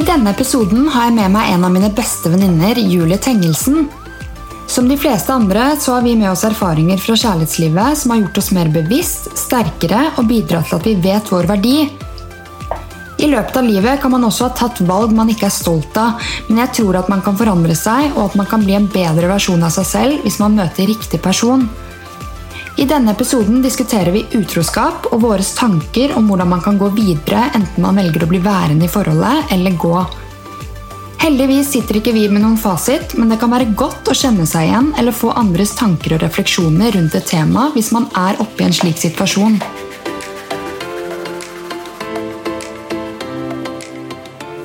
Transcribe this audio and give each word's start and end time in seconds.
I 0.00 0.04
denne 0.08 0.30
episoden 0.32 0.86
har 0.88 1.10
jeg 1.10 1.12
med 1.18 1.32
meg 1.34 1.50
en 1.52 1.64
av 1.66 1.72
mine 1.74 1.90
beste 1.92 2.30
venninner, 2.32 2.78
Julie 2.80 3.18
Tengelsen. 3.20 3.82
Som 4.64 4.86
de 4.88 4.96
fleste 4.96 5.34
andre 5.34 5.74
så 5.76 5.98
har 5.98 6.06
vi 6.06 6.14
med 6.16 6.30
oss 6.30 6.44
erfaringer 6.48 6.96
fra 7.02 7.18
kjærlighetslivet 7.20 7.98
som 8.00 8.14
har 8.14 8.22
gjort 8.22 8.40
oss 8.40 8.48
mer 8.56 8.70
bevisst, 8.72 9.28
sterkere 9.36 10.06
og 10.14 10.30
bidratt 10.30 10.70
til 10.70 10.78
at 10.78 10.88
vi 10.88 10.94
vet 11.04 11.28
vår 11.28 11.50
verdi. 11.50 11.74
I 13.20 13.28
løpet 13.28 13.60
av 13.60 13.68
livet 13.68 14.00
kan 14.00 14.14
man 14.14 14.24
også 14.24 14.48
ha 14.48 14.56
tatt 14.62 14.80
valg 14.88 15.12
man 15.12 15.28
ikke 15.34 15.50
er 15.50 15.56
stolt 15.58 16.00
av, 16.00 16.24
men 16.48 16.62
jeg 16.62 16.72
tror 16.80 17.02
at 17.02 17.12
man 17.12 17.20
kan 17.26 17.36
forandre 17.36 17.76
seg, 17.76 18.14
og 18.14 18.30
at 18.30 18.40
man 18.40 18.48
kan 18.48 18.64
bli 18.64 18.78
en 18.78 18.88
bedre 18.88 19.28
versjon 19.34 19.68
av 19.68 19.76
seg 19.76 19.90
selv 19.90 20.24
hvis 20.24 20.40
man 20.40 20.56
møter 20.56 20.88
riktig 20.88 21.20
person. 21.20 21.68
I 22.80 22.86
denne 22.88 23.12
episoden 23.12 23.58
diskuterer 23.60 24.08
vi 24.14 24.22
utroskap 24.38 25.10
og 25.12 25.20
våre 25.20 25.44
tanker 25.44 26.14
om 26.16 26.30
hvordan 26.30 26.48
man 26.48 26.62
kan 26.64 26.78
gå 26.80 26.86
videre 26.96 27.42
enten 27.52 27.84
man 27.84 28.00
velger 28.00 28.24
å 28.24 28.28
bli 28.30 28.40
værende 28.40 28.86
i 28.86 28.88
forholdet 28.88 29.52
eller 29.52 29.76
gå. 29.82 29.98
Heldigvis 31.20 31.74
sitter 31.74 31.98
ikke 32.00 32.14
vi 32.16 32.22
med 32.32 32.40
noen 32.40 32.56
fasit, 32.56 33.12
men 33.20 33.28
det 33.28 33.36
kan 33.42 33.52
være 33.52 33.74
godt 33.76 34.08
å 34.08 34.16
kjenne 34.16 34.48
seg 34.48 34.70
igjen 34.70 34.88
eller 34.96 35.12
få 35.12 35.34
andres 35.36 35.74
tanker 35.76 36.16
og 36.16 36.24
refleksjoner 36.24 36.96
rundt 36.96 37.18
et 37.20 37.28
tema 37.28 37.66
hvis 37.76 37.92
man 37.92 38.08
er 38.16 38.40
oppe 38.40 38.64
i 38.64 38.70
en 38.70 38.78
slik 38.80 38.96
situasjon. 39.04 39.60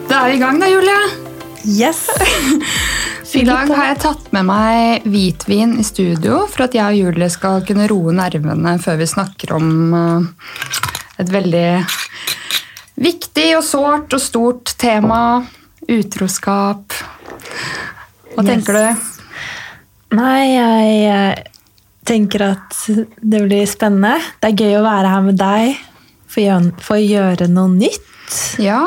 Da 0.08 0.24
er 0.24 0.32
vi 0.32 0.40
i 0.40 0.44
gang, 0.46 0.64
da, 0.64 0.72
Julie. 0.72 1.04
Yes! 1.68 2.06
I 3.34 3.42
dag 3.46 3.70
har 3.74 3.88
jeg 3.90 4.00
tatt 4.04 4.28
med 4.36 4.46
meg 4.48 5.06
hvitvin 5.10 5.76
i 5.82 5.86
studio 5.86 6.44
for 6.52 6.68
at 6.68 6.76
jeg 6.78 6.86
og 6.86 7.00
Julie 7.00 7.30
skal 7.34 7.64
kunne 7.68 7.88
roe 7.90 8.14
nervene 8.16 8.76
før 8.84 9.00
vi 9.02 9.08
snakker 9.10 9.56
om 9.58 9.72
eh, 9.98 10.28
et 11.24 11.32
veldig 11.34 11.66
viktig 13.02 13.48
og 13.58 13.64
sårt 13.66 14.14
og 14.16 14.22
stort 14.24 14.76
tema. 14.82 15.20
Utroskap. 15.90 16.96
Hva 18.36 18.44
Yes. 18.44 18.48
tenker 18.50 18.78
du? 18.78 19.12
Nei, 20.16 20.40
jeg 20.54 20.96
eh, 21.10 21.44
tenker 22.08 22.46
at 22.52 22.78
det 23.22 23.44
blir 23.46 23.66
spennende. 23.70 24.18
Det 24.42 24.52
er 24.54 24.64
gøy 24.66 24.78
å 24.80 24.86
være 24.86 25.12
her 25.14 25.26
med 25.28 25.40
deg 25.40 25.78
for 26.28 26.42
å 26.42 26.46
gjøre, 26.46 26.72
for 26.84 26.98
å 27.00 27.04
gjøre 27.06 27.48
noe 27.52 27.72
nytt. 27.74 28.12
Ja, 28.62 28.82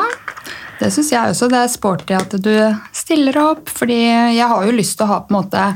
det 0.79 0.91
syns 0.95 1.11
jeg 1.11 1.33
også. 1.33 1.49
Det 1.51 1.59
er 1.59 1.71
sporty 1.71 2.15
at 2.15 2.35
du 2.39 2.53
stiller 2.95 3.37
opp. 3.41 3.69
Fordi 3.71 3.99
jeg 4.37 4.47
har 4.47 4.65
jo 4.65 4.75
lyst 4.75 4.97
til 4.99 5.07
å 5.07 5.13
ha 5.13 5.21
på 5.23 5.33
en 5.33 5.39
måte 5.41 5.67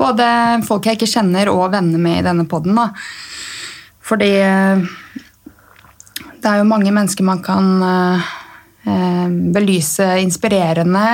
både 0.00 0.28
folk 0.66 0.86
jeg 0.88 0.98
ikke 0.98 1.10
kjenner 1.10 1.50
og 1.52 1.68
venner 1.74 2.02
med 2.02 2.20
i 2.20 2.26
denne 2.26 2.46
poden. 2.50 2.78
Fordi 4.04 4.30
eh, 4.42 4.86
det 6.42 6.50
er 6.50 6.60
jo 6.60 6.68
mange 6.68 6.92
mennesker 6.92 7.26
man 7.26 7.42
kan 7.44 7.68
eh, 7.88 8.32
belyse 9.54 10.08
inspirerende 10.20 11.04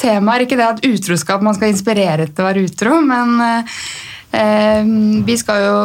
temaer. 0.00 0.46
Ikke 0.46 0.58
det 0.58 0.70
at 0.70 0.86
utroskap 0.88 1.44
man 1.44 1.58
skal 1.58 1.74
inspirere 1.74 2.30
til 2.30 2.42
å 2.42 2.48
være 2.48 2.64
utro, 2.66 2.96
men 3.04 3.36
eh, 3.46 4.88
vi 5.28 5.36
skal 5.38 5.66
jo 5.66 5.76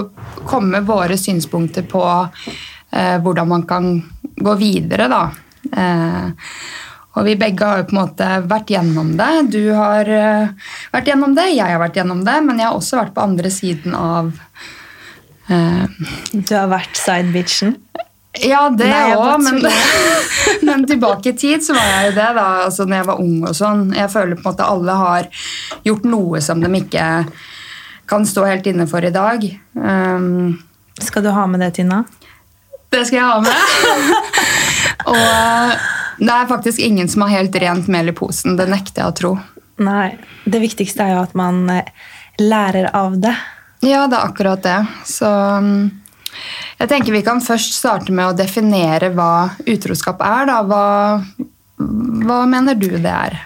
komme 0.47 0.77
med 0.77 0.87
våre 0.87 1.19
synspunkter 1.19 1.83
på 1.83 2.05
hvordan 2.87 3.49
man 3.51 3.65
kan 3.67 3.89
gå 4.39 4.53
videre, 4.55 5.09
da. 5.11 5.25
Eh, 5.71 6.27
og 7.17 7.25
vi 7.25 7.33
begge 7.39 7.65
har 7.65 7.81
jo 7.81 7.87
på 7.89 7.95
en 7.95 8.01
måte 8.03 8.27
vært 8.45 8.71
gjennom 8.75 9.15
det. 9.17 9.31
Du 9.55 9.61
har 9.73 10.09
eh, 10.11 10.73
vært 10.93 11.09
gjennom 11.09 11.33
det, 11.37 11.47
jeg 11.55 11.73
har 11.73 11.81
vært 11.81 11.97
gjennom 11.97 12.21
det, 12.27 12.35
men 12.45 12.61
jeg 12.61 12.69
har 12.69 12.77
også 12.77 12.99
vært 12.99 13.15
på 13.15 13.25
andre 13.25 13.51
siden 13.53 13.97
av 13.97 14.29
eh, 15.49 15.85
Du 16.33 16.53
har 16.53 16.69
vært 16.69 16.99
sidebitchen. 16.99 17.73
ja, 18.37 18.67
det 18.69 18.91
òg, 19.17 19.41
men, 19.41 19.65
men 20.69 20.85
tilbake 20.85 21.33
i 21.33 21.37
tid 21.37 21.65
så 21.65 21.73
var 21.73 21.89
jeg 21.89 22.11
jo 22.11 22.15
det, 22.19 22.29
da. 22.37 22.47
Altså 22.67 22.85
når 22.85 22.99
jeg 22.99 23.09
var 23.09 23.25
ung 23.25 23.37
og 23.49 23.57
sånn. 23.57 23.83
Jeg 23.97 24.13
føler 24.13 24.37
på 24.37 24.45
en 24.45 24.51
måte 24.51 24.69
alle 24.75 24.99
har 25.01 25.31
gjort 25.89 26.05
noe 26.05 26.43
som 26.45 26.61
de 26.61 26.69
ikke 26.83 27.07
kan 28.07 28.29
stå 28.29 28.45
helt 28.47 28.69
inne 28.69 28.85
for 28.87 29.03
i 29.03 29.11
dag. 29.11 29.41
Um, 29.73 30.59
Skal 31.01 31.25
du 31.25 31.33
ha 31.33 31.49
med 31.49 31.65
det, 31.65 31.73
Tina? 31.81 32.05
det 32.93 33.03
skal 33.07 33.17
jeg 33.19 33.25
ha 33.27 33.39
med. 33.43 33.51
og 35.11 36.17
det 36.17 36.33
er 36.33 36.49
faktisk 36.49 36.81
ingen 36.83 37.09
som 37.09 37.25
har 37.25 37.35
helt 37.39 37.55
rent 37.61 37.87
mel 37.91 38.09
i 38.09 38.15
posen. 38.15 38.57
Det 38.57 38.67
nekter 38.69 39.03
jeg 39.03 39.11
å 39.11 39.17
tro. 39.17 39.33
Nei. 39.83 40.17
Det 40.45 40.61
viktigste 40.63 41.05
er 41.05 41.15
jo 41.15 41.23
at 41.27 41.35
man 41.37 41.67
eh, 41.69 41.91
lærer 42.41 42.89
av 42.97 43.19
det. 43.21 43.35
Ja, 43.85 44.07
det 44.09 44.17
er 44.17 44.25
akkurat 44.25 44.63
det. 44.65 44.79
Så 45.05 45.29
um, 45.29 45.89
jeg 46.79 46.89
tenker 46.89 47.13
vi 47.13 47.25
kan 47.25 47.43
først 47.45 47.77
starte 47.77 48.13
med 48.13 48.31
å 48.31 48.37
definere 48.37 49.11
hva 49.13 49.51
utroskap 49.69 50.23
er. 50.25 50.49
Da. 50.49 50.57
Hva, 50.65 51.45
hva 52.25 52.41
mener 52.49 52.77
du 52.77 52.89
det 52.97 53.13
er? 53.13 53.37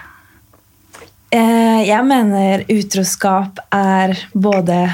Eh, 1.32 1.80
Jeg 1.88 2.04
mener 2.08 2.64
utroskap 2.72 3.60
er 3.72 4.16
både 4.32 4.84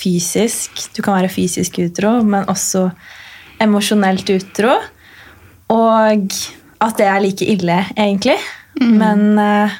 fysisk 0.00 0.86
Du 0.94 1.02
kan 1.02 1.18
være 1.18 1.28
fysisk 1.28 1.76
utro, 1.82 2.22
men 2.24 2.46
også 2.48 2.86
emosjonelt 3.60 4.30
utro. 4.32 4.78
Og 5.70 6.40
at 6.80 6.98
det 6.98 7.06
er 7.06 7.22
like 7.22 7.46
ille, 7.46 7.78
egentlig. 7.96 8.38
Men 8.80 9.38
uh, 9.38 9.78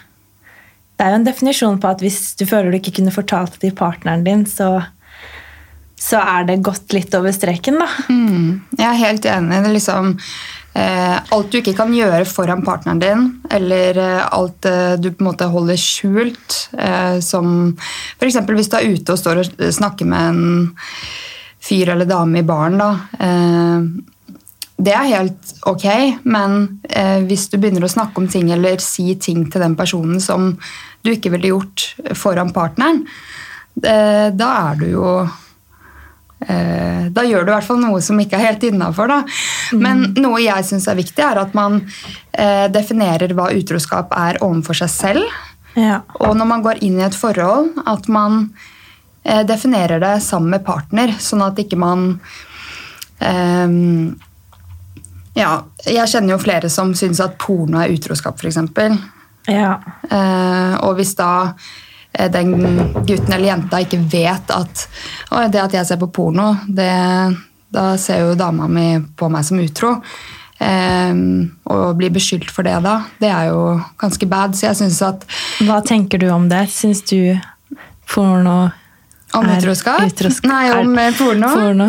det 1.00 1.06
er 1.06 1.14
jo 1.14 1.20
en 1.22 1.24
definisjon 1.24 1.78
på 1.80 1.88
at 1.88 2.02
hvis 2.04 2.34
du 2.36 2.42
føler 2.44 2.68
du 2.68 2.76
ikke 2.76 2.98
kunne 2.98 3.14
fortalt 3.14 3.54
det 3.54 3.62
til 3.62 3.76
partneren 3.78 4.20
din, 4.26 4.42
så, 4.44 4.82
så 5.96 6.20
er 6.20 6.44
det 6.50 6.58
gått 6.66 6.92
litt 6.92 7.14
over 7.16 7.32
streken, 7.32 7.80
da. 7.80 7.86
Mm, 8.12 8.58
jeg 8.76 8.84
er 8.84 8.98
helt 9.00 9.28
enig. 9.32 9.62
Det 9.62 9.70
er 9.70 9.76
liksom 9.78 10.10
eh, 10.76 11.16
Alt 11.32 11.48
du 11.48 11.56
ikke 11.62 11.74
kan 11.78 11.96
gjøre 11.96 12.28
foran 12.28 12.66
partneren 12.66 13.00
din, 13.00 13.24
eller 13.48 14.02
eh, 14.04 14.28
alt 14.28 14.68
eh, 14.68 14.92
du 15.00 15.08
på 15.08 15.24
en 15.24 15.30
måte 15.30 15.48
holder 15.48 15.80
skjult, 15.80 16.58
eh, 16.76 17.16
som 17.24 17.72
f.eks. 18.20 18.42
hvis 18.52 18.68
du 18.68 18.76
er 18.76 18.92
ute 18.92 19.16
og 19.16 19.22
står 19.24 19.40
og 19.46 19.66
snakker 19.80 20.12
med 20.12 20.34
en 20.34 20.72
fyr 21.64 21.94
eller 21.94 22.12
dame 22.12 22.44
i 22.44 22.48
baren, 22.52 22.76
da. 22.80 22.92
Det 24.80 24.94
er 24.96 25.10
helt 25.10 25.52
ok, 25.68 25.86
men 26.24 26.56
eh, 26.88 27.18
hvis 27.28 27.48
du 27.52 27.58
begynner 27.58 27.84
å 27.84 27.92
snakke 27.92 28.22
om 28.22 28.28
ting 28.32 28.48
eller 28.54 28.80
si 28.80 29.12
ting 29.20 29.44
til 29.52 29.60
den 29.60 29.76
personen 29.76 30.22
som 30.24 30.54
du 31.04 31.12
ikke 31.12 31.34
ville 31.34 31.52
gjort 31.52 31.84
foran 32.16 32.54
partneren, 32.56 33.02
eh, 33.84 34.28
da 34.32 34.50
er 34.70 34.80
du 34.80 34.88
jo 34.94 35.14
Eh, 36.40 37.10
da 37.12 37.22
gjør 37.26 37.44
du 37.44 37.50
i 37.50 37.52
hvert 37.52 37.66
fall 37.66 37.80
noe 37.82 38.00
som 38.04 38.20
ikke 38.20 38.38
er 38.38 38.46
helt 38.48 38.64
innafor. 38.70 39.12
Men 39.76 40.06
noe 40.16 40.40
jeg 40.40 40.66
syns 40.70 40.88
er 40.88 40.98
viktig, 40.98 41.20
er 41.24 41.42
at 41.42 41.54
man 41.56 41.82
eh, 42.32 42.66
definerer 42.72 43.34
hva 43.36 43.50
utroskap 43.52 44.14
er 44.16 44.40
overfor 44.44 44.80
seg 44.82 44.92
selv. 44.94 45.40
Ja. 45.76 46.00
Og 46.18 46.34
når 46.38 46.48
man 46.48 46.64
går 46.64 46.80
inn 46.86 46.98
i 46.98 47.06
et 47.06 47.16
forhold, 47.16 47.74
at 47.86 48.08
man 48.10 48.46
eh, 49.22 49.44
definerer 49.46 50.00
det 50.02 50.16
sammen 50.24 50.56
med 50.56 50.64
partner, 50.66 51.12
sånn 51.20 51.44
at 51.44 51.60
ikke 51.60 51.78
man 51.80 52.14
eh, 53.20 53.68
Ja, 55.40 55.52
jeg 55.86 56.08
kjenner 56.12 56.34
jo 56.36 56.40
flere 56.42 56.68
som 56.72 56.92
syns 56.98 57.20
at 57.24 57.38
porno 57.40 57.80
er 57.80 57.92
utroskap, 57.94 58.38
f.eks. 58.40 58.58
ja. 59.48 59.70
Eh, 60.10 60.74
og 60.84 60.96
hvis 60.98 61.14
da 61.18 61.30
eh, 62.12 62.28
den 62.32 62.52
gutten 63.06 63.32
eller 63.32 63.46
jenta 63.54 63.80
ikke 63.84 64.02
vet 64.12 64.52
at 64.52 64.84
«Oi, 65.32 65.46
det 65.48 65.62
at 65.62 65.72
jeg 65.78 65.86
ser 65.88 66.00
på 66.02 66.10
porno, 66.12 66.52
det, 66.68 66.90
da 67.72 67.94
ser 68.00 68.24
jo 68.26 68.34
dama 68.38 68.68
mi 68.68 68.88
på 69.16 69.30
meg 69.32 69.46
som 69.48 69.60
utro. 69.62 69.94
Eh, 70.60 71.14
og 71.72 71.96
bli 71.96 72.10
beskyldt 72.12 72.50
for 72.52 72.66
det 72.68 72.76
da, 72.84 72.98
det 73.22 73.30
er 73.32 73.48
jo 73.48 73.62
ganske 74.02 74.26
bad. 74.28 74.58
Så 74.58 74.66
jeg 74.68 74.76
syns 74.82 75.00
at 75.06 75.24
Hva 75.64 75.80
tenker 75.86 76.20
du 76.20 76.28
om 76.34 76.50
det? 76.52 76.66
Syns 76.74 77.00
du 77.08 77.38
porno 78.10 78.58
Om 79.32 79.46
er 79.46 79.60
utroskap? 79.62 80.02
utroskap? 80.10 80.50
Nei, 80.50 80.64
om 80.74 80.98
Er- 80.98 81.12
porno? 81.16 81.48
porno? 81.54 81.88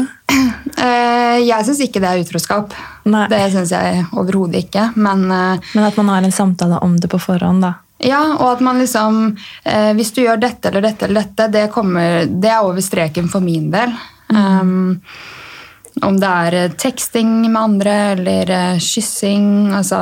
Eh, 0.81 1.37
jeg 1.45 1.65
syns 1.67 1.81
ikke 1.83 2.01
det 2.01 2.09
er 2.09 2.23
utroskap. 2.23 2.73
Nei. 3.09 3.27
Det 3.29 3.41
syns 3.53 3.73
jeg 3.73 4.05
overhodet 4.17 4.63
ikke. 4.65 4.87
Men 4.95 5.27
eh, 5.29 5.71
Men 5.75 5.87
at 5.87 5.97
man 5.99 6.09
har 6.13 6.25
en 6.25 6.33
samtale 6.33 6.79
om 6.81 6.95
det 6.99 7.11
på 7.11 7.19
forhånd, 7.21 7.61
da. 7.65 7.75
Ja, 8.01 8.21
og 8.39 8.47
at 8.55 8.63
man 8.65 8.79
liksom 8.81 9.19
eh, 9.63 9.91
Hvis 9.93 10.09
du 10.15 10.23
gjør 10.23 10.41
dette 10.41 10.71
eller 10.71 10.87
dette 10.87 11.05
eller 11.05 11.21
dette, 11.21 11.47
det, 11.53 11.67
kommer, 11.73 12.25
det 12.25 12.49
er 12.49 12.65
over 12.65 12.81
streken 12.81 13.29
for 13.29 13.45
min 13.45 13.69
del. 13.73 13.93
Um, 14.31 14.97
om 16.01 16.17
det 16.17 16.27
er 16.27 16.75
teksting 16.79 17.41
med 17.43 17.59
andre 17.61 17.95
eller 18.15 18.79
kyssing, 18.79 19.73
altså 19.75 19.99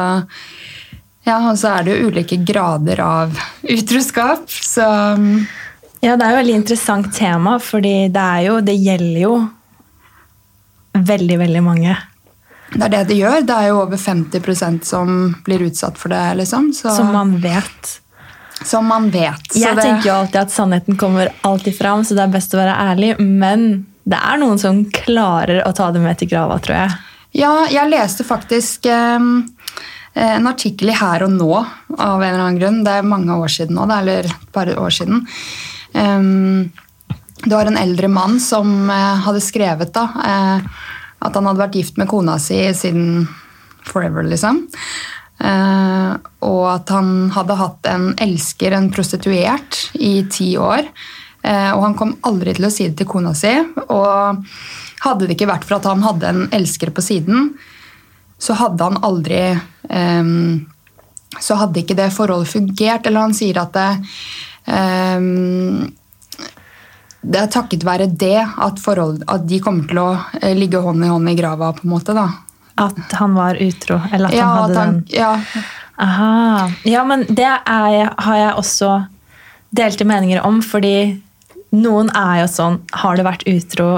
Ja, 1.26 1.40
og 1.50 1.58
så 1.60 1.74
er 1.74 1.88
det 1.88 1.96
jo 1.96 2.12
ulike 2.14 2.38
grader 2.46 3.02
av 3.04 3.34
utroskap, 3.76 4.46
så 4.48 4.86
um, 5.18 5.48
Ja, 6.00 6.14
det 6.14 6.24
er 6.24 6.30
jo 6.30 6.36
et 6.38 6.44
veldig 6.44 6.60
interessant 6.62 7.10
tema, 7.18 7.58
fordi 7.60 7.96
det 8.14 8.28
er 8.38 8.46
jo 8.46 8.60
Det 8.64 8.78
gjelder 8.78 9.24
jo 9.26 9.34
veldig, 11.06 11.38
veldig 11.40 11.64
mange. 11.64 11.98
det 12.74 12.84
er 12.86 12.94
det 12.94 13.04
det 13.10 13.18
gjør. 13.20 13.42
Det 13.48 13.56
er 13.56 13.72
jo 13.72 13.82
over 13.82 13.98
50% 13.98 14.86
som 14.86 15.36
blir 15.46 15.66
utsatt 15.66 15.98
for 15.98 16.14
det, 16.14 16.22
liksom. 16.42 16.72
Så, 16.74 16.94
Som 16.96 17.14
man 17.14 17.38
vet. 17.42 18.00
som 18.64 18.86
man 18.86 19.10
vet. 19.10 19.56
Jeg 19.56 19.76
det, 19.76 19.84
tenker 19.84 20.10
jo 20.10 20.16
alltid 20.16 20.42
at 20.42 20.52
sannheten 20.52 20.98
kommer 21.00 21.32
alltid 21.48 21.78
fram, 21.78 22.04
så 22.04 22.18
det 22.18 22.26
er 22.26 22.34
best 22.34 22.54
å 22.54 22.60
være 22.60 22.76
ærlig. 22.92 23.14
Men 23.20 23.86
det 24.04 24.20
er 24.20 24.42
noen 24.42 24.60
som 24.60 24.84
klarer 24.92 25.64
å 25.68 25.72
ta 25.76 25.92
det 25.96 26.02
med 26.04 26.20
til 26.20 26.30
grava, 26.32 26.60
tror 26.60 26.76
jeg. 26.84 26.98
Ja, 27.40 27.54
jeg 27.70 27.92
leste 27.92 28.26
faktisk 28.26 28.88
eh, 28.90 29.22
en 30.20 30.50
artikkel 30.50 30.90
i 30.92 30.98
Her 30.98 31.24
og 31.28 31.34
Nå 31.36 31.54
av 31.56 32.22
en 32.22 32.28
eller 32.28 32.44
annen 32.44 32.60
grunn. 32.60 32.84
Det 32.86 33.00
er 33.00 33.08
mange 33.08 33.38
år 33.38 33.52
siden 33.54 33.78
nå, 33.78 33.86
er 33.90 34.02
eller 34.02 34.30
et 34.32 34.54
par 34.56 34.72
år 34.74 34.94
siden. 34.94 35.26
Um, 35.94 36.70
det 37.44 37.56
var 37.56 37.66
en 37.66 37.78
eldre 37.78 38.08
mann 38.12 38.40
som 38.40 38.90
eh, 38.90 39.20
hadde 39.26 39.42
skrevet 39.42 39.94
da, 39.96 40.10
eh, 40.26 40.80
at 41.20 41.36
han 41.36 41.48
hadde 41.50 41.62
vært 41.62 41.78
gift 41.80 42.00
med 42.00 42.10
kona 42.12 42.38
si 42.42 42.62
siden 42.76 43.28
forever, 43.88 44.26
liksom. 44.28 44.66
Eh, 45.40 46.12
og 46.44 46.64
at 46.68 46.92
han 46.92 47.30
hadde 47.36 47.58
hatt 47.60 47.90
en 47.92 48.12
elsker, 48.20 48.76
en 48.76 48.90
prostituert, 48.94 49.80
i 49.94 50.24
ti 50.32 50.52
år. 50.60 50.88
Eh, 51.42 51.72
og 51.72 51.84
han 51.86 51.96
kom 52.00 52.16
aldri 52.28 52.56
til 52.58 52.68
å 52.68 52.74
si 52.74 52.90
det 52.90 53.00
til 53.00 53.10
kona 53.10 53.34
si. 53.38 53.54
Og 53.88 54.44
hadde 55.06 55.28
det 55.28 55.38
ikke 55.38 55.52
vært 55.52 55.68
for 55.68 55.80
at 55.80 55.88
han 55.90 56.04
hadde 56.04 56.34
en 56.34 56.42
elsker 56.56 56.92
på 56.96 57.04
siden, 57.04 57.54
så 58.40 58.56
hadde 58.56 58.86
han 58.86 59.02
aldri 59.04 59.42
um, 59.92 60.68
Så 61.44 61.58
hadde 61.60 61.82
ikke 61.82 61.98
det 61.98 62.08
forholdet 62.16 62.54
fungert. 62.54 63.06
Eller 63.06 63.26
han 63.26 63.36
sier 63.36 63.60
at 63.60 63.74
det 63.76 63.90
eh, 64.72 65.20
det 67.22 67.40
er 67.42 67.50
takket 67.52 67.84
være 67.84 68.08
det 68.20 68.38
at, 68.40 68.80
forhold, 68.80 69.24
at 69.28 69.48
de 69.48 69.60
kommer 69.64 69.88
til 69.90 70.00
å 70.02 70.10
eh, 70.42 70.56
ligge 70.58 70.80
hånd 70.84 71.04
i 71.04 71.12
hånd 71.12 71.32
i 71.32 71.36
grava. 71.36 71.74
på 71.76 71.84
en 71.84 71.92
måte 71.92 72.16
da. 72.16 72.30
At 72.80 73.16
han 73.20 73.36
var 73.36 73.60
utro? 73.60 74.00
Eller 74.14 74.30
at 74.30 74.38
ja, 74.38 74.46
han 74.48 74.62
hadde 74.62 74.72
at 74.72 74.80
han, 74.80 75.00
den 75.04 75.18
ja, 75.20 75.64
Aha. 76.00 76.70
Ja, 76.88 77.04
men 77.04 77.26
det 77.28 77.50
er, 77.50 78.14
har 78.16 78.38
jeg 78.40 78.56
også 78.62 78.92
delte 79.76 80.08
meninger 80.08 80.40
om, 80.48 80.62
fordi 80.64 81.20
noen 81.76 82.08
er 82.16 82.40
jo 82.42 82.46
sånn 82.50 82.80
Har 83.04 83.20
du 83.20 83.26
vært 83.28 83.44
utro? 83.52 83.90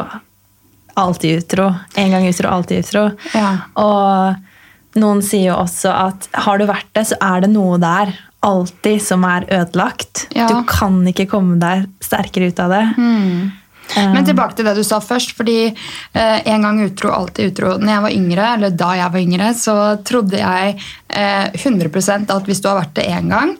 Alltid 0.99 1.43
utro. 1.43 1.69
En 1.95 2.11
gang 2.11 2.25
utro, 2.27 2.49
alltid 2.49 2.81
utro. 2.83 3.03
Ja. 3.37 3.51
Og 3.79 4.99
noen 4.99 5.21
sier 5.23 5.51
jo 5.53 5.59
også 5.61 5.93
at 5.93 6.27
har 6.47 6.59
du 6.59 6.65
vært 6.67 6.89
det, 6.97 7.05
så 7.13 7.19
er 7.21 7.45
det 7.45 7.53
noe 7.53 7.77
der 7.79 8.11
alltid 8.41 9.01
som 9.05 9.23
er 9.27 9.45
ødelagt. 9.49 10.27
Ja. 10.35 10.47
Du 10.49 10.63
kan 10.69 11.01
ikke 11.07 11.27
komme 11.29 11.59
deg 11.61 11.87
sterkere 12.03 12.49
ut 12.49 12.61
av 12.61 12.73
det. 12.73 12.85
Mm. 12.97 13.51
Men 13.95 14.25
tilbake 14.25 14.55
til 14.55 14.65
det 14.65 14.75
du 14.77 14.83
sa 14.87 15.01
først. 15.03 15.35
fordi 15.37 15.67
eh, 15.67 16.47
En 16.47 16.65
gang 16.65 16.79
utro, 16.85 17.11
alltid 17.11 17.51
utro. 17.51 17.75
Når 17.77 17.93
jeg 17.93 18.05
var 18.05 18.17
yngre, 18.17 18.47
eller 18.55 18.69
Da 18.69 18.91
jeg 18.97 19.13
var 19.13 19.19
yngre, 19.19 19.53
så 19.57 19.75
trodde 20.07 20.39
jeg 20.39 20.77
eh, 21.09 21.51
100% 21.51 22.31
at 22.35 22.49
hvis 22.49 22.63
du 22.63 22.69
har 22.71 22.79
vært 22.81 22.95
det 22.97 23.09
én 23.11 23.29
gang, 23.31 23.55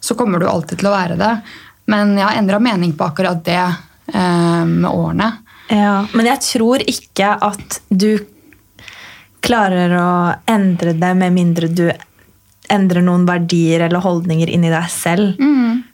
så 0.00 0.16
kommer 0.16 0.40
du 0.40 0.48
alltid 0.48 0.80
til 0.80 0.90
å 0.90 0.96
være 0.96 1.20
det. 1.20 1.34
Men 1.92 2.16
jeg 2.16 2.26
har 2.26 2.40
endra 2.40 2.60
mening 2.62 2.96
på 2.96 3.06
akkurat 3.10 3.44
det 3.44 3.60
eh, 3.60 4.64
med 4.64 4.90
årene. 4.90 5.32
Ja, 5.70 6.02
men 6.18 6.26
jeg 6.26 6.42
tror 6.42 6.82
ikke 6.82 7.34
at 7.46 7.80
du 7.88 8.16
klarer 9.44 9.92
å 9.96 10.12
endre 10.50 10.96
det 10.98 11.10
med 11.16 11.36
mindre 11.36 11.68
du 11.70 11.86
endrer 12.72 13.04
noen 13.04 13.26
verdier 13.28 13.86
eller 13.86 14.02
holdninger 14.04 14.50
inni 14.50 14.70
deg 14.72 14.88
selv. 14.92 15.34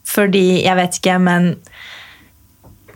Fordi, 0.07 0.63
jeg 0.65 0.79
vet 0.79 1.01
ikke, 1.01 1.17
men 1.23 1.55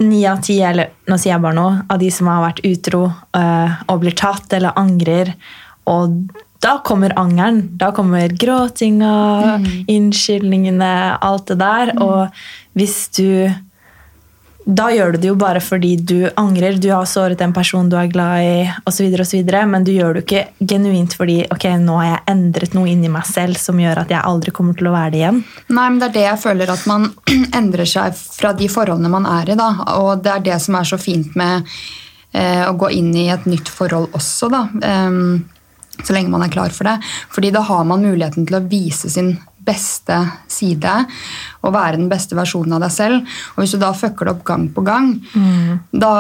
ni 0.01 0.23
av 0.29 0.41
ti, 0.45 0.59
eller 0.65 0.93
nå 1.11 1.19
sier 1.21 1.35
jeg 1.35 1.45
bare 1.45 1.59
noe, 1.59 1.81
av 1.91 1.99
de 2.01 2.11
som 2.15 2.31
har 2.31 2.45
vært 2.47 2.63
utro 2.65 3.03
øh, 3.37 3.83
og 3.93 4.01
blir 4.01 4.17
tatt 4.17 4.55
eller 4.57 4.79
angrer, 4.81 5.35
og 5.91 6.15
da 6.61 6.77
kommer 6.85 7.15
angeren. 7.17 7.63
Da 7.81 7.89
kommer 7.97 8.29
gråtinga, 8.37 9.13
innskyldningene, 9.89 10.93
alt 11.25 11.49
det 11.49 11.57
der. 11.63 11.93
Og 12.05 12.43
hvis 12.77 13.09
du 13.17 13.49
da 14.67 14.91
gjør 14.93 15.15
du 15.15 15.19
det 15.23 15.29
jo 15.31 15.37
bare 15.41 15.61
fordi 15.65 15.95
du 15.97 16.29
angrer, 16.39 16.77
du 16.79 16.91
har 16.93 17.07
såret 17.09 17.41
en 17.41 17.53
person 17.57 17.89
du 17.89 17.97
er 17.97 18.11
glad 18.13 18.45
i, 18.45 18.57
osv., 18.87 19.07
men 19.67 19.85
du 19.85 19.93
gjør 19.93 20.15
det 20.15 20.21
jo 20.21 20.27
ikke 20.27 20.67
genuint 20.73 21.15
fordi 21.17 21.39
ok, 21.51 21.65
nå 21.81 21.97
har 21.97 22.09
jeg 22.11 22.21
endret 22.35 22.75
noe 22.77 22.91
inni 22.93 23.09
meg 23.09 23.25
selv 23.27 23.57
som 23.59 23.81
gjør 23.81 24.03
at 24.03 24.13
jeg 24.13 24.21
aldri 24.21 24.53
kommer 24.55 24.77
til 24.77 24.91
å 24.91 24.95
være 24.95 25.15
det 25.15 25.23
igjen. 25.23 25.41
Nei, 25.69 25.87
men 25.89 25.99
Det 26.03 26.11
er 26.11 26.17
det 26.19 26.27
jeg 26.27 26.43
føler 26.45 26.75
at 26.75 26.85
man 26.91 27.09
endrer 27.61 27.89
seg 27.89 28.21
fra 28.21 28.53
de 28.53 28.69
forholdene 28.69 29.13
man 29.13 29.27
er 29.27 29.55
i. 29.55 29.57
da, 29.59 29.71
Og 30.01 30.21
det 30.23 30.35
er 30.35 30.45
det 30.51 30.61
som 30.63 30.77
er 30.77 30.85
så 30.93 31.01
fint 31.01 31.35
med 31.41 31.65
eh, 32.33 32.67
å 32.69 32.77
gå 32.77 32.93
inn 33.01 33.15
i 33.17 33.31
et 33.33 33.49
nytt 33.49 33.73
forhold 33.73 34.13
også. 34.13 34.51
da, 34.53 34.67
Um, 34.85 35.49
Så 36.05 36.15
lenge 36.15 36.31
man 36.33 36.41
er 36.41 36.49
klar 36.49 36.71
for 36.73 36.85
det. 36.89 36.95
Fordi 37.29 37.51
da 37.53 37.61
har 37.61 37.85
man 37.85 38.01
muligheten 38.01 38.47
til 38.49 38.57
å 38.57 38.63
vise 38.71 39.11
sin 39.13 39.35
beste 39.67 40.17
side 40.51 40.93
og 41.63 41.75
være 41.75 41.99
den 42.01 42.09
beste 42.11 42.37
versjonen 42.39 42.77
av 42.79 42.85
deg 42.87 42.93
selv. 42.95 43.33
Og 43.55 43.63
hvis 43.65 43.75
du 43.77 43.81
da 43.83 43.93
fucker 43.97 44.27
det 44.31 44.35
opp 44.39 44.45
gang 44.49 44.69
på 44.75 44.85
gang, 44.87 45.15
da 45.93 46.15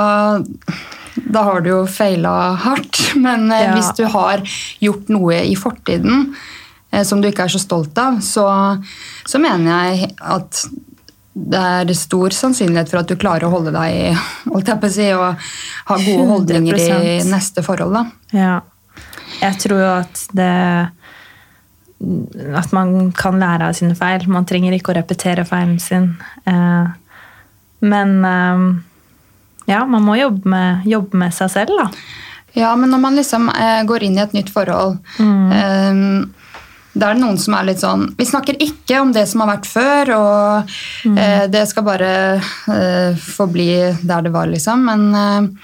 da 1.30 1.42
har 1.44 1.60
du 1.60 1.68
jo 1.72 1.80
feila 1.90 2.32
hardt. 2.56 3.00
Men 3.24 3.50
eh, 3.52 3.64
Ja. 3.66 3.72
hvis 3.76 3.90
du 3.98 4.04
har 4.08 4.40
gjort 4.80 5.08
noe 5.12 5.40
i 5.44 5.56
fortiden 5.58 6.30
eh, 6.92 7.02
som 7.04 7.20
du 7.20 7.28
ikke 7.28 7.44
er 7.48 7.52
så 7.52 7.60
stolt 7.60 7.98
av, 7.98 8.20
så, 8.24 8.46
så 9.28 9.40
mener 9.42 9.68
jeg 9.90 10.12
at 10.22 10.62
det 11.34 11.60
er 11.60 11.92
stor 11.98 12.34
sannsynlighet 12.34 12.90
for 12.90 13.02
at 13.02 13.10
du 13.10 13.16
klarer 13.20 13.46
å 13.48 13.52
holde 13.52 13.72
deg 13.74 13.98
i 13.98 14.14
holdt 14.52 14.70
jeg 14.72 14.80
på 14.82 14.88
å 14.90 14.94
si, 14.94 15.08
og 15.14 15.50
ha 15.90 15.98
gode 16.06 16.26
holdninger 16.30 16.78
i 16.78 16.88
100%. 16.88 17.30
neste 17.34 17.66
forhold. 17.66 17.98
Da. 17.98 18.04
Ja. 18.38 18.56
Jeg 19.40 19.60
tror 19.62 19.78
jo 19.82 19.90
at 19.98 20.24
det 20.36 20.50
At 22.56 22.72
man 22.72 23.12
kan 23.12 23.36
lære 23.40 23.68
av 23.68 23.76
sine 23.76 23.94
feil. 23.98 24.24
Man 24.32 24.46
trenger 24.48 24.72
ikke 24.72 24.94
å 24.94 24.96
repetere 24.96 25.44
feilen 25.44 25.76
sin. 25.82 26.14
Eh, 26.48 26.88
Men 27.80 28.24
eh, 28.24 28.62
ja, 29.68 29.84
man 29.86 30.04
må 30.04 30.16
jobbe 30.16 30.48
med, 30.48 30.86
jobbe 30.88 31.16
med 31.16 31.32
seg 31.36 31.50
selv, 31.52 31.76
da. 31.76 31.88
Ja, 32.56 32.74
men 32.76 32.90
når 32.90 33.00
man 33.04 33.16
liksom 33.16 33.48
eh, 33.52 33.82
går 33.86 34.04
inn 34.04 34.16
i 34.18 34.22
et 34.24 34.32
nytt 34.34 34.48
forhold 34.50 34.96
mm. 35.20 36.32
Da 36.90 37.06
er 37.06 37.14
det 37.14 37.22
noen 37.22 37.38
som 37.38 37.54
er 37.54 37.68
litt 37.68 37.78
sånn 37.78 38.08
Vi 38.18 38.26
snakker 38.26 38.58
ikke 38.58 38.98
om 38.98 39.12
det 39.14 39.22
som 39.30 39.44
har 39.44 39.52
vært 39.52 39.68
før, 39.70 40.10
og 40.16 40.72
mm. 41.06 41.20
det 41.52 41.62
skal 41.70 41.86
bare 41.86 42.10
forbli 43.22 43.68
der 44.02 44.26
det 44.26 44.32
var, 44.34 44.50
liksom. 44.50 44.82
Men 44.90 45.54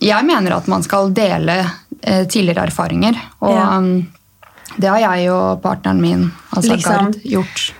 jeg 0.00 0.24
mener 0.24 0.56
at 0.56 0.70
man 0.72 0.82
skal 0.82 1.12
dele 1.12 1.58
tidligere 2.00 2.64
erfaringer. 2.70 3.20
Og 3.44 3.52
Ja. 3.52 3.68
Det 4.76 4.88
har 4.88 4.98
jeg 5.02 5.30
og 5.32 5.62
partneren 5.62 6.00
min, 6.00 6.26
altså 6.50 6.74
Liksom- 6.76 7.12
Gard, 7.12 7.22
gjort. 7.24 7.72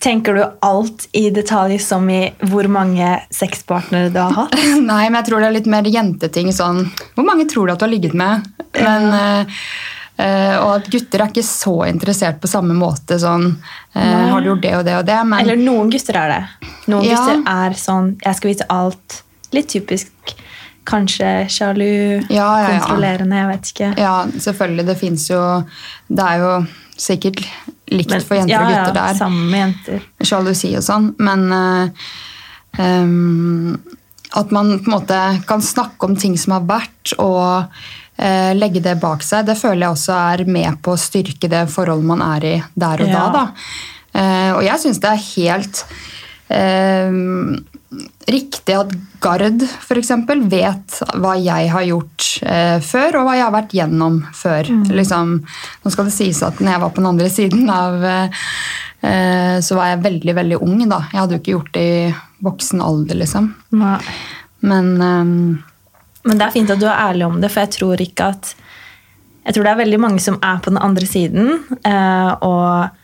Tenker 0.00 0.34
du 0.34 0.44
alt 0.64 1.08
i 1.12 1.26
detalj 1.30 1.76
som 1.84 2.08
i 2.08 2.32
hvor 2.48 2.64
mange 2.72 3.20
sexpartnere 3.30 4.08
du 4.10 4.18
har 4.18 4.32
hatt? 4.32 4.54
Nei, 4.80 5.10
men 5.10 5.18
jeg 5.20 5.26
tror 5.28 5.40
det 5.40 5.48
er 5.50 5.56
litt 5.58 5.68
mer 5.68 5.82
jenteting. 5.84 6.48
Sånn, 6.56 6.86
hvor 7.14 7.26
mange 7.26 7.44
tror 7.50 7.66
du 7.68 7.74
at 7.74 7.82
du 7.82 7.84
har 7.84 7.92
ligget 7.92 8.14
med? 8.16 8.48
Men, 8.80 9.10
Uh, 10.20 10.56
og 10.60 10.70
at 10.74 10.88
gutter 10.92 11.22
er 11.22 11.30
ikke 11.30 11.44
så 11.46 11.72
interessert 11.88 12.40
på 12.42 12.48
samme 12.50 12.74
måte. 12.76 13.16
Sånn, 13.16 13.46
uh, 13.94 14.00
har 14.02 14.42
du 14.44 14.50
gjort 14.50 14.60
det 14.66 14.72
og 14.76 14.82
det 14.84 14.96
og 14.98 15.06
det? 15.08 15.16
Men 15.24 15.40
Eller 15.40 15.56
noen 15.56 15.88
gutter 15.88 16.18
er 16.20 16.28
det. 16.34 16.70
Noen 16.92 17.06
Ja. 17.08 17.14
gutter 17.16 17.40
er 17.48 17.76
sånn 17.80 18.10
Jeg 18.20 18.36
skal 18.36 18.50
vite 18.50 18.66
alt. 18.68 19.22
Litt 19.56 19.68
typisk. 19.72 20.10
Kanskje 20.88 21.46
sjalu, 21.52 22.24
Ja, 22.30 22.46
ja, 22.60 22.70
ja. 22.72 22.78
kontrollerende, 22.80 23.36
jeg 23.36 23.48
vet 23.48 23.72
ikke. 23.72 23.90
ja, 24.00 24.14
selvfølgelig, 24.46 24.86
det 24.86 24.98
fins 24.98 25.28
jo 25.30 25.64
Det 26.08 26.24
er 26.24 26.38
jo 26.38 26.66
sikkert 26.96 27.44
likt 27.90 28.10
Men- 28.10 28.20
for 28.20 28.34
jenter 28.36 28.60
og 28.60 28.68
gutter 28.68 28.94
der. 28.94 29.14
Sammen 29.14 29.50
med 29.50 29.60
jenter. 29.60 30.02
Sjalusi 30.22 30.76
og 30.76 30.82
sånn. 30.82 31.14
Men 31.18 31.52
uh, 31.52 31.88
um, 32.78 33.80
at 34.36 34.50
man 34.50 34.78
på 34.78 34.90
en 34.90 34.94
måte 34.94 35.20
kan 35.46 35.60
snakke 35.62 36.06
om 36.06 36.16
ting 36.16 36.36
som 36.38 36.52
har 36.52 36.60
vært, 36.68 37.14
og 37.18 37.66
eh, 38.16 38.52
legge 38.54 38.82
det 38.84 39.00
bak 39.00 39.24
seg, 39.26 39.46
det 39.48 39.56
føler 39.58 39.88
jeg 39.88 39.96
også 39.96 40.18
er 40.34 40.44
med 40.46 40.78
på 40.84 40.94
å 40.94 41.00
styrke 41.00 41.50
det 41.50 41.64
forholdet 41.72 42.06
man 42.06 42.22
er 42.36 42.46
i 42.46 42.62
der 42.78 43.02
og 43.02 43.10
da. 43.10 43.24
da. 43.34 43.44
Eh, 44.14 44.52
og 44.54 44.62
jeg 44.62 44.78
syns 44.84 45.00
det 45.02 45.10
er 45.10 45.26
helt 45.34 45.84
riktig 48.30 48.74
at 48.78 48.92
Gard 49.20 49.64
eksempel, 49.98 50.44
vet 50.48 51.00
hva 51.18 51.32
jeg 51.40 51.70
har 51.72 51.86
gjort 51.88 52.26
eh, 52.46 52.78
før, 52.84 53.18
og 53.20 53.26
hva 53.26 53.34
jeg 53.36 53.44
har 53.44 53.54
vært 53.54 53.74
gjennom 53.74 54.20
før. 54.36 54.70
Liksom, 54.94 55.32
nå 55.82 55.92
skal 55.92 56.06
det 56.06 56.14
sies 56.14 56.42
at 56.46 56.60
når 56.62 56.72
jeg 56.76 56.82
var 56.84 56.92
på 56.94 57.02
den 57.02 57.10
andre 57.10 57.30
siden 57.32 57.72
av 57.74 58.04
eh, 58.06 58.44
eh, 59.02 59.56
Så 59.64 59.78
var 59.78 59.90
jeg 59.90 60.04
veldig, 60.04 60.34
veldig 60.38 60.60
ung. 60.62 60.84
da. 60.88 61.02
Jeg 61.10 61.20
hadde 61.20 61.36
jo 61.36 61.40
ikke 61.42 61.56
gjort 61.56 61.72
det 61.74 61.82
i 61.88 62.14
voksen 62.46 62.84
alder, 62.84 63.18
liksom. 63.24 63.50
Nei. 63.80 63.98
Men 64.60 64.92
eh, 65.00 65.34
Men 66.22 66.38
det 66.38 66.46
er 66.46 66.54
fint 66.54 66.70
at 66.70 66.80
du 66.80 66.86
er 66.86 67.02
ærlig 67.08 67.26
om 67.26 67.40
det, 67.42 67.50
for 67.50 67.64
jeg 67.64 67.74
tror 67.80 68.00
ikke 68.06 68.30
at 68.36 68.54
Jeg 69.46 69.56
tror 69.56 69.66
det 69.66 69.72
er 69.72 69.82
veldig 69.82 70.00
mange 70.00 70.20
som 70.22 70.38
er 70.44 70.62
på 70.62 70.70
den 70.70 70.78
andre 70.78 71.06
siden, 71.08 71.52
eh, 71.82 72.32
og 72.44 72.96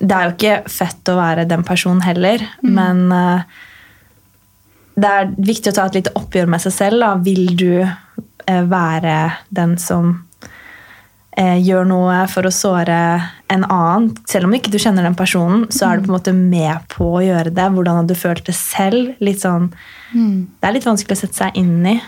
det 0.00 0.12
er 0.12 0.26
jo 0.26 0.32
ikke 0.34 0.56
fett 0.68 1.08
å 1.08 1.16
være 1.16 1.46
den 1.48 1.62
personen 1.64 2.02
heller, 2.04 2.42
men 2.64 3.12
eh, 3.12 3.44
det 4.96 5.08
er 5.08 5.32
viktig 5.36 5.72
å 5.72 5.76
ta 5.76 5.88
et 5.88 5.98
lite 5.98 6.14
oppgjør 6.16 6.48
med 6.48 6.62
seg 6.64 6.74
selv. 6.74 7.02
Da. 7.02 7.10
Vil 7.24 7.50
du 7.58 7.72
eh, 7.84 8.62
være 8.70 9.16
den 9.54 9.76
som 9.80 10.14
eh, 11.36 11.58
gjør 11.60 11.84
noe 11.90 12.22
for 12.32 12.48
å 12.48 12.54
såre 12.54 12.98
en 13.52 13.66
annen, 13.68 14.08
selv 14.26 14.48
om 14.48 14.56
ikke 14.56 14.72
du 14.72 14.78
kjenner 14.82 15.06
den 15.06 15.18
personen, 15.18 15.66
så 15.70 15.90
er 15.90 15.98
du 15.98 16.06
på 16.06 16.10
en 16.10 16.16
måte 16.16 16.34
med 16.36 16.88
på 16.92 17.10
å 17.18 17.22
gjøre 17.22 17.52
det. 17.54 17.68
Hvordan 17.76 18.00
hadde 18.00 18.16
du 18.16 18.18
følt 18.18 18.48
det 18.48 18.56
selv? 18.58 19.14
Sånn, 19.42 19.70
Det 20.10 20.68
er 20.68 20.74
litt 20.74 20.88
vanskelig 20.88 21.18
å 21.18 21.22
sette 21.26 21.42
seg 21.44 21.60
inn 21.60 21.78
i. 21.86 21.98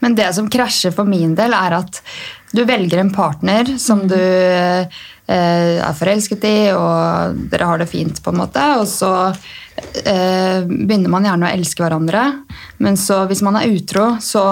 Men 0.00 0.16
det 0.18 0.32
som 0.34 0.48
krasjer 0.50 0.96
for 0.96 1.08
min 1.08 1.36
del, 1.38 1.54
er 1.54 1.76
at 1.82 2.00
du 2.56 2.64
velger 2.66 2.98
en 2.98 3.12
partner 3.14 3.76
som 3.78 4.06
du 4.10 4.16
eh, 4.18 4.88
er 5.34 5.96
forelsket 5.98 6.46
i, 6.48 6.56
og 6.74 7.38
dere 7.52 7.68
har 7.68 7.82
det 7.82 7.90
fint, 7.90 8.22
på 8.22 8.32
en 8.32 8.40
måte. 8.40 8.64
Og 8.80 8.86
så 8.90 9.12
eh, 9.28 10.66
begynner 10.66 11.12
man 11.12 11.28
gjerne 11.28 11.48
å 11.48 11.54
elske 11.54 11.84
hverandre. 11.84 12.24
Men 12.82 12.98
så 13.00 13.22
hvis 13.30 13.44
man 13.46 13.60
er 13.60 13.70
utro, 13.70 14.12
så 14.24 14.44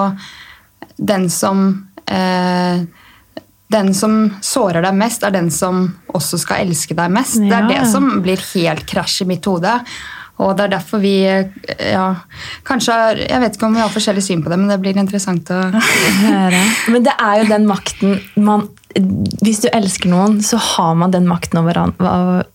den 0.99 1.29
som 1.33 1.67
eh, 2.05 2.85
den 3.69 3.91
som 3.93 4.21
sårer 4.41 4.81
deg 4.81 4.95
mest, 4.97 5.23
er 5.23 5.33
den 5.35 5.51
som 5.53 5.83
også 6.17 6.39
skal 6.41 6.63
elske 6.65 6.95
deg 6.97 7.11
mest. 7.13 7.37
Det 7.37 7.53
er 7.53 7.67
det 7.69 7.83
som 7.91 8.07
blir 8.23 8.41
helt 8.55 8.87
krasj 8.89 9.21
i 9.23 9.29
mitt 9.29 9.45
hode. 9.45 9.75
Og 10.39 10.55
det 10.55 10.65
er 10.65 10.73
derfor 10.77 11.01
vi 11.03 11.15
ja, 11.27 12.07
kanskje 12.67 12.95
har, 12.95 13.19
Jeg 13.19 13.43
vet 13.43 13.55
ikke 13.57 13.67
om 13.67 13.75
vi 13.75 13.83
har 13.83 13.91
forskjellig 13.91 14.23
syn 14.23 14.43
på 14.43 14.51
det, 14.51 14.59
men 14.61 14.71
det 14.71 14.79
blir 14.81 14.99
interessant 14.99 15.51
å 15.51 15.61
høre. 16.25 16.61
Men 16.93 17.07
det 17.07 17.15
er 17.15 17.41
jo 17.41 17.49
den 17.51 17.67
makten 17.69 18.19
man 18.39 18.69
Hvis 19.43 19.63
du 19.65 19.69
elsker 19.73 20.11
noen, 20.11 20.39
så 20.45 20.57
har 20.73 20.95
man 20.97 21.11
den 21.13 21.27
makten 21.29 21.59
over, 21.61 21.81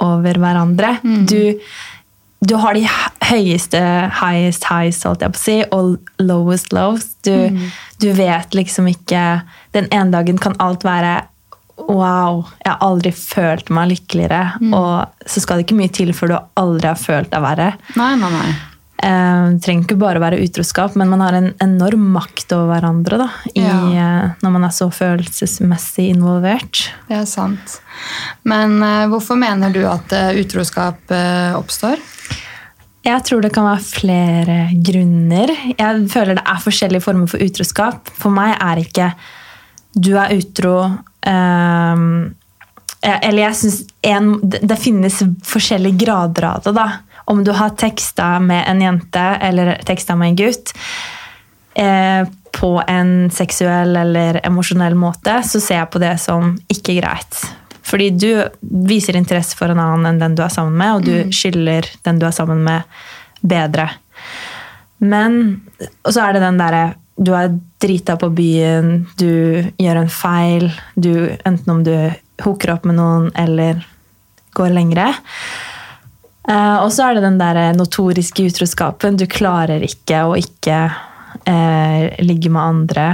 over 0.02 0.40
hverandre. 0.40 0.96
Du, 1.30 1.54
du 2.44 2.56
har 2.60 2.74
de 2.74 2.82
høyeste 3.28 3.80
highest 4.20 4.66
highs, 4.68 5.04
holdt 5.06 5.22
jeg 5.24 5.34
på 5.36 5.40
å 5.40 5.44
si, 5.44 5.58
og 5.76 6.24
lowest 6.24 6.74
lows. 6.76 7.06
Du, 7.24 7.36
du 8.02 8.10
vet 8.16 8.56
liksom 8.56 8.88
ikke 8.90 9.44
Den 9.74 9.86
ene 9.90 10.12
dagen 10.12 10.40
kan 10.42 10.58
alt 10.62 10.84
være 10.86 11.22
Wow, 11.88 12.44
jeg 12.64 12.70
har 12.72 12.84
aldri 12.86 13.10
følt 13.16 13.68
meg 13.74 13.90
lykkeligere. 13.92 14.42
Og 14.72 15.26
så 15.28 15.42
skal 15.42 15.60
det 15.60 15.66
ikke 15.68 15.78
mye 15.80 15.92
til 15.94 16.12
før 16.16 16.32
du 16.32 16.38
aldri 16.60 16.88
har 16.90 17.00
følt 17.00 17.30
deg 17.34 17.42
verre. 17.44 17.72
Nei, 17.98 18.14
nei, 18.20 18.30
nei. 18.32 18.52
Eh, 19.04 19.50
det 19.52 19.60
trenger 19.66 19.84
ikke 19.84 19.98
bare 20.00 20.16
å 20.20 20.22
være 20.22 20.38
utroskap, 20.40 20.94
men 20.96 21.10
man 21.12 21.20
har 21.20 21.36
en 21.36 21.50
enorm 21.60 22.06
makt 22.14 22.54
over 22.56 22.70
hverandre 22.72 23.18
da, 23.20 23.26
i, 23.52 23.60
Ja. 23.60 23.74
eh, 23.90 24.30
når 24.40 24.54
man 24.54 24.64
er 24.64 24.72
så 24.72 24.88
følelsesmessig 24.94 26.06
involvert. 26.14 26.86
Det 27.10 27.18
er 27.18 27.26
sant. 27.28 27.80
Men 28.48 28.78
eh, 28.82 29.04
hvorfor 29.12 29.36
mener 29.36 29.74
du 29.74 29.82
at 29.90 30.12
eh, 30.16 30.40
utroskap 30.40 31.10
eh, 31.12 31.52
oppstår? 31.58 32.00
Jeg 33.04 33.20
tror 33.28 33.42
det 33.44 33.52
kan 33.52 33.66
være 33.68 33.84
flere 33.84 34.58
grunner. 34.80 35.50
Jeg 35.76 36.06
føler 36.08 36.38
det 36.38 36.46
er 36.48 36.62
forskjellige 36.64 37.04
former 37.04 37.28
for 37.28 37.44
utroskap. 37.44 38.08
For 38.16 38.32
meg 38.32 38.54
er 38.56 38.80
ikke 38.80 39.10
du 39.94 40.14
er 40.18 40.32
utro 40.38 40.78
eh, 41.26 42.04
Eller 43.14 43.42
jeg 43.42 43.56
synes 43.56 43.80
det, 44.42 44.60
det 44.62 44.78
finnes 44.80 45.22
forskjellige 45.44 46.04
grader 46.04 46.44
av 46.50 46.62
det. 46.64 46.72
da. 46.72 46.86
Om 47.24 47.44
du 47.44 47.52
har 47.52 47.76
teksta 47.80 48.38
med 48.40 48.64
en 48.68 48.80
jente 48.80 49.24
eller 49.40 49.76
teksta 49.84 50.16
med 50.16 50.28
en 50.28 50.36
gutt 50.36 50.72
eh, 51.74 52.24
på 52.54 52.82
en 52.88 53.30
seksuell 53.30 53.96
eller 53.96 54.40
emosjonell 54.46 54.94
måte, 54.94 55.40
så 55.42 55.60
ser 55.60 55.82
jeg 55.82 55.90
på 55.90 56.02
det 56.02 56.14
som 56.22 56.54
ikke 56.70 56.98
greit. 57.00 57.40
Fordi 57.84 58.10
du 58.10 58.28
viser 58.60 59.16
interesse 59.18 59.56
for 59.58 59.72
en 59.72 59.80
annen 59.80 60.08
enn 60.12 60.20
den 60.22 60.36
du 60.38 60.44
er 60.44 60.52
sammen 60.52 60.76
med, 60.78 60.94
og 60.94 61.04
du 61.04 61.32
skylder 61.34 61.88
den 62.06 62.20
du 62.20 62.28
er 62.28 62.36
sammen 62.36 62.62
med, 62.64 62.86
bedre. 63.44 63.90
Men 65.04 65.60
Og 66.04 66.14
så 66.14 66.22
er 66.24 66.32
det 66.32 66.44
den 66.44 66.60
derre 66.60 66.84
Du 67.14 67.30
er 67.36 67.52
drita 67.82 68.16
på 68.18 68.30
byen, 68.34 69.06
du 69.20 69.62
gjør 69.78 70.00
en 70.00 70.10
feil, 70.10 70.70
du, 70.94 71.30
enten 71.46 71.72
om 71.76 71.84
du 71.86 71.94
hooker 72.42 72.74
opp 72.74 72.88
med 72.88 72.98
noen 72.98 73.28
eller 73.38 73.84
går 74.54 74.74
lengre. 74.74 75.12
Eh, 76.48 76.76
og 76.82 76.90
så 76.92 77.08
er 77.08 77.16
det 77.16 77.24
den 77.24 77.38
der 77.40 77.60
notoriske 77.76 78.48
utroskapen. 78.50 79.18
Du 79.20 79.26
klarer 79.30 79.84
ikke 79.86 80.24
å 80.28 80.34
ikke 80.38 80.80
eh, 81.48 82.10
ligge 82.24 82.52
med 82.52 82.62
andre. 82.62 83.06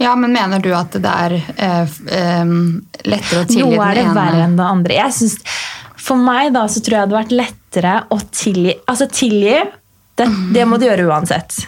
Ja, 0.00 0.14
men 0.16 0.32
mener 0.32 0.62
du 0.64 0.70
at 0.72 0.94
det 0.96 1.10
er 1.10 1.36
eh, 1.36 1.98
lettere 3.04 3.42
å 3.42 3.48
tilgi 3.48 3.66
den 3.66 3.74
ene 3.74 3.76
Noe 3.76 3.88
er 3.90 3.98
det 4.00 4.06
verre 4.16 4.46
enn 4.46 4.56
det 4.56 4.68
andre. 4.68 4.96
Jeg 4.96 5.16
synes, 5.18 5.58
for 6.00 6.20
meg 6.20 6.54
da, 6.56 6.64
så 6.72 6.80
tror 6.80 6.96
jeg 6.96 7.00
det 7.00 7.04
hadde 7.04 7.18
vært 7.18 7.36
lettere 7.36 7.96
å 8.08 8.20
tilgi. 8.32 8.78
Altså 8.88 9.10
tilgi, 9.12 9.58
det, 10.16 10.30
det 10.56 10.64
må 10.68 10.80
du 10.80 10.88
gjøre 10.88 11.08
uansett. 11.08 11.60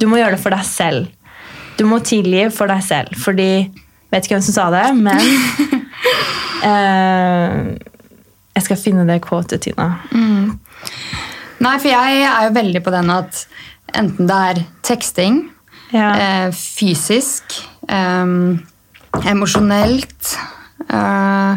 Du 0.00 0.06
må 0.10 0.18
gjøre 0.20 0.36
det 0.36 0.42
for 0.42 0.54
deg 0.54 0.64
selv. 0.68 1.06
Du 1.78 1.84
må 1.88 1.98
tilgi 2.04 2.46
for 2.54 2.70
deg 2.72 2.82
selv. 2.84 3.16
Fordi 3.20 3.50
Vet 4.06 4.22
ikke 4.28 4.36
hvem 4.36 4.42
som 4.46 4.54
sa 4.54 4.64
det, 4.70 4.84
men 5.02 5.18
uh, 6.62 7.74
Jeg 8.56 8.62
skal 8.64 8.78
finne 8.78 9.02
det 9.08 9.16
kvotet, 9.24 9.64
Tina. 9.66 9.88
Nei, 10.14 11.72
for 11.82 11.88
jeg 11.90 12.20
er 12.22 12.46
jo 12.46 12.52
veldig 12.54 12.80
på 12.86 12.92
den 12.94 13.10
at 13.12 13.42
enten 13.98 14.30
det 14.30 14.36
er 14.52 14.60
teksting, 14.86 15.42
Ja. 15.92 16.06
eh, 16.16 16.46
fysisk, 16.56 17.58
eh, 17.88 18.26
emosjonelt 19.28 20.30
eh, 20.88 21.52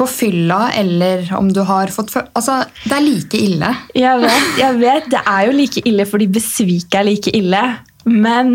På 0.00 0.06
fylla, 0.08 0.70
eller 0.80 1.28
om 1.36 1.50
du 1.52 1.60
har 1.68 1.92
fått 1.92 2.14
Altså, 2.16 2.62
det 2.86 2.94
er 2.96 3.04
like 3.04 3.36
ille. 3.36 3.74
Jeg 3.94 4.22
vet, 4.22 4.46
jeg 4.62 4.78
vet, 4.80 5.10
det 5.12 5.20
er 5.20 5.48
jo 5.48 5.56
like 5.58 5.84
ille 5.84 6.06
fordi 6.08 6.30
besvik 6.32 6.96
er 6.96 7.04
like 7.04 7.34
ille. 7.36 7.64
Men 8.08 8.54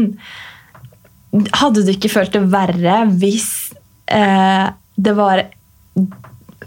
hadde 1.59 1.83
du 1.85 1.91
ikke 1.93 2.09
følt 2.09 2.33
det 2.33 2.45
verre 2.49 3.03
hvis 3.19 3.49
eh, 4.09 4.71
det 4.95 5.13
var 5.17 5.43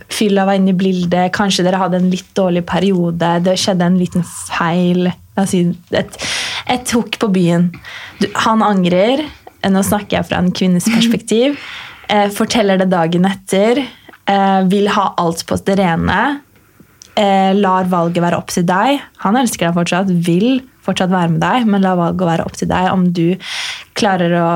Fylla 0.09 0.45
var 0.47 0.57
inne 0.57 0.73
i 0.73 0.79
bildet, 0.79 1.33
kanskje 1.35 1.65
dere 1.67 1.81
hadde 1.81 1.99
en 1.99 2.07
litt 2.09 2.29
dårlig 2.37 2.63
periode, 2.69 3.29
det 3.45 3.59
skjedde 3.61 3.85
en 3.85 3.99
liten 4.01 4.23
feil 4.25 5.11
si 5.47 5.61
et, 5.95 6.17
et 6.67 6.95
hukk 6.97 7.19
på 7.21 7.29
byen. 7.35 7.69
Du, 8.19 8.27
han 8.47 8.65
angrer. 8.65 9.23
Nå 9.69 9.83
snakker 9.85 10.19
jeg 10.19 10.29
fra 10.31 10.41
en 10.41 10.53
kvinnes 10.55 10.87
perspektiv. 10.89 11.59
Eh, 12.09 12.29
forteller 12.35 12.81
det 12.81 12.89
dagen 12.91 13.29
etter. 13.29 13.83
Eh, 14.29 14.61
vil 14.69 14.91
ha 14.93 15.15
alt 15.17 15.47
på 15.49 15.57
det 15.65 15.79
rene 15.81 16.19
eh, 17.19 17.53
lar 17.57 17.89
valget 17.89 18.23
være 18.23 18.39
opp 18.41 18.53
til 18.53 18.67
deg. 18.69 19.01
Han 19.25 19.39
elsker 19.41 19.69
deg 19.69 19.79
fortsatt, 19.79 20.11
vil 20.27 20.61
fortsatt 20.85 21.13
være 21.13 21.33
med 21.35 21.41
deg, 21.43 21.69
men 21.69 21.85
la 21.85 21.95
valget 21.99 22.29
være 22.29 22.49
opp 22.49 22.59
til 22.59 22.69
deg 22.71 22.91
om 22.93 23.07
du 23.17 23.39
klarer 23.99 24.35
å 24.37 24.51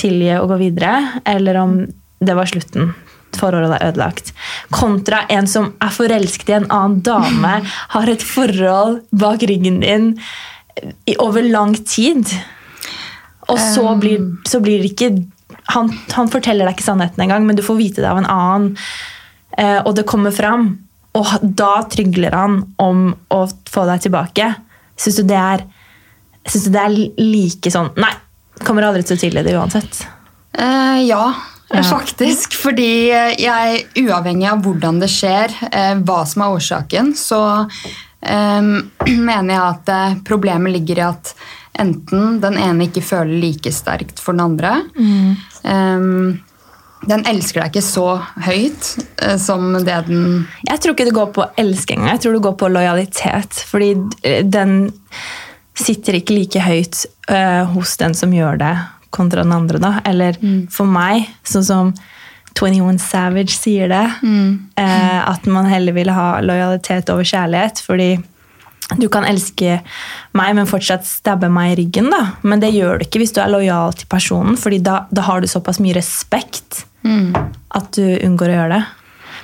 tilgi 0.00 0.30
og 0.38 0.52
gå 0.52 0.60
videre, 0.62 1.22
eller 1.28 1.58
om 1.60 1.74
det 2.20 2.36
var 2.36 2.48
slutten. 2.48 2.94
Forholdet 3.36 3.76
er 3.76 3.90
ødelagt. 3.90 4.32
Kontra 4.74 5.24
en 5.30 5.46
som 5.50 5.72
er 5.82 5.92
forelsket 5.94 6.50
i 6.50 6.56
en 6.60 6.70
annen 6.70 7.02
dame, 7.06 7.52
har 7.96 8.14
et 8.14 8.24
forhold 8.24 9.02
bak 9.10 9.44
ryggen 9.50 9.82
din 9.84 10.08
i 11.10 11.18
over 11.18 11.44
lang 11.44 11.74
tid. 11.82 12.30
Og 13.50 13.58
så 13.58 13.84
blir, 13.98 14.22
så 14.46 14.62
blir 14.62 14.78
det 14.80 14.94
ikke 14.94 15.12
han, 15.74 15.90
han 16.16 16.30
forteller 16.32 16.66
deg 16.68 16.76
ikke 16.76 16.86
sannheten 16.86 17.24
engang, 17.24 17.46
men 17.46 17.58
du 17.58 17.62
får 17.66 17.78
vite 17.78 18.02
det 18.04 18.10
av 18.10 18.18
en 18.20 18.28
annen. 18.30 18.70
Eh, 19.58 19.78
og 19.84 19.94
det 19.98 20.06
kommer 20.10 20.34
fram. 20.34 20.72
Og 21.18 21.26
da 21.42 21.80
trygler 21.90 22.34
han 22.36 22.60
om 22.78 23.08
å 23.34 23.40
få 23.70 23.84
deg 23.88 24.04
tilbake. 24.06 24.52
Syns 25.00 25.16
du 25.22 25.24
det 25.30 25.38
er 25.40 25.64
Syns 26.48 26.66
du 26.68 26.70
det 26.72 26.80
er 26.80 26.92
like 27.20 27.70
sånn 27.72 27.90
Nei, 28.00 28.12
kommer 28.64 28.86
aldri 28.86 29.02
til 29.04 29.18
å 29.18 29.20
tilgi 29.20 29.42
det 29.44 29.52
uansett. 29.58 29.98
Eh, 30.56 31.00
ja, 31.08 31.24
Ja. 31.70 31.82
faktisk. 31.86 32.54
Fordi 32.58 33.10
jeg, 33.38 33.82
uavhengig 34.00 34.48
av 34.50 34.62
hvordan 34.64 35.00
det 35.02 35.10
skjer, 35.12 35.52
eh, 35.70 35.94
hva 36.00 36.22
som 36.26 36.42
er 36.46 36.54
årsaken, 36.56 37.12
så 37.14 37.40
eh, 38.22 38.70
mener 39.10 39.52
jeg 39.54 39.60
at 39.66 39.92
eh, 39.94 40.16
problemet 40.26 40.72
ligger 40.74 40.98
i 41.02 41.06
at 41.10 41.34
enten 41.80 42.38
den 42.42 42.58
ene 42.60 42.86
ikke 42.88 43.04
føler 43.04 43.40
like 43.42 43.72
sterkt 43.74 44.22
for 44.22 44.36
den 44.36 44.44
andre. 44.44 44.76
Eh, 45.64 46.06
den 47.08 47.24
elsker 47.28 47.62
deg 47.62 47.72
ikke 47.72 47.84
så 47.84 48.06
høyt 48.44 48.90
uh, 49.22 49.36
som 49.40 49.72
det 49.78 50.02
den 50.10 50.44
Jeg 50.68 50.82
tror 50.82 50.92
ikke 50.94 51.08
det 51.08 51.16
går 51.16 51.30
på 51.36 51.46
elsking, 51.60 52.04
jeg 52.10 52.20
tror 52.20 52.36
det 52.36 52.44
går 52.44 52.56
på 52.60 52.70
lojalitet. 52.72 53.62
Fordi 53.70 53.94
eh, 54.26 54.42
den 54.44 54.90
sitter 55.80 56.18
ikke 56.18 56.36
like 56.36 56.60
høyt 56.60 57.04
uh, 57.30 57.64
hos 57.72 57.96
den 58.00 58.16
som 58.16 58.34
gjør 58.36 58.60
det, 58.60 58.74
kontra 59.16 59.46
den 59.46 59.56
andre. 59.56 59.80
da. 59.80 59.94
Eller 60.04 60.36
for 60.72 60.88
meg, 60.88 61.30
sånn 61.48 61.64
som 61.66 61.94
21 62.60 62.98
Savage 63.00 63.54
sier 63.54 63.88
det, 63.88 64.06
eh, 64.76 65.20
at 65.30 65.46
man 65.46 65.68
heller 65.70 65.94
vil 65.96 66.10
ha 66.12 66.40
lojalitet 66.44 67.08
over 67.08 67.24
kjærlighet. 67.24 67.80
fordi 67.80 68.18
du 68.98 69.08
kan 69.12 69.26
elske 69.28 69.80
meg, 70.36 70.54
men 70.56 70.68
fortsatt 70.68 71.06
stabbe 71.06 71.50
meg 71.52 71.74
i 71.74 71.82
ryggen. 71.82 72.10
da. 72.10 72.36
Men 72.42 72.62
det 72.62 72.72
gjør 72.74 72.98
du 72.98 73.06
ikke 73.06 73.22
hvis 73.22 73.34
du 73.36 73.42
er 73.42 73.52
lojal 73.52 73.94
til 73.94 74.08
personen, 74.10 74.56
fordi 74.58 74.80
da, 74.86 75.04
da 75.10 75.26
har 75.28 75.40
du 75.40 75.50
såpass 75.50 75.80
mye 75.82 75.98
respekt 75.98 76.84
at 77.04 77.92
du 77.96 78.04
unngår 78.26 78.50
å 78.52 78.56
gjøre 78.58 78.78
det. 78.78 78.82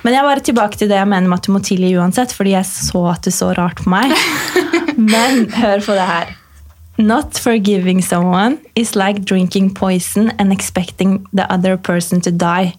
Men 0.03 0.13
jeg 0.13 0.21
er 0.21 0.27
bare 0.27 0.43
tilbake 0.45 0.77
til 0.77 0.89
det 0.91 0.99
jeg 0.99 1.09
mener 1.09 1.27
med 1.27 1.39
at 1.39 1.47
du 1.47 1.53
må 1.55 1.61
tilgi 1.65 1.95
uansett, 1.97 2.33
fordi 2.35 2.53
jeg 2.53 2.69
så 2.69 3.01
at 3.11 3.25
du 3.25 3.33
så 3.33 3.49
rart 3.57 3.81
på 3.81 3.89
meg. 3.91 4.13
Men 5.13 5.47
hør 5.51 5.81
på 5.83 5.95
det 5.97 6.05
her. 6.07 6.35
Not 6.97 7.37
forgiving 7.37 8.01
someone 8.01 8.57
is 8.75 8.95
like 8.95 9.25
drinking 9.25 9.73
poison 9.73 10.31
and 10.37 10.53
expecting 10.53 11.25
the 11.33 11.45
other 11.53 11.77
person 11.77 12.21
to 12.21 12.31
die. 12.31 12.73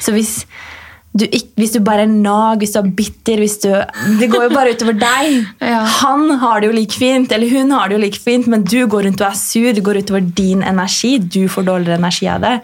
Så 0.00 0.12
hvis 0.12 0.46
du 1.14 1.24
hvis 1.30 1.74
du 1.76 1.78
bare 1.86 2.04
er 2.08 2.10
nag, 2.10 2.58
hvis 2.58 2.72
du 2.74 2.80
er 2.80 2.88
bitter 2.98 3.38
hvis 3.38 3.60
du, 3.62 3.70
Det 4.18 4.26
går 4.32 4.48
jo 4.48 4.54
bare 4.54 4.74
utover 4.74 4.96
deg. 4.98 5.44
Ja. 5.64 5.80
Han 6.02 6.26
har 6.42 6.60
det 6.60 6.68
jo 6.68 6.74
like 6.76 6.98
fint, 6.98 7.32
eller 7.32 7.48
hun 7.50 7.70
har 7.72 7.88
det 7.88 7.96
jo 7.96 8.02
like 8.02 8.20
fint, 8.20 8.48
men 8.50 8.64
du 8.66 8.84
går 8.90 9.06
rundt 9.06 9.22
og 9.22 9.28
er 9.30 9.38
sur. 9.38 9.70
Det 9.72 9.84
går 9.84 10.02
utover 10.02 10.24
din 10.36 10.64
energi. 10.66 11.16
Du 11.18 11.46
får 11.48 11.66
dårligere 11.68 12.00
energi 12.02 12.28
av 12.28 12.42
det. 12.44 12.54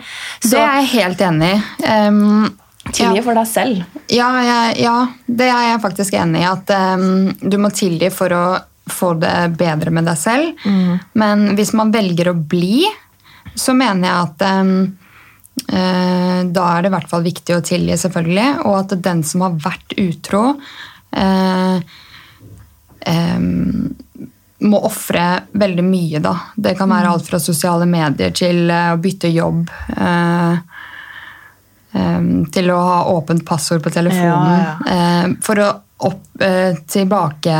Så 0.42 0.52
Det 0.56 0.64
er 0.64 0.80
jeg 0.80 0.90
helt 0.96 1.22
enig 1.28 1.50
i. 1.52 1.60
Um, 1.86 2.50
tilgi 2.90 3.20
ja. 3.20 3.24
for 3.24 3.38
deg 3.38 3.48
selv. 3.48 4.00
Ja, 4.10 4.30
ja, 4.44 4.58
ja, 4.76 4.96
det 5.26 5.48
er 5.48 5.68
jeg 5.70 5.82
faktisk 5.86 6.18
enig 6.18 6.42
i. 6.42 6.48
At 6.50 6.74
um, 6.98 7.30
du 7.40 7.56
må 7.62 7.70
tilgi 7.74 8.10
for 8.14 8.34
å 8.34 8.44
få 8.90 9.14
det 9.22 9.34
bedre 9.60 9.94
med 9.94 10.10
deg 10.10 10.18
selv. 10.18 10.66
Men 11.14 11.52
hvis 11.54 11.72
man 11.78 11.94
velger 11.94 12.32
å 12.32 12.34
bli, 12.34 12.82
så 13.54 13.74
mener 13.78 14.08
jeg 14.08 14.26
at 14.26 14.46
um, 14.60 14.74
da 15.68 16.66
er 16.72 16.82
det 16.82 16.90
i 16.90 16.94
hvert 16.94 17.10
fall 17.10 17.24
viktig 17.26 17.56
å 17.56 17.64
tilgi, 17.64 17.96
selvfølgelig. 18.00 18.48
Og 18.66 18.78
at 18.78 18.94
den 19.04 19.24
som 19.26 19.44
har 19.46 19.58
vært 19.60 19.94
utro 20.00 20.44
eh, 21.16 21.76
eh, 23.12 23.42
må 24.60 24.80
ofre 24.84 25.26
veldig 25.52 25.84
mye, 25.86 26.22
da. 26.24 26.34
Det 26.56 26.74
kan 26.78 26.90
være 26.92 27.12
alt 27.14 27.28
fra 27.28 27.40
sosiale 27.42 27.88
medier 27.88 28.34
til 28.36 28.66
eh, 28.70 28.90
å 28.94 29.00
bytte 29.00 29.32
jobb. 29.32 29.70
eh, 29.96 30.58
til 32.54 32.68
å 32.70 32.76
ha 32.78 32.98
åpent 33.10 33.42
passord 33.42 33.82
på 33.82 33.90
telefonen. 33.90 34.60
Ja, 34.62 34.74
ja. 34.86 35.30
for 35.42 35.58
å 35.58 35.70
opp, 36.06 36.22
eh, 36.40 36.76
tilbake 36.86 37.56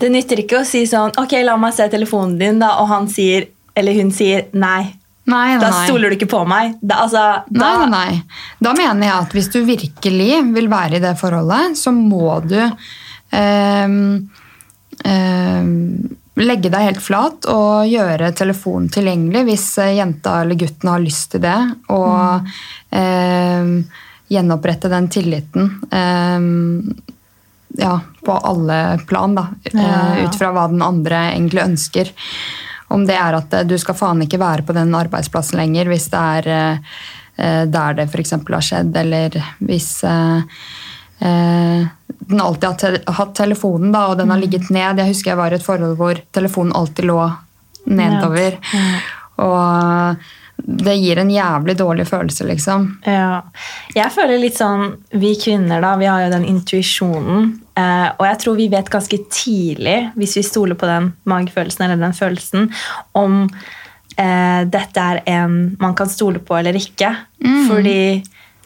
Det 0.00 0.08
nytter 0.12 0.42
ikke 0.42 0.60
å 0.60 0.66
si 0.66 0.82
sånn 0.86 1.14
Ok, 1.20 1.38
la 1.44 1.56
meg 1.60 1.76
se 1.76 1.88
telefonen 1.88 2.38
din, 2.40 2.58
da, 2.60 2.74
og 2.82 2.90
han 2.90 3.08
sier, 3.08 3.48
eller 3.78 3.96
hun 3.96 4.10
sier 4.14 4.48
nei. 4.52 4.97
Nei, 5.28 5.54
nei, 5.54 5.60
Da 5.60 5.70
stoler 5.84 6.08
du 6.10 6.16
ikke 6.16 6.30
på 6.32 6.40
meg. 6.48 6.78
Da, 6.80 7.02
altså, 7.04 7.22
da, 7.52 7.70
Nei, 7.84 7.88
nei. 7.92 8.22
Da 8.64 8.72
mener 8.78 9.06
jeg 9.10 9.16
at 9.26 9.34
hvis 9.36 9.50
du 9.52 9.58
virkelig 9.68 10.30
vil 10.54 10.70
være 10.72 10.96
i 10.96 11.02
det 11.04 11.14
forholdet, 11.20 11.76
så 11.76 11.92
må 11.92 12.38
du 12.48 12.56
eh, 12.58 13.96
eh, 15.04 15.68
legge 16.38 16.70
deg 16.70 16.84
helt 16.86 17.02
flat 17.02 17.48
og 17.50 17.88
gjøre 17.90 18.30
telefonen 18.38 18.88
tilgjengelig 18.94 19.44
hvis 19.50 19.66
eh, 19.82 19.96
jenta 19.98 20.40
eller 20.44 20.58
gutten 20.60 20.92
har 20.92 21.02
lyst 21.04 21.32
til 21.34 21.42
det. 21.44 21.58
Og 21.92 22.48
eh, 22.94 23.72
gjenopprette 24.28 24.90
den 24.92 25.08
tilliten. 25.12 25.70
ehm, 25.90 26.82
ja, 27.78 27.94
på 28.24 28.32
alle 28.32 28.98
plan, 29.08 29.34
da. 29.36 29.46
Ja, 29.72 29.80
ja. 29.80 30.00
eh, 30.16 30.24
Ut 30.24 30.38
fra 30.40 30.50
hva 30.56 30.66
den 30.72 30.82
andre 30.82 31.20
egentlig 31.34 31.62
ønsker. 31.64 32.10
Om 32.88 33.06
det 33.06 33.16
er 33.20 33.36
at 33.36 33.52
eh, 33.54 33.66
du 33.68 33.76
skal 33.78 33.94
faen 33.98 34.22
ikke 34.24 34.40
være 34.40 34.64
på 34.68 34.72
den 34.76 34.94
arbeidsplassen 34.96 35.58
lenger 35.60 35.90
hvis 35.92 36.08
det 36.12 36.22
er 36.38 36.48
eh, 36.54 36.94
eh, 37.36 37.62
der 37.68 37.98
det 37.98 38.08
f.eks. 38.08 38.32
har 38.38 38.64
skjedd, 38.64 38.96
eller 38.96 39.36
hvis 39.60 39.90
den 41.18 42.40
alltid 42.40 42.68
har 42.68 42.98
hatt 43.18 43.32
telefonen, 43.34 43.90
da, 43.92 44.04
og 44.08 44.18
den 44.18 44.28
Mm. 44.28 44.30
har 44.30 44.40
ligget 44.40 44.70
ned. 44.70 44.98
Jeg 45.02 45.08
husker 45.08 45.30
jeg 45.32 45.36
var 45.40 45.50
i 45.52 45.56
et 45.56 45.64
forhold 45.66 45.96
hvor 45.98 46.20
telefonen 46.32 46.72
alltid 46.78 47.04
lå 47.10 47.32
nedover. 47.86 48.58
Og 49.38 50.14
det 50.58 50.94
gir 50.98 51.18
en 51.18 51.30
jævlig 51.30 51.76
dårlig 51.78 52.06
følelse, 52.06 52.44
liksom. 52.46 52.86
Ja. 53.06 53.42
Jeg 53.94 54.10
føler 54.14 54.38
litt 54.42 54.56
sånn 54.58 54.96
Vi 55.10 55.34
kvinner, 55.42 55.80
da, 55.82 55.96
vi 55.96 56.06
har 56.06 56.22
jo 56.24 56.30
den 56.36 56.44
intuisjonen. 56.44 57.52
Eh, 57.78 58.08
og 58.18 58.24
jeg 58.26 58.40
tror 58.42 58.56
vi 58.58 58.70
vet 58.72 58.90
ganske 58.92 59.20
tidlig, 59.30 59.98
hvis 60.18 60.38
vi 60.40 60.46
stoler 60.46 60.78
på 60.78 60.88
den 60.90 61.12
magefølelsen 61.30 61.86
eller 61.86 62.00
den 62.02 62.16
følelsen, 62.16 62.72
om 63.18 63.44
eh, 64.18 64.64
dette 64.66 65.04
er 65.12 65.22
en 65.38 65.60
man 65.80 65.94
kan 65.98 66.10
stole 66.10 66.42
på 66.42 66.58
eller 66.58 66.78
ikke. 66.80 67.14
Fordi 67.68 68.00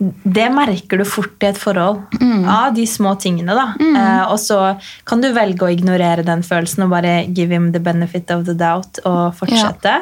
det 0.02 0.48
merker 0.50 0.98
du 0.98 1.04
fort 1.06 1.44
i 1.44 1.46
et 1.52 1.58
forhold. 1.60 2.00
Av 2.48 2.72
de 2.74 2.86
små 2.90 3.12
tingene. 3.22 3.54
da. 3.54 3.68
Eh, 3.78 4.32
og 4.32 4.38
så 4.40 4.58
kan 5.06 5.20
du 5.22 5.28
velge 5.36 5.62
å 5.66 5.70
ignorere 5.70 6.24
den 6.26 6.42
følelsen 6.42 6.86
og 6.86 6.90
bare 6.96 7.12
give 7.28 7.52
him 7.54 7.70
the 7.72 7.78
benefit 7.78 8.30
of 8.34 8.46
the 8.48 8.54
doubt 8.58 8.98
og 9.04 9.36
fortsette. 9.38 9.98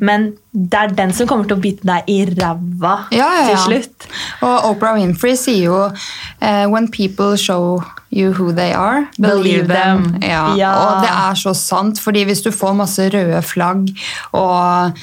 Men 0.00 0.32
det 0.52 0.74
er 0.74 0.88
den 0.98 1.12
som 1.14 1.28
kommer 1.30 1.46
til 1.46 1.56
å 1.58 1.62
bite 1.62 1.86
deg 1.86 2.08
i 2.10 2.16
ræva 2.26 2.94
Ja, 3.14 3.28
ja, 3.38 3.44
til 3.52 3.58
slutt. 3.68 4.06
Og 4.42 4.64
Oprah 4.72 4.96
Winfrey 4.98 5.36
sier 5.38 5.68
jo 5.68 5.76
uh, 5.86 6.64
When 6.72 6.88
people 6.90 7.36
show 7.38 7.84
you 8.10 8.32
who 8.34 8.50
they 8.50 8.72
are, 8.74 9.04
believe, 9.16 9.68
Believe 9.68 9.68
them. 9.68 10.02
them. 10.18 10.22
Ja. 10.26 10.42
Ja. 10.58 10.72
Og 10.82 11.04
det 11.04 11.12
er 11.14 11.38
så 11.38 11.52
sant, 11.54 12.00
fordi 12.02 12.24
hvis 12.26 12.42
du 12.42 12.50
får 12.50 12.74
masse 12.74 13.06
røde 13.14 13.38
flagg 13.46 13.92
og 14.34 14.98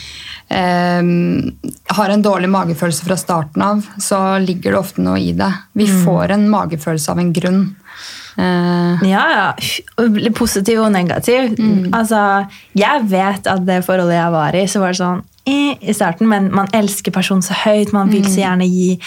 um, 0.52 1.56
har 1.96 2.10
en 2.14 2.26
dårlig 2.26 2.50
magefølelse 2.52 3.08
fra 3.08 3.16
starten 3.20 3.64
av, 3.64 3.88
så 4.04 4.20
ligger 4.44 4.76
det 4.76 4.82
ofte 4.82 5.06
noe 5.06 5.20
i 5.24 5.32
det. 5.32 5.52
Vi 5.80 5.88
Mm. 5.88 6.04
får 6.06 6.32
en 6.36 6.50
magefølelse 6.52 7.10
av 7.16 7.20
en 7.24 7.32
grunn. 7.34 7.64
Uh, 8.38 9.00
Ja, 9.08 9.24
ja. 9.32 9.48
Positiv 10.36 10.84
og 10.84 10.92
negativ. 10.92 11.56
Mm. 11.58 11.90
Altså, 11.94 12.48
jeg 12.76 13.08
vet 13.10 13.48
at 13.48 13.66
det 13.66 13.80
forholdet 13.86 14.20
jeg 14.20 14.32
var 14.36 14.56
i, 14.56 14.66
så 14.68 14.80
var 14.84 14.92
det 14.94 15.00
sånn 15.02 15.24
i 15.48 15.94
starten, 15.96 16.28
men 16.28 16.50
man 16.54 16.68
elsker 16.76 17.14
personen 17.16 17.42
så 17.46 17.56
høyt. 17.64 17.94
Man 17.96 18.10
vil 18.12 18.24
Mm. 18.26 18.30
så 18.34 18.42
gjerne 18.44 18.68
gi, 18.68 19.00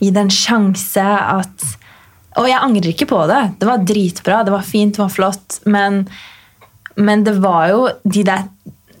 gi 0.00 0.10
det 0.10 0.20
en 0.24 0.28
sjanse 0.34 1.04
at 1.06 1.64
Og 2.36 2.48
jeg 2.48 2.58
angrer 2.58 2.90
ikke 2.90 3.06
på 3.06 3.20
det. 3.30 3.60
Det 3.60 3.66
var 3.68 3.78
dritbra, 3.86 4.40
det 4.44 4.50
var 4.50 4.62
fint, 4.66 4.96
det 4.96 4.98
var 5.04 5.08
flott. 5.14 5.60
Men, 5.70 6.00
men 6.96 7.22
det 7.22 7.36
var 7.38 7.68
jo 7.70 7.84
de 8.10 8.24
der 8.26 8.42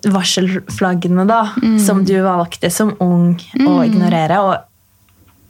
varselflaggene 0.06 1.26
da, 1.26 1.40
Mm. 1.62 1.78
som 1.80 2.04
du 2.04 2.14
valgte 2.22 2.70
som 2.70 2.94
ung 3.00 3.34
å 3.58 3.82
ignorere. 3.84 4.38
Og 4.38 4.56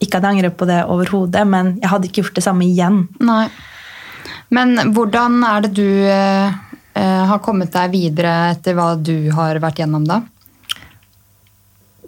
ikke 0.00 0.16
at 0.16 0.22
jeg 0.22 0.30
angrer 0.32 0.50
på 0.56 0.66
det 0.66 0.80
overhodet, 0.88 1.46
men 1.46 1.74
jeg 1.80 1.90
hadde 1.90 2.08
ikke 2.08 2.22
gjort 2.22 2.34
det 2.34 2.44
samme 2.44 2.64
igjen. 2.64 3.08
nei. 3.20 3.48
Men 4.50 4.76
hvordan 4.94 5.42
er 5.44 5.60
det 5.62 5.74
du 5.74 6.04
eh, 6.06 6.52
eh, 6.94 7.24
har 7.26 7.38
kommet 7.40 7.72
deg 7.72 7.90
videre 7.90 8.52
etter 8.54 8.74
hva 8.74 8.94
du 9.02 9.30
har 9.30 9.56
vært 9.58 9.76
gjennom, 9.82 10.04
da? 10.06 10.22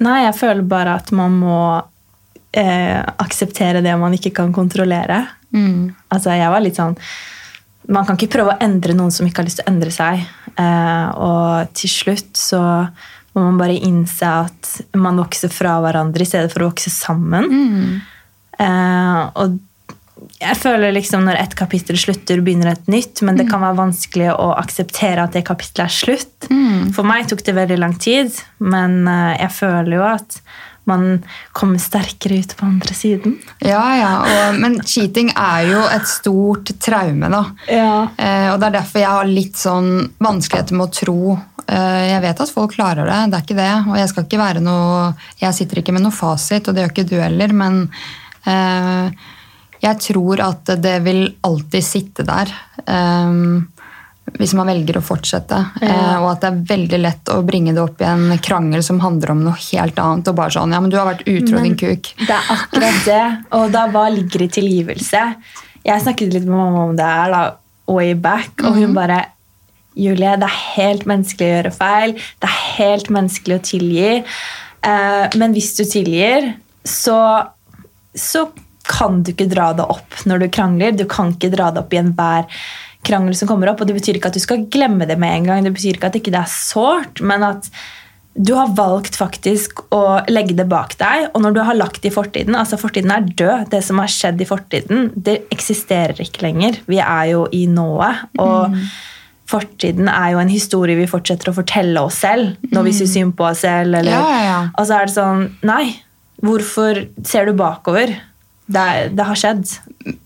Nei, 0.04 0.18
jeg 0.26 0.36
føler 0.36 0.66
bare 0.68 0.96
at 1.00 1.12
man 1.16 1.36
må 1.40 1.60
eh, 2.56 3.00
akseptere 3.00 3.82
det 3.84 3.94
man 4.00 4.16
ikke 4.16 4.34
kan 4.36 4.52
kontrollere. 4.56 5.22
Mm. 5.54 5.94
Altså, 6.12 6.34
jeg 6.36 6.52
var 6.52 6.60
litt 6.60 6.76
sånn 6.76 6.96
Man 7.86 8.04
kan 8.04 8.16
ikke 8.18 8.32
prøve 8.34 8.50
å 8.50 8.60
endre 8.64 8.96
noen 8.98 9.12
som 9.14 9.28
ikke 9.28 9.40
har 9.40 9.46
lyst 9.46 9.60
til 9.60 9.68
å 9.68 9.70
endre 9.70 9.92
seg. 9.94 10.24
Eh, 10.58 11.06
og 11.22 11.70
til 11.78 11.92
slutt 11.92 12.32
så 12.40 12.60
må 13.36 13.44
man 13.44 13.60
bare 13.60 13.76
innse 13.78 14.26
at 14.26 14.72
man 14.98 15.20
vokser 15.20 15.52
fra 15.52 15.76
hverandre 15.84 16.24
i 16.24 16.28
stedet 16.28 16.50
for 16.50 16.64
å 16.64 16.70
vokse 16.72 16.90
sammen. 16.90 17.46
Mm. 17.46 18.00
Eh, 18.66 19.20
og 19.38 19.58
jeg 20.40 20.58
føler 20.60 20.92
liksom 20.92 21.24
når 21.26 21.40
et 21.40 21.56
kapittel 21.56 21.98
slutter, 22.00 22.42
begynner 22.44 22.74
et 22.74 22.90
nytt, 22.92 23.22
men 23.24 23.38
det 23.38 23.48
kan 23.48 23.62
være 23.64 23.78
vanskelig 23.78 24.30
å 24.34 24.50
akseptere 24.58 25.24
at 25.24 25.36
det 25.36 25.46
kapittelet 25.48 25.86
er 25.88 25.96
slutt. 25.96 26.48
For 26.96 27.08
meg 27.08 27.28
tok 27.30 27.44
det 27.46 27.56
veldig 27.56 27.78
lang 27.80 27.96
tid, 28.00 28.34
men 28.60 29.04
eh, 29.08 29.36
jeg 29.40 29.54
føler 29.56 29.96
jo 29.96 30.06
at 30.08 30.40
man 30.86 31.22
kommer 31.52 31.82
sterkere 31.82 32.38
ut 32.38 32.52
på 32.56 32.66
andre 32.66 32.94
siden. 32.94 33.34
Ja, 33.58 33.82
ja. 33.98 34.10
Og, 34.22 34.58
men 34.62 34.78
cheating 34.86 35.32
er 35.34 35.64
jo 35.66 35.80
et 35.90 36.06
stort 36.06 36.70
traume, 36.82 37.30
da. 37.32 37.42
Ja. 37.66 37.94
Eh, 38.14 38.48
og 38.52 38.60
det 38.60 38.68
er 38.68 38.76
derfor 38.78 39.02
jeg 39.02 39.14
har 39.16 39.30
litt 39.30 39.58
sånn 39.58 39.90
vanskeligheter 40.22 40.78
med 40.78 40.86
å 40.86 40.94
tro 40.94 41.20
eh, 41.34 42.04
Jeg 42.12 42.22
vet 42.22 42.42
at 42.44 42.54
folk 42.54 42.76
klarer 42.76 43.08
det, 43.10 43.18
det 43.32 43.40
er 43.40 43.48
ikke 43.48 43.58
det. 43.58 43.72
Og 43.88 43.98
jeg 43.98 44.12
skal 44.12 44.28
ikke 44.28 44.42
være 44.44 44.62
noe 44.62 45.08
Jeg 45.42 45.58
sitter 45.58 45.82
ikke 45.82 45.96
med 45.96 46.06
noe 46.06 46.14
fasit, 46.14 46.68
og 46.68 46.76
det 46.76 46.84
gjør 46.84 46.94
ikke 46.94 47.08
du 47.10 47.16
heller, 47.18 47.56
men 47.64 47.82
eh, 48.46 49.26
jeg 49.82 50.02
tror 50.10 50.42
at 50.44 50.76
det 50.82 50.98
vil 51.04 51.26
alltid 51.46 51.84
sitte 51.84 52.26
der. 52.26 52.52
Um, 52.86 53.66
hvis 54.34 54.54
man 54.58 54.66
velger 54.68 54.98
å 54.98 55.04
fortsette. 55.04 55.58
Eh, 55.80 56.16
og 56.18 56.32
at 56.32 56.42
det 56.42 56.48
er 56.48 56.64
veldig 56.72 56.98
lett 56.98 57.30
å 57.32 57.38
bringe 57.46 57.74
det 57.76 57.82
opp 57.82 58.02
i 58.02 58.08
en 58.08 58.34
krangel 58.42 58.82
som 58.84 58.98
handler 59.04 59.32
om 59.32 59.44
noe 59.46 59.54
helt 59.68 60.00
annet. 60.02 60.26
Og 60.26 60.38
bare 60.38 60.54
sånn 60.56 60.74
Ja, 60.74 60.80
men 60.82 60.92
du 60.92 60.98
har 60.98 61.08
vært 61.08 61.22
utro, 61.30 61.62
din 61.62 61.78
kuk. 61.78 62.10
Det 62.18 62.34
er 62.34 62.50
akkurat 62.56 62.98
det. 63.06 63.22
Og 63.56 63.70
da 63.74 63.86
hva 63.92 64.08
ligger 64.12 64.46
i 64.46 64.50
tilgivelse? 64.58 65.22
Jeg 65.86 66.02
snakket 66.02 66.34
litt 66.34 66.48
med 66.48 66.58
mamma 66.58 66.84
om 66.88 66.98
det 66.98 67.06
her 67.06 67.32
da, 67.32 67.42
way 67.86 68.16
back, 68.18 68.58
og 68.66 68.80
hun 68.80 68.96
bare 68.96 69.22
Julie, 69.96 70.34
det 70.36 70.44
er 70.44 70.62
helt 70.74 71.06
menneskelig 71.08 71.46
å 71.46 71.52
gjøre 71.54 71.72
feil. 71.72 72.16
Det 72.42 72.48
er 72.50 72.56
helt 72.76 73.06
menneskelig 73.14 73.56
å 73.56 73.64
tilgi. 73.64 74.10
Eh, 74.84 75.36
men 75.40 75.54
hvis 75.56 75.70
du 75.78 75.86
tilgir, 75.88 76.50
så, 76.84 77.20
så 78.12 78.42
kan 78.88 79.22
du 79.22 79.32
ikke 79.32 79.48
dra 79.50 79.72
det 79.76 79.86
opp 79.90 80.22
når 80.28 80.44
du 80.44 80.48
krangler. 80.54 80.96
Du 80.96 81.06
kan 81.10 81.34
ikke 81.34 81.52
dra 81.54 81.70
det 81.74 81.84
opp 81.84 81.94
i 81.94 82.00
enhver 82.00 82.48
krangel 83.06 83.36
som 83.38 83.50
kommer 83.50 83.70
opp. 83.70 83.82
Og 83.82 83.90
det 83.90 83.98
betyr 83.98 84.18
ikke 84.18 84.32
at 84.32 84.38
du 84.38 84.42
skal 84.42 84.66
glemme 84.72 85.08
det 85.08 85.18
med 85.20 85.34
en 85.34 85.50
gang. 85.50 85.66
Det 85.66 85.74
betyr 85.76 85.98
ikke 85.98 86.10
at 86.10 86.18
ikke 86.18 86.34
det 86.34 86.42
er 86.42 86.52
sårt, 86.52 87.22
men 87.24 87.46
at 87.46 87.70
du 88.36 88.52
har 88.52 88.72
valgt 88.76 89.16
faktisk 89.16 89.80
å 89.96 90.20
legge 90.28 90.56
det 90.58 90.66
bak 90.68 90.94
deg. 91.00 91.30
Og 91.32 91.40
når 91.40 91.56
du 91.56 91.60
har 91.64 91.78
lagt 91.78 92.02
det 92.04 92.10
i 92.12 92.14
fortiden 92.14 92.56
altså 92.58 92.78
Fortiden 92.80 93.12
er 93.14 93.24
død. 93.26 93.70
Det 93.72 93.82
som 93.84 94.00
har 94.02 94.12
skjedd 94.12 94.42
i 94.42 94.48
fortiden, 94.48 95.10
det 95.16 95.38
eksisterer 95.54 96.20
ikke 96.22 96.44
lenger. 96.44 96.80
Vi 96.90 97.00
er 97.00 97.30
jo 97.32 97.46
i 97.56 97.64
nået. 97.70 98.26
Og 98.42 98.76
fortiden 99.48 100.10
er 100.12 100.34
jo 100.34 100.42
en 100.42 100.52
historie 100.52 100.98
vi 100.98 101.08
fortsetter 101.08 101.52
å 101.52 101.56
fortelle 101.56 102.02
oss 102.02 102.20
selv 102.26 102.72
når 102.74 102.88
vi 102.88 102.94
syns 102.98 103.14
synd 103.16 103.36
på 103.38 103.46
oss 103.48 103.64
selv. 103.64 103.96
Eller, 104.02 104.12
Ja, 104.12 104.24
ja, 104.28 104.46
ja. 104.50 104.62
Og 104.74 104.88
så 104.88 104.98
er 104.98 105.08
det 105.08 105.16
sånn 105.16 105.46
Nei, 105.66 105.84
hvorfor 106.44 107.06
ser 107.24 107.48
du 107.48 107.56
bakover? 107.56 108.12
Det, 108.66 108.84
det 109.16 109.24
har 109.28 109.38
skjedd. 109.38 109.64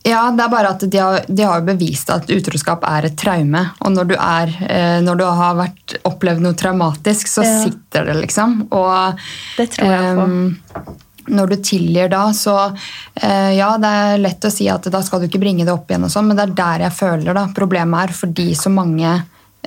Ja, 0.05 0.23
det 0.37 0.45
er 0.45 0.53
bare 0.53 0.71
at 0.75 0.83
de 0.93 0.99
har, 1.01 1.25
de 1.29 1.45
har 1.45 1.61
bevist 1.65 2.11
at 2.13 2.29
utroskap 2.33 2.83
er 2.89 3.07
et 3.09 3.17
traume. 3.21 3.63
Og 3.85 3.93
når 3.95 4.09
du, 4.11 4.15
er, 4.17 4.53
eh, 4.69 4.99
når 5.05 5.21
du 5.21 5.25
har 5.25 5.55
vært, 5.59 5.95
opplevd 6.09 6.43
noe 6.45 6.57
traumatisk, 6.57 7.29
så 7.29 7.45
Ja. 7.45 7.55
sitter 7.65 8.05
det, 8.11 8.17
liksom. 8.27 8.67
Og 8.73 9.17
Det 9.57 9.71
tror 9.77 9.89
jeg 9.93 10.17
på. 10.17 10.25
ehm, 10.25 10.97
når 11.31 11.49
du 11.53 11.57
tilgir 11.57 12.09
da, 12.11 12.23
så 12.33 12.75
eh, 13.23 13.51
Ja, 13.57 13.77
det 13.79 13.87
er 13.89 14.19
lett 14.19 14.41
å 14.49 14.51
si 14.53 14.69
at 14.69 14.83
da 14.91 15.01
skal 15.03 15.21
du 15.21 15.29
ikke 15.29 15.41
bringe 15.41 15.65
det 15.65 15.73
opp 15.73 15.89
igjen, 15.93 16.05
og 16.05 16.11
sånn, 16.11 16.27
men 16.27 16.37
det 16.37 16.49
er 16.49 16.55
der 16.61 16.87
jeg 16.89 16.97
føler 16.97 17.35
da, 17.35 17.47
problemet 17.55 18.09
er, 18.09 18.13
fordi 18.17 18.49
så 18.57 18.73
mange 18.73 19.13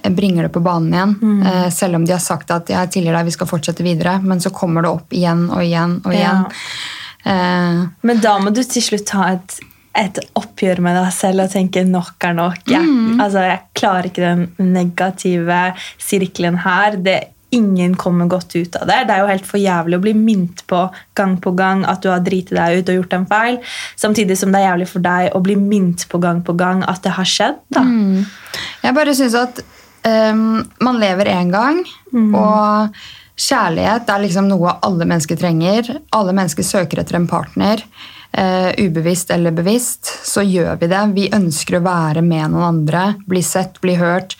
eh, 0.03 0.09
bringer 0.11 0.43
det 0.47 0.51
på 0.53 0.63
banen 0.65 0.91
igjen. 0.93 1.15
Mm. 1.21 1.45
Eh, 1.45 1.69
selv 1.69 1.95
om 1.95 2.05
de 2.05 2.11
har 2.17 2.19
sagt 2.21 2.51
at 2.51 2.67
jeg 2.73 2.89
tilgir 2.91 3.13
deg, 3.13 3.25
vi 3.25 3.31
skal 3.37 3.47
fortsette 3.47 3.85
videre, 3.85 4.17
men 4.21 4.39
så 4.43 4.51
kommer 4.51 4.81
det 4.83 4.89
opp 4.91 5.09
igjen 5.13 5.49
og 5.53 5.61
igjen 5.63 6.01
og 6.05 6.13
Ja. 6.13 6.43
Eh, 7.25 7.83
Men 8.01 8.23
da 8.23 8.37
må 8.39 8.53
du 8.53 8.63
til 8.63 8.83
slutt 8.83 9.05
ta 9.09 9.29
et, 9.33 9.59
et 9.95 10.19
oppgjør 10.39 10.81
med 10.83 10.97
deg 10.99 11.11
selv 11.15 11.45
og 11.45 11.51
tenke 11.53 11.83
nok 11.87 12.23
er 12.27 12.33
nok. 12.33 12.63
Jeg, 12.67 12.87
altså, 13.19 13.45
jeg 13.47 13.61
klarer 13.77 14.09
ikke 14.09 14.25
den 14.25 14.73
negative 14.73 15.61
sirkelen 16.01 16.57
her. 16.65 16.97
Det, 16.97 17.19
ingen 17.53 17.93
kommer 17.95 18.25
godt 18.25 18.55
ut 18.55 18.75
av 18.79 18.87
det. 18.89 18.95
Det 19.05 19.13
er 19.13 19.19
jo 19.21 19.29
helt 19.29 19.45
for 19.45 19.61
jævlig 19.61 19.99
å 19.99 20.01
bli 20.01 20.13
minnet 20.17 20.63
på 20.65 20.79
gang 21.13 21.35
på 21.37 21.51
gang 21.53 21.83
at 21.85 22.01
du 22.01 22.09
har 22.09 22.23
driti 22.25 22.55
deg 22.57 22.79
ut 22.79 22.89
og 22.89 22.95
gjort 22.97 23.13
en 23.13 23.27
feil, 23.29 23.59
samtidig 24.01 24.37
som 24.39 24.49
det 24.49 24.63
er 24.63 24.71
jævlig 24.71 24.87
for 24.89 25.05
deg 25.05 25.35
å 25.37 25.41
bli 25.45 25.55
minnet 25.61 26.07
på 26.09 26.17
gang 26.23 26.41
på 26.41 26.55
gang 26.57 26.81
at 26.89 27.03
det 27.05 27.13
har 27.13 27.29
skjedd. 27.29 27.59
da. 27.77 27.83
Jeg 28.81 28.97
bare 28.97 29.13
syns 29.13 29.37
at 29.37 29.61
um, 30.33 30.63
man 30.81 30.97
lever 30.97 31.29
én 31.29 31.53
gang, 31.53 31.83
og 32.33 32.97
kjærlighet 33.39 34.09
er 34.09 34.23
liksom 34.23 34.47
noe 34.49 34.75
alle 34.85 35.05
mennesker 35.09 35.39
trenger. 35.39 35.89
Alle 36.13 36.33
mennesker 36.35 36.65
søker 36.67 37.01
etter 37.01 37.17
en 37.19 37.27
partner. 37.27 37.83
Uh, 38.33 38.71
ubevisst 38.81 39.29
eller 39.29 39.53
bevisst, 39.53 40.09
så 40.25 40.41
gjør 40.41 40.79
vi 40.81 40.87
det. 40.89 41.01
Vi 41.13 41.27
ønsker 41.37 41.77
å 41.77 41.83
være 41.85 42.23
med 42.25 42.49
noen 42.49 42.65
andre, 42.65 43.03
bli 43.29 43.43
sett, 43.45 43.77
bli 43.83 43.93
hørt. 43.99 44.33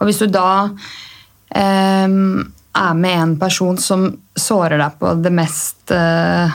Og 0.00 0.08
hvis 0.08 0.18
du 0.18 0.26
da 0.34 0.66
um, 0.66 2.48
er 2.78 2.98
med 2.98 3.14
en 3.22 3.36
person 3.38 3.78
som 3.78 4.08
sårer 4.38 4.78
deg 4.82 4.98
på 4.98 5.14
det 5.22 5.32
mest 5.34 5.94
uh, 5.94 6.50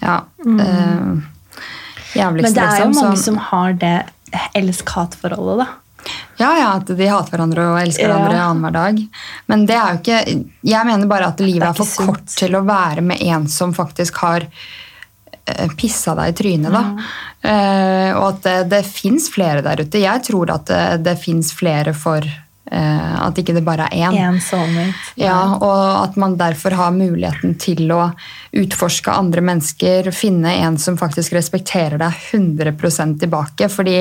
ja, 0.00 0.16
uh, 0.24 1.12
jævligste, 2.16 2.48
Men 2.48 2.56
det 2.56 2.64
er 2.64 2.80
jo 2.80 2.88
liksom, 2.88 2.96
mange 3.02 3.16
så- 3.16 3.24
som 3.28 3.36
har 3.50 3.72
det 3.84 3.96
elsk-hat-forholdet, 4.56 5.66
da. 5.66 5.68
Ja, 6.38 6.52
ja, 6.58 6.68
at 6.80 6.86
de 6.90 7.06
hater 7.08 7.30
hverandre 7.36 7.66
og 7.72 7.80
elsker 7.82 8.08
Ja. 8.08 8.14
hverandre 8.16 8.40
annenhver 8.42 8.72
dag. 8.72 9.02
Men 9.46 9.66
det 9.66 9.76
er 9.76 9.92
jo 9.92 10.00
ikke 10.00 10.44
Jeg 10.64 10.86
mener 10.86 11.06
bare 11.06 11.28
at 11.28 11.40
livet 11.40 11.62
er 11.62 11.68
er, 11.70 11.74
for 11.74 11.84
sunt. 11.86 12.08
kort 12.08 12.26
til 12.26 12.54
å 12.58 12.64
være 12.66 13.00
med 13.02 13.22
en 13.22 13.46
som 13.48 13.72
faktisk 13.74 14.16
har 14.24 14.46
eh, 15.46 15.68
pissa 15.76 16.14
deg 16.14 16.32
i 16.32 16.36
trynet, 16.42 16.72
da. 16.72 16.84
Eh, 17.44 18.16
og 18.16 18.28
at 18.32 18.42
det, 18.42 18.56
det 18.70 18.82
fins 18.86 19.28
flere 19.30 19.62
der 19.62 19.82
ute. 19.84 20.00
Jeg 20.00 20.22
tror 20.24 20.50
at 20.54 20.66
det, 20.66 21.04
det 21.04 21.18
fins 21.20 21.52
flere 21.52 21.92
for 21.94 22.18
eh, 22.24 22.30
at 22.74 23.38
ikke 23.38 23.54
det 23.56 23.62
bare 23.66 23.86
er 23.92 24.10
én. 24.10 24.16
Ja, 25.20 25.38
og 25.54 26.04
at 26.04 26.16
man 26.20 26.36
derfor 26.40 26.74
har 26.78 26.94
muligheten 26.94 27.54
til 27.60 27.90
å 27.94 28.08
utforske 28.54 29.12
andre 29.14 29.42
mennesker, 29.44 30.10
finne 30.14 30.52
en 30.62 30.78
som 30.78 30.98
faktisk 30.98 31.34
respekterer 31.36 31.98
deg 32.00 32.26
100 32.32 32.74
tilbake. 33.20 33.68
Fordi 33.72 33.96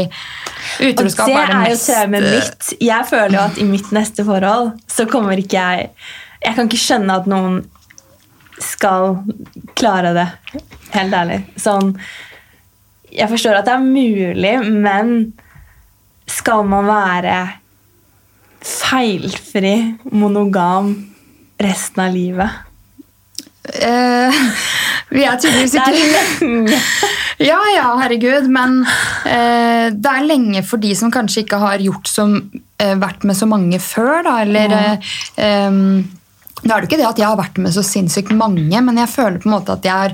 utroskap 0.84 1.30
er 1.30 1.34
det 1.34 1.44
er 1.44 1.48
det 1.48 1.96
er 1.98 2.06
jo 2.06 2.12
mest 2.12 2.34
mitt. 2.34 2.74
Jeg 2.82 3.10
føler 3.10 3.38
jo 3.38 3.46
at 3.46 3.62
i 3.62 3.70
mitt 3.70 3.94
neste 3.96 4.26
forhold 4.28 4.74
så 4.92 5.08
kommer 5.10 5.40
ikke 5.40 5.58
jeg 5.60 5.90
Jeg 6.44 6.56
kan 6.58 6.68
ikke 6.68 6.82
skjønne 6.82 7.16
at 7.22 7.28
noen 7.32 7.62
skal 8.60 9.22
klare 9.80 10.12
det. 10.16 10.28
Helt 10.94 11.16
ærlig. 11.16 11.40
Sånn 11.56 11.96
Jeg 13.14 13.30
forstår 13.30 13.60
at 13.60 13.70
det 13.70 13.78
er 13.78 13.86
mulig, 13.86 14.54
men 14.66 15.34
skal 16.30 16.64
man 16.66 16.88
være 16.88 17.63
feilfri, 18.64 19.76
monogam 20.12 20.94
resten 21.62 22.04
av 22.04 22.14
livet? 22.16 22.50
Eh, 23.64 24.42
vi 25.14 25.24
er 25.24 25.40
tydeligvis 25.40 25.78
ikke. 25.80 26.82
Ja, 27.44 27.58
ja, 27.76 27.88
herregud, 27.98 28.46
men 28.54 28.84
eh, 29.26 29.90
det 29.92 30.12
er 30.12 30.26
lenge 30.28 30.62
for 30.64 30.80
de 30.80 30.92
som 30.96 31.10
kanskje 31.12 31.42
ikke 31.42 31.58
har 31.60 31.82
gjort 31.82 32.08
som, 32.08 32.36
eh, 32.80 32.94
vært 33.02 33.26
med 33.28 33.36
så 33.36 33.48
mange 33.50 33.80
før, 33.84 34.22
da, 34.24 34.36
eller 34.46 34.76
Ja. 34.76 34.84
eh, 35.42 35.72
nå 36.64 36.70
er 36.72 36.80
det 36.80 36.88
ikke 36.88 37.00
det 37.02 37.10
at 37.10 37.20
jeg 37.20 37.28
har 37.28 37.40
vært 37.42 37.58
med 37.60 37.74
så 37.76 37.82
sinnssykt 37.84 38.32
mange, 38.38 38.80
men 38.86 39.02
jeg 39.02 39.12
føler 39.12 39.42
på 39.42 39.50
en 39.50 39.56
måte 39.58 39.74
at 39.76 39.84
jeg 39.84 39.92
har 39.98 40.14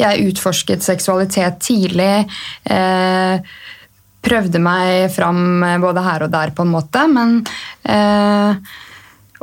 jeg 0.00 0.32
utforsket 0.32 0.82
seksualitet 0.82 1.60
tidlig. 1.62 2.26
Eh, 2.64 3.38
prøvde 4.26 4.60
meg 4.62 5.06
fram 5.14 5.62
eh, 5.62 5.78
både 5.82 6.02
her 6.06 6.26
og 6.26 6.34
der, 6.34 6.52
på 6.56 6.66
en 6.66 6.74
måte. 6.74 7.06
Men 7.12 7.38
eh, 7.86 8.74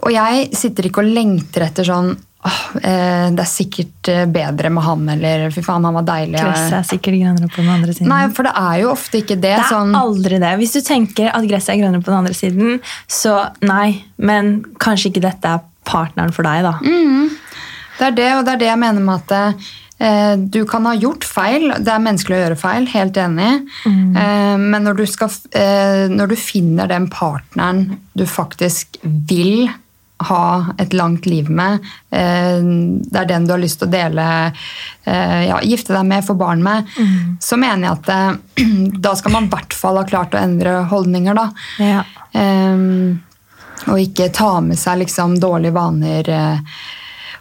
Og 0.03 0.13
jeg 0.13 0.51
sitter 0.57 0.89
ikke 0.89 1.03
og 1.03 1.11
lengter 1.15 1.67
etter 1.69 1.87
sånn 1.87 2.11
åh, 2.43 2.61
eh, 2.81 3.27
Det 3.31 3.43
er 3.43 3.49
sikkert 3.49 4.09
eh, 4.11 4.23
bedre 4.27 4.71
med 4.73 4.83
han, 4.83 5.05
eller 5.15 5.45
fy 5.55 5.63
faen, 5.63 5.85
han 5.87 5.95
var 5.95 6.07
deilig. 6.07 6.39
Gresset 6.41 6.77
er 6.81 6.87
sikkert 6.89 7.19
grønnere 7.21 7.51
på 7.53 7.61
den 7.61 7.71
andre 7.75 7.95
siden. 7.95 8.09
Nei, 8.11 8.23
for 8.35 8.49
det 8.49 8.55
er 8.59 8.81
jo 8.83 8.89
ofte 8.91 9.21
ikke 9.21 9.37
det. 9.37 9.53
Det 9.53 9.61
er 9.61 9.69
sånn, 9.71 9.93
aldri 9.95 10.41
det. 10.43 10.55
Hvis 10.59 10.75
du 10.75 10.81
tenker 10.83 11.31
at 11.31 11.47
gresset 11.47 11.75
er 11.75 11.83
grønnere 11.83 12.03
på 12.03 12.11
den 12.11 12.19
andre 12.19 12.35
siden, 12.37 12.81
så 13.07 13.37
nei. 13.63 14.03
Men 14.19 14.57
kanskje 14.83 15.13
ikke 15.13 15.23
dette 15.29 15.55
er 15.55 15.63
partneren 15.87 16.35
for 16.35 16.47
deg, 16.47 16.63
da. 16.67 16.75
Det 17.99 18.05
er 18.09 18.13
det, 18.17 18.29
og 18.37 18.45
det 18.47 18.53
er 18.55 18.61
det 18.61 18.69
jeg 18.71 18.79
mener 18.81 19.03
med 19.05 19.21
at 19.21 19.33
eh, 19.37 19.71
du 20.53 20.59
kan 20.67 20.83
ha 20.89 20.93
gjort 20.99 21.23
feil. 21.23 21.69
Det 21.79 21.91
er 21.93 22.01
menneskelig 22.03 22.35
å 22.35 22.41
gjøre 22.41 22.57
feil, 22.59 22.87
helt 22.91 23.19
enig. 23.23 23.51
Mm. 23.87 24.17
men 24.59 24.83
når 24.83 24.97
du, 24.99 25.03
skal, 25.07 25.31
eh, 25.55 26.09
når 26.11 26.33
du 26.33 26.35
finner 26.39 26.89
den 26.91 27.05
partneren 27.13 27.85
du 28.17 28.25
faktisk 28.27 28.99
vil 29.03 29.69
ha 30.23 30.73
et 30.77 30.93
langt 30.93 31.25
liv 31.25 31.49
med, 31.51 31.83
eh, 32.11 32.63
det 33.03 33.19
er 33.19 33.29
den 33.29 33.47
du 33.47 33.53
har 33.55 33.61
lyst 33.61 33.81
til 33.81 33.89
å 33.89 33.93
dele, 33.93 34.25
eh, 35.03 35.41
ja, 35.49 35.59
gifte 35.63 35.95
deg 35.95 36.07
med, 36.07 36.25
få 36.25 36.35
barn 36.39 36.63
med, 36.63 36.89
så 37.43 37.57
mener 37.59 37.87
jeg 37.87 37.99
at 37.99 38.09
eh, 38.13 38.65
da 39.07 39.15
skal 39.19 39.35
man 39.35 39.49
i 39.49 39.53
hvert 39.53 39.77
fall 39.77 39.99
ha 39.99 40.07
klart 40.07 40.35
å 40.35 40.41
endre 40.41 40.81
holdninger. 40.91 41.37
da. 41.37 41.49
Ja. 41.83 42.03
Um, 42.33 43.21
og 43.91 43.99
ikke 43.99 44.31
ta 44.33 44.57
med 44.63 44.79
seg 44.79 45.01
liksom 45.01 45.37
dårlige 45.43 45.75
vaner. 45.75 46.29
eh. 46.29 46.83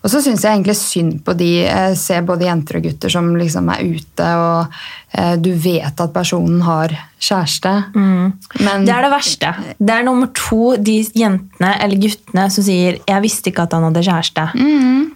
Og 0.03 0.11
så 0.11 0.19
syns 0.25 0.43
jeg 0.43 0.57
egentlig 0.57 0.75
synd 0.77 1.21
på 1.23 1.35
de 1.39 1.49
Jeg 1.63 1.97
ser 1.97 2.25
både 2.27 2.49
jenter 2.49 2.77
og 2.81 2.83
gutter 2.89 3.09
som 3.15 3.29
liksom 3.39 3.69
er 3.71 3.85
ute, 3.87 4.27
og 4.35 4.73
eh, 5.15 5.37
du 5.39 5.53
vet 5.55 6.01
at 6.03 6.13
personen 6.15 6.61
har 6.67 6.91
kjæreste. 7.23 7.73
Men 7.95 8.85
Det 8.85 8.95
er 8.97 9.03
det 9.07 9.13
verste. 9.13 9.53
Det 9.79 9.95
er 9.95 10.03
nummer 10.03 10.27
to 10.35 10.75
de 10.77 10.97
jentene 11.15 11.71
eller 11.81 11.97
guttene 12.03 12.49
som 12.51 12.65
sier 12.67 12.99
'jeg 13.07 13.23
visste 13.23 13.51
ikke 13.53 13.63
at 13.63 13.73
han 13.73 13.85
hadde 13.85 14.03
kjæreste'. 14.03 14.49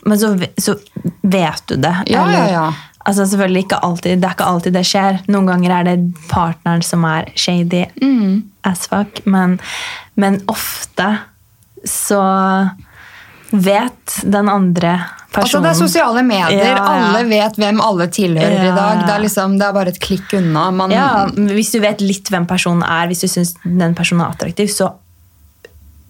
Men 0.06 0.18
så, 0.18 0.36
så 0.58 0.76
vet 1.22 1.62
du 1.66 1.76
det. 1.76 1.94
Ja, 2.06 2.22
eller- 2.22 2.38
ja, 2.38 2.46
ja. 2.52 2.72
Altså 3.06 3.22
selvfølgelig 3.26 3.62
ikke 3.64 3.78
alltid, 3.82 4.20
Det 4.20 4.24
er 4.24 4.34
ikke 4.34 4.44
alltid 4.50 4.72
det 4.72 4.84
skjer. 4.86 5.20
Noen 5.28 5.46
ganger 5.46 5.70
er 5.70 5.84
det 5.84 6.14
partneren 6.28 6.82
som 6.82 7.04
er 7.04 7.24
shady 7.36 7.84
as 8.64 8.86
fuck. 8.86 9.24
Men, 9.26 9.60
men 10.16 10.40
ofte 10.48 11.18
så 11.84 12.70
vet 13.50 14.16
den 14.24 14.48
andre 14.48 14.96
personen. 15.30 15.42
Altså, 15.42 15.60
det 15.62 15.70
er 15.70 15.78
sosiale 15.78 16.22
medier. 16.26 16.50
Ja, 16.64 16.74
ja. 16.76 16.84
Alle 16.90 17.24
vet 17.28 17.56
hvem 17.60 17.80
alle 17.84 18.06
tilhører 18.08 18.56
Ja, 18.56 18.68
i 18.72 18.76
dag. 18.76 19.02
Det 19.06 19.14
er, 19.14 19.24
liksom, 19.26 19.56
det 19.60 19.66
er 19.68 19.72
bare 19.76 19.92
et 19.92 20.00
klikk 20.02 20.32
unna. 20.38 20.70
Man, 20.74 20.94
Hvis 21.52 21.72
du 21.74 21.80
vet 21.84 22.00
litt 22.04 22.30
hvem 22.32 22.46
personen 22.48 22.82
er, 22.86 23.06
hvis 23.10 23.20
du 23.26 23.28
syns 23.28 23.54
den 23.64 23.94
personen 23.98 24.24
er 24.26 24.32
attraktiv, 24.36 24.70
så 24.72 24.92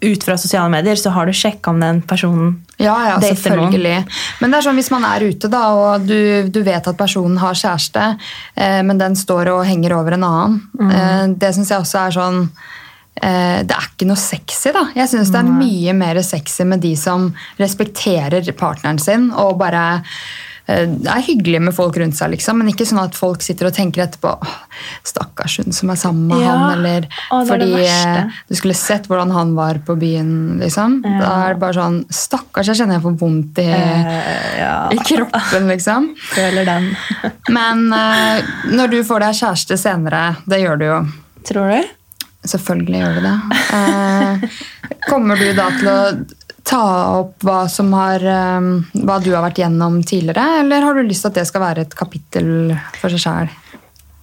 ut 0.06 0.22
fra 0.24 0.36
sosiale 0.36 0.68
medier 0.70 0.94
så 1.00 1.10
har 1.10 1.26
du 1.26 1.32
sjekka 1.32 1.70
om 1.72 1.78
den 1.80 2.02
personen 2.06 2.50
Ja, 2.78 2.92
ja, 3.08 3.14
selvfølgelig. 3.24 4.04
Men 4.42 4.52
det 4.52 4.58
er 4.58 4.66
sånn 4.66 4.76
hvis 4.76 4.90
man 4.92 5.06
er 5.08 5.24
ute 5.24 5.48
da, 5.50 5.62
og 5.72 6.04
du, 6.06 6.48
du 6.52 6.58
vet 6.62 6.84
at 6.86 6.98
personen 7.00 7.38
har 7.40 7.56
kjæreste, 7.56 8.02
eh, 8.60 8.82
men 8.84 9.00
den 9.00 9.16
står 9.16 9.48
og 9.54 9.62
henger 9.66 9.94
over 9.96 10.12
en 10.18 10.26
annen, 10.28 10.58
Mm. 10.76 10.90
eh, 10.92 11.26
det 11.40 11.54
syns 11.56 11.72
jeg 11.72 11.80
også 11.80 12.02
er 12.06 12.10
sånn 12.18 12.42
Det 13.16 13.72
er 13.76 13.86
ikke 13.90 14.06
noe 14.10 14.20
sexy, 14.20 14.70
da. 14.76 14.82
Jeg 14.94 15.08
syns 15.08 15.30
det 15.32 15.40
er 15.40 15.48
mye 15.48 15.92
mer 15.96 16.18
sexy 16.26 16.66
med 16.68 16.82
de 16.84 16.92
som 17.00 17.30
respekterer 17.60 18.44
partneren 18.58 18.98
sin 19.00 19.30
og 19.32 19.56
bare 19.60 20.02
eh, 20.68 20.84
det 20.90 21.08
er 21.08 21.22
hyggelig 21.24 21.60
med 21.68 21.74
folk 21.76 21.96
rundt 22.00 22.16
seg, 22.18 22.32
liksom, 22.34 22.58
men 22.60 22.68
ikke 22.72 22.84
sånn 22.88 23.00
at 23.04 23.16
folk 23.16 23.40
sitter 23.44 23.70
og 23.70 23.74
tenker 23.76 24.02
etterpå 24.04 24.32
«Åh, 24.36 24.54
Stakkars 25.06 25.58
hun 25.62 25.72
som 25.72 25.90
er 25.94 25.98
sammen 26.00 26.26
med 26.28 26.42
Ja. 26.44 26.52
han, 26.58 26.74
eller 26.76 27.06
Å, 27.32 27.40
fordi 27.48 27.70
eh, 27.86 28.38
du 28.50 28.54
skulle 28.58 28.74
sett 28.76 29.06
hvordan 29.08 29.30
han 29.32 29.54
var 29.56 29.78
på 29.86 29.96
byen, 30.00 30.58
liksom. 30.60 30.98
Ja. 31.06 31.18
Da 31.22 31.32
er 31.46 31.54
det 31.56 31.62
bare 31.62 31.78
sånn 31.80 32.00
Stakkars, 32.12 32.68
jeg 32.72 32.82
kjenner 32.82 32.98
jeg 32.98 33.06
får 33.06 33.16
vondt 33.22 33.62
i, 33.62 33.68
Eh, 33.70 34.58
ja, 34.60 34.74
i 34.92 34.98
kroppen, 35.06 35.68
liksom. 35.72 36.10
føler 36.36 36.66
den. 36.68 36.90
Men 37.48 37.86
eh, 37.96 38.42
når 38.76 38.92
du 38.92 38.98
får 39.08 39.24
deg 39.24 39.38
kjæreste 39.40 39.78
senere, 39.80 40.26
det 40.50 40.60
gjør 40.66 40.82
du 40.82 40.90
jo. 40.90 40.98
Tror 41.46 41.72
du? 41.78 41.94
Selvfølgelig 42.50 43.02
gjør 43.02 43.16
vi 43.18 43.24
det. 43.26 43.36
Eh, 43.76 44.58
kommer 45.10 45.40
du 45.40 45.48
da 45.56 45.70
til 45.76 45.90
å 45.92 46.00
ta 46.66 46.82
opp 47.20 47.44
hva, 47.46 47.60
som 47.70 47.92
har, 47.94 48.22
eh, 48.22 48.68
hva 49.06 49.20
du 49.22 49.30
har 49.34 49.44
vært 49.46 49.62
gjennom 49.62 50.00
tidligere, 50.06 50.60
eller 50.60 50.82
har 50.82 50.94
du 50.94 51.06
lyst 51.06 51.26
til 51.26 51.32
at 51.34 51.40
det 51.40 51.46
skal 51.50 51.62
være 51.62 51.86
et 51.86 51.96
kapittel 51.98 52.74
for 52.98 53.14
seg 53.14 53.22
sjæl? 53.22 53.56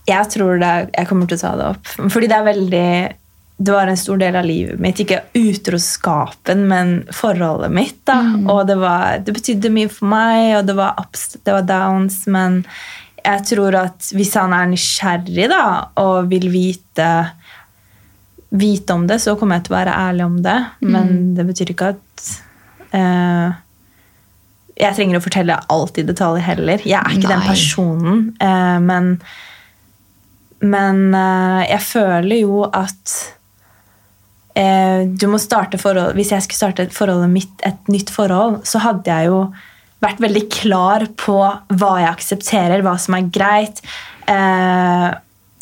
Jeg 0.10 0.32
tror 0.34 0.60
det, 0.60 0.72
jeg 0.92 1.08
kommer 1.08 1.30
til 1.30 1.40
å 1.40 1.44
ta 1.44 1.52
det 1.56 1.68
opp. 1.72 1.92
Fordi 2.12 2.28
det 2.28 2.40
er 2.40 2.50
veldig 2.52 2.88
Det 3.64 3.72
var 3.72 3.88
en 3.88 4.00
stor 4.00 4.18
del 4.18 4.36
av 4.36 4.44
livet 4.44 4.80
mitt. 4.82 4.98
Ikke 5.00 5.22
utroskapen, 5.38 6.66
men 6.68 6.90
forholdet 7.14 7.72
mitt. 7.72 8.00
da. 8.04 8.18
Og 8.50 8.66
det, 8.68 8.76
var, 8.82 9.20
det 9.24 9.32
betydde 9.38 9.72
mye 9.72 9.92
for 9.94 10.10
meg, 10.10 10.58
og 10.58 10.66
det 10.68 10.76
var 10.76 10.98
ups, 11.00 11.38
det 11.38 11.54
var 11.54 11.68
downs. 11.70 12.26
Men 12.28 12.64
jeg 13.24 13.46
tror 13.54 13.78
at 13.86 14.10
hvis 14.18 14.34
han 14.36 14.56
er 14.58 14.68
nysgjerrig 14.74 15.48
da, 15.54 15.64
og 16.02 16.28
vil 16.34 16.50
vite 16.52 17.08
vite 18.54 18.94
om 18.94 19.08
det, 19.10 19.20
så 19.24 19.34
kommer 19.40 19.58
jeg 19.58 19.68
til 19.68 19.74
å 19.74 19.80
være 19.80 20.00
ærlig 20.08 20.26
om 20.28 20.40
det. 20.46 20.58
Men 20.86 21.14
det 21.38 21.46
betyr 21.48 21.74
ikke 21.74 21.94
at 21.96 22.28
eh, 22.94 23.56
jeg 24.84 24.98
trenger 24.98 25.18
å 25.18 25.24
fortelle 25.24 25.58
alt 25.74 25.98
i 26.02 26.06
detalj 26.06 26.44
heller. 26.46 26.86
Jeg 26.86 27.00
er 27.00 27.18
ikke 27.18 27.34
den 27.34 27.48
personen. 27.50 28.22
eh, 28.42 28.78
men 28.84 29.18
men 30.64 31.10
eh, 31.12 31.62
jeg 31.74 31.84
føler 31.84 32.40
jo 32.40 32.64
at 32.70 33.14
eh, 34.56 35.04
du 35.10 35.28
må 35.28 35.42
starte 35.42 35.80
forhold 35.82 36.16
Hvis 36.16 36.32
jeg 36.32 36.46
skulle 36.46 36.62
starte 36.62 36.86
et, 36.88 37.28
mitt, 37.28 37.54
et 37.68 37.92
nytt 37.92 38.14
forhold, 38.14 38.62
så 38.68 38.80
hadde 38.86 39.12
jeg 39.12 39.32
jo 39.32 39.42
vært 40.04 40.24
veldig 40.24 40.48
klar 40.52 41.06
på 41.20 41.38
hva 41.40 41.92
jeg 42.02 42.10
aksepterer, 42.10 42.84
hva 42.84 42.98
som 43.00 43.16
er 43.16 43.30
greit. 43.32 43.80
Eh, 44.28 45.10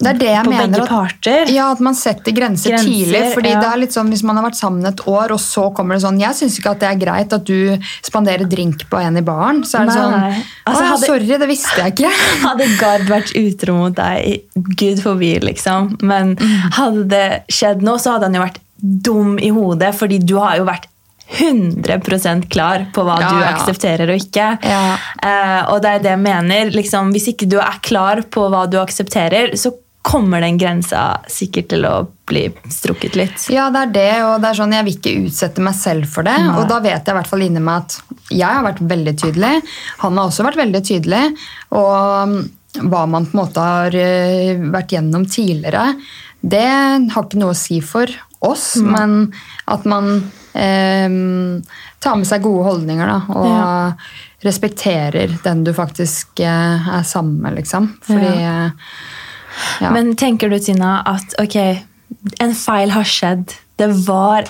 Det 0.02 0.10
er 0.10 0.18
det 0.20 0.28
jeg 0.32 0.44
på 0.46 0.50
mener. 0.52 0.68
begge 0.68 0.82
at- 0.82 0.90
parter. 0.90 1.52
Ja, 1.54 1.72
At 1.72 1.80
man 1.80 1.94
setter 1.96 2.32
grenser, 2.34 2.70
Grenser, 2.72 2.90
tidlig. 2.90 3.34
fordi 3.36 3.50
ja. 3.54 3.60
det 3.62 3.70
er 3.74 3.78
litt 3.78 3.94
sånn, 3.94 4.10
Hvis 4.10 4.24
man 4.24 4.36
har 4.36 4.46
vært 4.50 4.56
sammen 4.60 4.86
et 4.88 5.02
år, 5.08 5.32
og 5.32 5.40
så 5.40 5.74
kommer 5.74 5.96
det 5.96 6.02
sånn 6.04 6.20
Jeg 6.20 6.34
syns 6.40 6.58
ikke 6.60 6.72
at 6.72 6.80
det 6.80 6.90
er 6.90 7.00
greit 7.06 7.34
at 7.34 7.44
du 7.46 7.78
spanderer 8.02 8.50
drink 8.50 8.88
på 8.90 8.98
en 9.02 9.18
i 9.18 9.22
baren. 9.22 9.64
Så 9.64 9.80
er 9.80 9.86
det 9.86 9.96
Nei, 9.96 10.02
sånn 10.02 10.12
nei. 10.20 10.44
Altså, 10.68 10.84
hadde- 10.92 11.06
sorry, 11.06 11.38
det 11.38 11.48
visste 11.50 11.78
jeg 11.78 11.96
ikke. 11.96 12.12
Hadde 12.48 12.68
Gard 12.80 13.02
vært 13.08 13.32
utro 13.36 13.74
mot 13.78 13.94
deg, 13.96 14.42
gud 14.76 15.00
forbi, 15.02 15.40
liksom. 15.42 15.98
Men 16.02 16.36
Mm. 16.36 16.72
hadde 16.74 17.08
det 17.08 17.44
skjedd 17.50 17.82
nå, 17.82 17.98
så 18.00 18.14
hadde 18.18 18.24
han 18.24 18.34
jo 18.34 18.42
vært 18.42 18.58
dum 18.82 19.38
i 19.38 19.50
hodet, 19.50 19.94
fordi 19.94 20.18
du 20.26 20.38
har 20.40 20.58
jo 20.58 20.66
vært 20.66 20.86
100% 21.32 22.50
klar 22.52 22.88
på 22.94 23.04
hva 23.06 23.18
Ja, 23.22 23.30
du 23.30 23.44
aksepterer 23.46 24.10
og 24.12 24.20
ikke. 24.20 24.48
Ja. 24.68 24.98
Uh, 25.24 25.74
og 25.74 25.82
det 25.84 25.92
er 25.96 26.00
det 26.04 26.12
jeg 26.16 26.20
mener. 26.24 26.72
Liksom, 26.76 27.12
hvis 27.14 27.28
ikke 27.34 27.48
du 27.52 27.58
er 27.62 27.78
klar 27.84 28.22
på 28.34 28.48
hva 28.52 28.66
du 28.70 28.78
aksepterer, 28.82 29.54
så 29.60 29.72
kommer 30.02 30.42
den 30.42 30.58
grensa 30.58 31.20
sikkert 31.30 31.68
til 31.70 31.86
å 31.86 32.08
bli 32.26 32.48
strukket 32.74 33.16
litt. 33.20 33.44
Ja, 33.54 33.68
det 33.74 33.84
er 33.86 33.92
det, 33.94 34.08
og 34.26 34.40
det 34.42 34.50
er 34.50 34.58
sånn, 34.58 34.74
jeg 34.74 34.88
vil 34.88 34.96
ikke 34.98 35.14
utsette 35.28 35.62
meg 35.62 35.76
selv 35.78 36.08
for 36.10 36.26
det. 36.26 36.34
Nei. 36.42 36.56
Og 36.58 36.66
da 36.72 36.80
vet 36.82 37.06
jeg 37.06 37.14
i 37.14 37.18
hvert 37.20 37.30
fall 37.30 37.44
inni 37.46 37.62
meg 37.62 37.84
at 37.84 38.00
jeg 38.32 38.48
har 38.48 38.66
vært 38.66 38.82
veldig 38.90 39.14
tydelig. 39.22 39.54
Han 40.02 40.18
har 40.18 40.32
også 40.32 40.48
vært 40.48 40.58
veldig 40.62 40.82
tydelig. 40.88 41.22
Og 41.78 42.36
hva 42.88 43.04
man 43.12 43.28
på 43.28 43.36
en 43.36 43.42
måte 43.44 43.68
har 43.68 43.96
eh, 44.00 44.58
vært 44.74 44.94
gjennom 44.96 45.26
tidligere, 45.30 45.86
det 46.42 46.66
har 47.14 47.26
ikke 47.28 47.42
noe 47.42 47.54
å 47.54 47.62
si 47.62 47.78
for 47.86 48.10
oss. 48.42 48.78
Men 48.82 49.28
at 49.70 49.84
man 49.86 50.14
eh, 50.58 51.10
tar 52.02 52.18
med 52.18 52.26
seg 52.32 52.42
gode 52.48 52.66
holdninger 52.72 53.12
da, 53.12 53.20
og 53.36 53.50
Ja. 53.52 53.72
respekterer 54.42 55.36
den 55.44 55.64
du 55.68 55.74
faktisk 55.78 56.40
eh, 56.42 56.88
er 56.98 57.04
sammen 57.06 57.38
med, 57.44 57.60
liksom. 57.60 57.92
Fordi 58.08 58.32
eh, 58.42 58.72
Men 59.82 60.16
tenker 60.20 60.52
du, 60.52 60.60
Tina, 60.62 61.00
at 61.08 61.36
ok, 61.42 61.58
en 62.44 62.56
feil 62.58 62.94
har 62.94 63.08
skjedd. 63.08 63.56
Det 63.80 63.90
var 64.08 64.50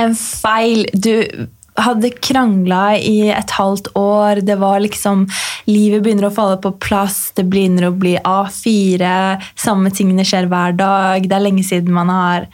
en 0.00 0.14
feil. 0.16 0.86
Du 0.94 1.48
hadde 1.80 2.10
krangla 2.20 2.96
i 2.98 3.30
et 3.32 3.54
halvt 3.56 3.92
år. 3.98 4.42
Det 4.44 4.58
var 4.60 4.82
liksom 4.84 5.26
Livet 5.70 6.02
begynner 6.02 6.28
å 6.28 6.34
falle 6.34 6.58
på 6.62 6.74
plass. 6.82 7.30
Det 7.36 7.46
begynner 7.48 7.88
å 7.88 7.94
bli 7.96 8.16
A4. 8.18 9.12
Samme 9.58 9.92
tingene 9.94 10.26
skjer 10.26 10.50
hver 10.50 10.76
dag. 10.78 11.28
Det 11.28 11.36
er 11.36 11.44
lenge 11.44 11.64
siden 11.66 11.94
man 11.94 12.10
har 12.12 12.48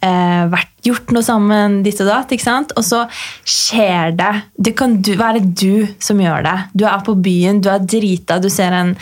eh, 0.00 0.46
vært, 0.52 0.72
gjort 0.86 1.12
noe 1.14 1.24
sammen, 1.26 1.80
ditt 1.86 2.00
og 2.04 2.10
datt. 2.10 2.32
ikke 2.32 2.46
sant? 2.46 2.74
Og 2.78 2.86
så 2.86 3.04
skjer 3.46 4.16
det. 4.18 4.32
Det 4.56 4.74
kan 4.78 4.98
du, 5.02 5.14
være 5.18 5.44
du 5.46 5.86
som 6.02 6.20
gjør 6.22 6.46
det. 6.46 6.56
Du 6.74 6.86
er 6.88 7.02
på 7.06 7.16
byen, 7.18 7.62
du 7.62 7.70
er 7.72 7.82
drita, 7.82 8.40
du 8.42 8.50
ser 8.52 8.74
en, 8.76 8.94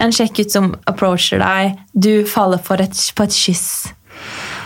en 0.00 0.14
kjekk 0.14 0.44
ut 0.44 0.58
som 0.58 0.72
approacher 0.90 1.42
deg. 1.42 1.76
Du 1.92 2.26
faller 2.28 2.62
for 2.62 2.82
et, 2.82 2.96
på 3.16 3.26
et 3.26 3.36
kyss. 3.44 3.68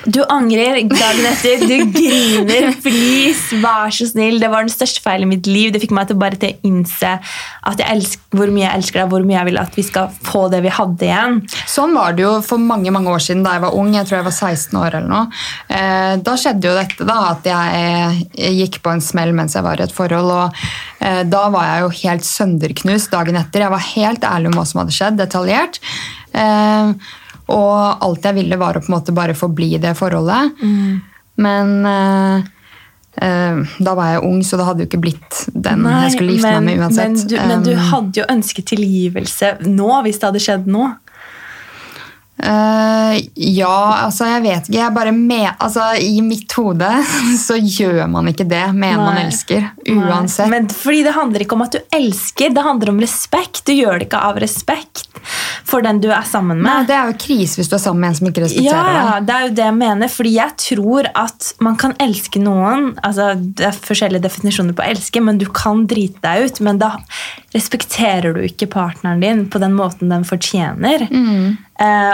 Du 0.09 0.21
angrer 0.33 0.79
dagen 0.89 1.27
etter. 1.29 1.61
Du 1.69 1.91
griner. 1.93 2.71
Please, 2.81 3.57
vær 3.61 3.93
så 3.93 4.07
snill. 4.09 4.39
Det 4.41 4.49
var 4.53 4.65
den 4.65 4.73
største 4.73 5.03
feilen 5.05 5.29
i 5.29 5.35
mitt 5.35 5.49
liv. 5.51 5.73
Det 5.75 5.83
fikk 5.83 5.93
meg 5.97 6.09
til 6.09 6.19
bare 6.21 6.39
til 6.41 6.55
å 6.55 6.69
innse 6.71 7.13
at 7.21 7.83
jeg 7.83 7.89
elsker, 7.93 8.39
hvor 8.39 8.53
mye 8.53 8.65
jeg 8.65 8.81
elsker 8.81 9.03
deg, 9.03 9.11
hvor 9.13 9.27
mye 9.29 9.37
jeg 9.37 9.49
vil 9.51 9.61
at 9.61 9.77
vi 9.77 9.85
skal 9.85 10.15
få 10.25 10.47
det 10.53 10.63
vi 10.65 10.73
hadde 10.73 11.07
igjen. 11.07 11.37
Sånn 11.69 11.97
var 11.99 12.17
det 12.17 12.25
jo 12.25 12.33
for 12.47 12.63
mange 12.63 12.93
mange 12.95 13.13
år 13.13 13.25
siden 13.25 13.45
da 13.45 13.59
jeg 13.59 13.65
var 13.67 13.77
ung. 13.77 13.93
Jeg 13.97 14.09
tror 14.09 14.21
jeg 14.21 14.29
var 14.31 14.37
16 14.39 14.81
år 14.81 14.99
eller 15.01 15.13
noe. 15.13 15.43
Eh, 15.69 16.15
da 16.25 16.37
skjedde 16.41 16.71
jo 16.71 16.77
dette 16.79 17.09
da, 17.09 17.19
at 17.35 17.51
jeg, 17.51 18.27
gikk 18.61 18.81
på 18.85 18.95
en 18.95 19.05
smell 19.05 19.35
mens 19.37 19.57
jeg 19.59 19.67
var 19.67 19.81
i 19.81 19.85
et 19.85 19.95
forhold. 19.95 20.33
og 20.33 20.65
eh, 21.05 21.23
Da 21.29 21.47
var 21.53 21.69
jeg 21.69 21.85
jo 21.85 21.95
helt 22.05 22.29
sønderknust 22.29 23.13
dagen 23.13 23.41
etter. 23.41 23.67
Jeg 23.67 23.77
var 23.77 23.89
helt 23.93 24.31
ærlig 24.33 24.53
om 24.53 24.61
hva 24.61 24.69
som 24.69 24.83
hadde 24.83 24.97
skjedd, 24.97 25.21
detaljert. 25.21 25.83
Eh, 26.33 26.95
og 27.51 28.07
alt 28.07 28.31
jeg 28.31 28.39
ville, 28.39 28.59
var 28.61 28.79
å 28.79 28.85
på 28.85 28.91
en 28.93 28.97
måte 28.99 29.15
bare 29.17 29.37
forbli 29.39 29.75
i 29.77 29.83
det 29.83 29.93
forholdet. 29.99 30.57
Men 31.41 31.71
uh, 31.87 32.43
uh, 33.21 33.77
da 33.81 33.95
var 33.99 34.15
jeg 34.15 34.25
ung, 34.29 34.41
så 34.47 34.59
det 34.61 34.67
hadde 34.69 34.85
jo 34.85 34.91
ikke 34.91 35.03
blitt 35.03 35.45
den 35.55 35.87
jeg 35.89 36.17
skulle 36.17 36.37
gifte 36.37 36.57
meg 36.57 36.67
med 36.69 36.85
uansett. 36.85 37.15
Men 37.15 37.31
du, 37.33 37.37
men 37.53 37.65
du 37.67 37.73
Um, 37.75 37.87
hadde 37.93 38.23
jo 38.23 38.27
ønsket 38.33 38.71
tilgivelse 38.75 39.55
nå, 39.67 39.91
hvis 40.07 40.21
det 40.21 40.31
hadde 40.31 40.45
skjedd 40.47 40.69
nå. 40.71 40.91
Eh, 42.41 43.17
ja, 43.35 43.77
altså 44.07 44.29
jeg 44.31 44.43
vet 44.47 44.69
ikke. 44.71 44.79
Jeg 44.81 44.95
bare 44.97 45.13
med, 45.17 45.49
altså, 45.59 45.91
I 46.01 46.21
mitt 46.25 46.53
hode 46.57 46.89
så 47.47 47.59
gjør 47.61 48.07
man 48.11 48.31
ikke 48.33 48.47
det 48.49 48.65
med 48.75 48.97
en 48.97 49.05
man 49.05 49.21
elsker. 49.27 49.67
elsker. 49.71 49.95
Nei. 49.95 50.09
Uansett. 50.11 50.49
Men 50.53 50.69
fordi 50.73 51.03
det 51.07 51.15
handler 51.17 51.45
ikke 51.45 51.59
om 51.59 51.67
at 51.67 51.77
du 51.77 51.97
elsker, 51.97 52.55
det 52.57 52.65
handler 52.67 52.95
om 52.95 53.01
respekt. 53.03 53.65
Du 53.69 53.75
gjør 53.77 54.01
det 54.01 54.09
ikke 54.09 54.23
av 54.31 54.41
respekt 54.41 55.07
for 55.69 55.85
den 55.85 55.99
du 56.01 56.09
er 56.09 56.25
sammen 56.25 56.63
Nei, 56.65 56.79
med. 56.81 56.87
det 56.89 56.95
er 56.97 57.11
jo 57.11 57.17
krise 57.21 57.59
hvis 57.61 57.69
du 57.69 57.75
er 57.77 57.83
sammen 57.83 58.01
med 58.01 58.09
en 58.15 58.17
som 58.17 58.29
ikke 58.31 58.41
Ja, 58.41 58.47
respekterer 58.47 58.97
deg. 59.11 59.27
det 59.29 59.35
er 59.35 59.43
jo 59.45 59.51
det 59.59 59.67
jeg 59.67 59.77
mener. 59.77 60.13
Fordi 60.15 60.33
jeg 60.35 60.55
tror 60.65 61.11
at 61.21 61.51
man 61.61 61.77
kan 61.81 61.93
elske 62.01 62.41
noen 62.43 62.87
altså 63.05 63.27
Det 63.37 63.67
er 63.69 63.77
forskjellige 63.85 64.25
definisjoner 64.25 64.75
på 64.79 64.83
å 64.83 64.89
elske, 64.95 65.21
men 65.23 65.39
du 65.39 65.45
kan 65.53 65.85
drite 65.91 66.23
deg 66.25 66.49
ut. 66.49 66.61
Men 66.65 66.81
da 66.81 66.95
respekterer 67.55 68.35
du 68.37 68.41
ikke 68.47 68.69
partneren 68.73 69.21
din 69.23 69.45
på 69.53 69.61
den 69.63 69.75
måten 69.77 70.11
den 70.13 70.25
fortjener. 70.27 71.05
Eh, 71.11 71.53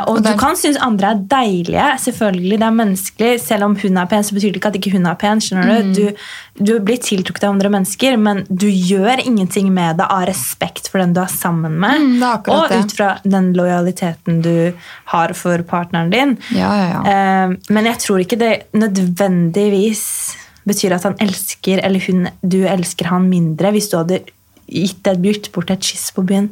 og, 0.06 0.20
Og 0.20 0.22
du 0.22 0.30
kan 0.38 0.54
synes 0.58 0.76
andre 0.82 1.08
er 1.10 1.22
deilige. 1.30 1.86
Selvfølgelig, 1.98 2.58
det 2.60 2.66
er 2.66 2.74
menneskelig. 2.76 3.30
Selv 3.42 3.66
om 3.66 3.76
hun 3.80 3.98
er 3.98 4.06
pen, 4.10 4.22
så 4.22 4.36
betyr 4.36 4.52
det 4.54 4.60
ikke 4.60 4.70
at 4.70 4.78
ikke 4.78 4.92
hun 4.94 5.08
er 5.10 5.18
pen. 5.18 5.42
skjønner 5.42 5.72
Du 5.72 5.94
Du, 5.96 6.12
du 6.58 6.72
blir 6.80 7.00
tiltrukket 7.02 7.44
av 7.44 7.56
andre 7.56 7.72
mennesker, 7.74 8.16
men 8.16 8.44
du 8.48 8.68
gjør 8.68 9.20
ingenting 9.24 9.72
med 9.74 9.98
det 9.98 10.06
av 10.06 10.24
respekt 10.30 10.88
for 10.88 11.02
den 11.02 11.12
du 11.16 11.20
er 11.20 11.32
sammen 11.32 11.80
med. 11.82 12.00
Mm, 12.00 12.22
er 12.22 12.50
og 12.54 12.72
ut 12.72 12.94
fra 12.96 13.10
den 13.24 13.52
lojaliteten 13.58 14.40
du 14.44 14.72
har 15.12 15.34
for 15.34 15.62
partneren 15.66 16.12
din. 16.14 16.36
Ja, 16.54 16.70
ja, 16.70 16.86
ja. 16.94 17.00
Eh, 17.10 17.56
men 17.68 17.90
jeg 17.90 18.00
tror 18.06 18.22
ikke 18.22 18.38
det 18.40 18.52
nødvendigvis 18.72 20.04
betyr 20.66 20.96
at 20.96 21.06
han 21.06 21.18
elsker 21.22 21.82
eller 21.82 22.02
hun, 22.06 22.28
du 22.42 22.62
elsker 22.66 23.10
han 23.12 23.28
mindre 23.30 23.70
hvis 23.74 23.90
du 23.90 23.98
hadde 24.00 24.22
gitt 24.66 25.06
gitt 25.22 25.52
bort 25.54 25.70
et 25.70 25.82
kyss 25.82 26.10
på 26.14 26.24
byen. 26.26 26.50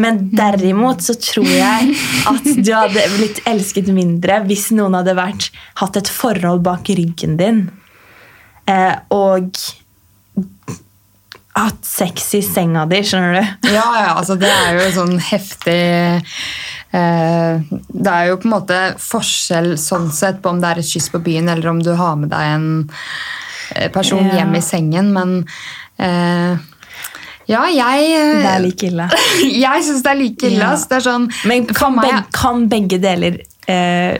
Men 0.00 0.22
derimot 0.32 1.02
så 1.04 1.16
tror 1.20 1.48
jeg 1.50 1.96
at 2.30 2.46
du 2.46 2.72
hadde 2.72 3.04
blitt 3.16 3.42
elsket 3.48 3.90
mindre 3.92 4.40
hvis 4.46 4.70
noen 4.76 4.96
hadde 5.00 5.16
vært, 5.18 5.50
hatt 5.82 5.98
et 6.00 6.10
forhold 6.10 6.64
bak 6.64 6.88
ryggen 6.88 7.36
din. 7.40 7.66
Eh, 8.70 8.96
og 9.12 9.50
hatt 11.60 11.84
sex 11.84 12.30
i 12.38 12.42
senga 12.44 12.86
di, 12.88 13.00
skjønner 13.04 13.36
du? 13.36 13.68
Ja, 13.74 13.84
ja, 13.98 14.10
altså 14.14 14.36
det 14.40 14.50
er 14.50 14.78
jo 14.78 14.86
sånn 14.94 15.16
heftig 15.30 15.80
eh, 16.94 17.70
Det 17.90 18.12
er 18.14 18.28
jo 18.30 18.38
på 18.40 18.48
en 18.48 18.54
måte 18.54 18.80
forskjell 19.02 19.74
sånn 19.80 20.08
sett 20.14 20.40
på 20.42 20.54
om 20.54 20.62
det 20.62 20.70
er 20.70 20.82
et 20.82 20.90
kyss 20.92 21.10
på 21.12 21.22
byen, 21.26 21.50
eller 21.52 21.72
om 21.72 21.82
du 21.82 21.92
har 21.98 22.16
med 22.20 22.32
deg 22.32 22.54
en 22.54 22.68
eh, 23.74 23.90
person 23.92 24.30
hjem 24.30 24.56
i 24.56 24.64
sengen, 24.64 25.10
men 25.16 25.40
eh, 25.98 26.69
ja, 27.50 27.64
jeg 27.74 28.08
Det 28.40 28.50
er 28.54 28.62
like 28.62 28.86
ille. 28.86 29.06
Jeg 29.66 29.84
syns 29.86 30.02
det 30.06 30.10
er 30.12 30.18
like 30.20 30.46
ille. 30.46 30.62
Ja. 30.62 30.72
Det 30.88 30.98
er 31.00 31.04
sånn, 31.06 31.28
Men 31.50 31.66
kan, 31.66 31.96
meg- 31.96 32.06
begge, 32.06 32.24
kan 32.36 32.66
begge 32.70 32.98
deler 33.02 33.40
eh, 33.66 34.18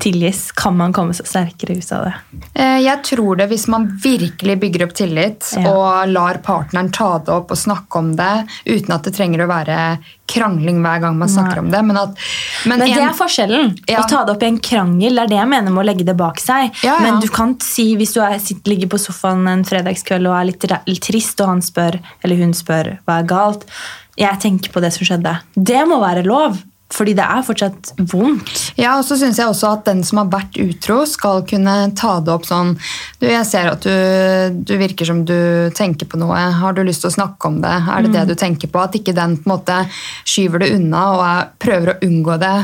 tilgis? 0.00 0.50
Kan 0.56 0.76
man 0.76 0.92
komme 0.96 1.14
seg 1.16 1.26
sterkere 1.28 1.76
ut 1.78 1.92
av 1.92 2.04
det? 2.08 2.14
Eh, 2.54 2.78
Jeg 2.80 3.02
tror 3.04 3.36
det 3.36 3.48
hvis 3.50 3.66
man 3.68 3.86
virkelig 4.02 4.58
bygger 4.60 4.84
opp 4.86 4.94
tillit 4.96 5.50
Ja. 5.56 5.68
og 5.70 6.08
lar 6.08 6.38
partneren 6.44 6.90
ta 6.92 7.18
det 7.18 7.28
opp 7.34 7.50
og 7.52 7.56
snakke 7.60 7.98
om 8.00 8.14
det, 8.16 8.46
uten 8.66 8.94
at 8.94 9.02
det 9.04 9.14
trenger 9.14 9.44
å 9.44 9.48
være 9.50 9.98
krangling 10.30 10.78
hver 10.82 11.00
gang 11.02 11.16
man 11.18 11.28
snakker 11.28 11.58
Nei. 11.60 11.64
om 11.64 11.70
det. 11.70 11.82
Men, 11.84 11.96
at, 11.96 12.14
men, 12.66 12.78
Men 12.78 12.88
det 12.88 12.98
en- 12.98 13.08
er 13.08 13.14
forskjellen. 13.18 13.72
Ja. 13.88 14.02
Å 14.02 14.08
ta 14.08 14.24
det 14.24 14.36
opp 14.36 14.42
i 14.42 14.46
en 14.46 14.58
krangel 14.58 15.14
det 15.16 15.22
er 15.24 15.26
det 15.34 15.38
jeg 15.40 15.48
mener 15.48 15.70
med 15.74 15.82
å 15.84 15.86
legge 15.90 16.04
det 16.06 16.16
bak 16.16 16.38
seg. 16.38 16.70
Ja, 16.84 16.96
ja. 16.96 17.00
Men 17.00 17.20
du 17.20 17.28
kan 17.28 17.56
si, 17.60 17.96
hvis 17.96 18.14
du 18.14 18.20
er, 18.22 18.38
sitter, 18.38 18.70
ligger 18.70 18.88
på 18.88 18.98
sofaen 19.02 19.46
en 19.48 19.64
fredagskveld 19.64 20.26
og 20.30 20.36
er 20.38 20.44
litt, 20.52 20.66
litt 20.86 21.02
trist, 21.02 21.40
og 21.40 21.48
han 21.48 21.60
spør, 21.60 21.98
eller 22.24 22.36
hun 22.36 22.52
spør 22.54 22.98
hva 23.06 23.18
er 23.20 23.26
galt, 23.26 23.64
jeg 24.16 24.38
tenker 24.40 24.70
på 24.70 24.80
det 24.80 24.92
som 24.92 25.06
skjedde. 25.06 25.38
Det 25.56 25.82
må 25.88 25.98
være 26.00 26.24
lov. 26.26 26.58
Fordi 26.90 27.12
det 27.14 27.22
er 27.22 27.44
fortsatt 27.46 27.92
vondt. 28.10 28.72
Ja, 28.76 28.96
og 28.98 29.04
så 29.06 29.14
synes 29.16 29.38
jeg 29.38 29.46
også 29.46 29.68
at 29.76 29.84
den 29.86 30.00
som 30.02 30.18
har 30.18 30.26
vært 30.32 30.56
utro, 30.58 31.04
skal 31.06 31.44
kunne 31.46 31.76
ta 31.94 32.16
det 32.20 32.32
opp 32.34 32.48
sånn 32.48 32.72
Du, 33.20 33.28
jeg 33.30 33.46
ser 33.46 33.70
at 33.70 33.86
du, 33.86 34.58
du 34.66 34.74
virker 34.80 35.06
som 35.06 35.24
du 35.24 35.70
tenker 35.78 36.06
på 36.10 36.18
noe. 36.18 36.34
Har 36.34 36.74
du 36.74 36.82
lyst 36.82 37.04
til 37.06 37.12
å 37.12 37.14
snakke 37.14 37.46
om 37.46 37.60
det? 37.62 37.76
Er 37.94 38.02
det 38.02 38.12
det 38.16 38.26
du 38.32 38.34
tenker 38.34 38.66
på? 38.68 38.82
At 38.82 38.98
ikke 38.98 39.14
den 39.14 39.36
på 39.38 39.46
en 39.46 39.54
måte 39.54 39.78
skyver 40.26 40.64
det 40.64 40.72
unna 40.80 41.04
og 41.14 41.22
er, 41.28 41.48
prøver 41.62 41.94
å 41.94 41.98
unngå 42.10 42.38
det. 42.42 42.56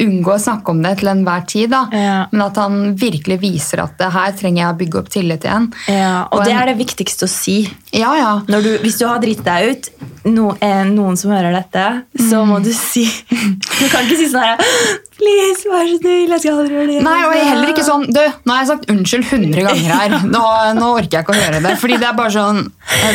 Unngå 0.00 0.32
å 0.32 0.40
snakke 0.40 0.72
om 0.72 0.78
det 0.80 0.94
til 1.02 1.10
enhver 1.12 1.42
tid. 1.50 1.68
da. 1.74 1.82
Ja. 1.92 2.14
Men 2.32 2.46
at 2.46 2.56
han 2.56 2.94
virkelig 2.96 3.36
viser 3.42 3.82
at 3.84 3.98
det 4.00 4.08
her 4.14 4.32
trenger 4.32 4.62
jeg 4.62 4.70
å 4.72 4.78
bygge 4.80 5.00
opp 5.02 5.10
tillit 5.12 5.44
igjen. 5.44 5.66
Ja, 5.92 6.22
og 6.30 6.38
Og 6.38 6.44
det 6.46 6.54
en- 6.54 6.62
er 6.62 6.66
det 6.72 6.78
viktigste 6.78 7.26
å 7.26 7.28
si. 7.28 7.58
Ja, 7.92 8.14
ja. 8.16 8.30
Når 8.48 8.62
du, 8.64 8.70
hvis 8.78 8.96
du 8.98 9.04
har 9.06 9.18
dritt 9.20 9.44
deg 9.44 9.70
ut, 9.74 9.90
no, 10.28 10.50
er 10.60 10.84
noen 10.90 11.16
som 11.16 11.32
hører 11.32 11.54
dette, 11.56 11.84
så 12.28 12.42
må 12.48 12.58
du 12.64 12.72
si 12.76 13.06
Du 13.06 13.86
kan 13.88 14.04
ikke 14.04 14.18
si 14.20 14.28
sånn 14.32 14.44
her 14.44 14.98
Please, 15.20 15.66
vær 15.68 15.84
så 15.84 15.98
snill, 16.00 16.30
jeg 16.32 16.40
skal 16.40 16.60
aldri 16.62 16.76
gjøre 16.78 16.88
det. 16.88 17.00
Nei, 17.04 17.16
og 17.26 17.34
jeg 17.34 17.42
er 17.42 17.48
heller 17.50 17.72
ikke 17.74 17.84
sånn 17.84 18.06
Du, 18.08 18.20
nå 18.48 18.54
har 18.54 18.62
jeg 18.62 18.68
sagt 18.70 18.86
unnskyld 18.92 19.26
100 19.26 19.66
ganger 19.66 19.90
her. 19.92 20.14
Nå, 20.34 20.42
nå 20.78 20.88
orker 20.96 21.18
jeg 21.18 21.24
ikke 21.26 21.34
å 21.34 21.40
høre 21.40 21.60
det. 21.64 21.74
Fordi 21.82 21.98
det 22.00 22.08
er 22.08 22.16
bare 22.16 22.32
sånn 22.32 22.62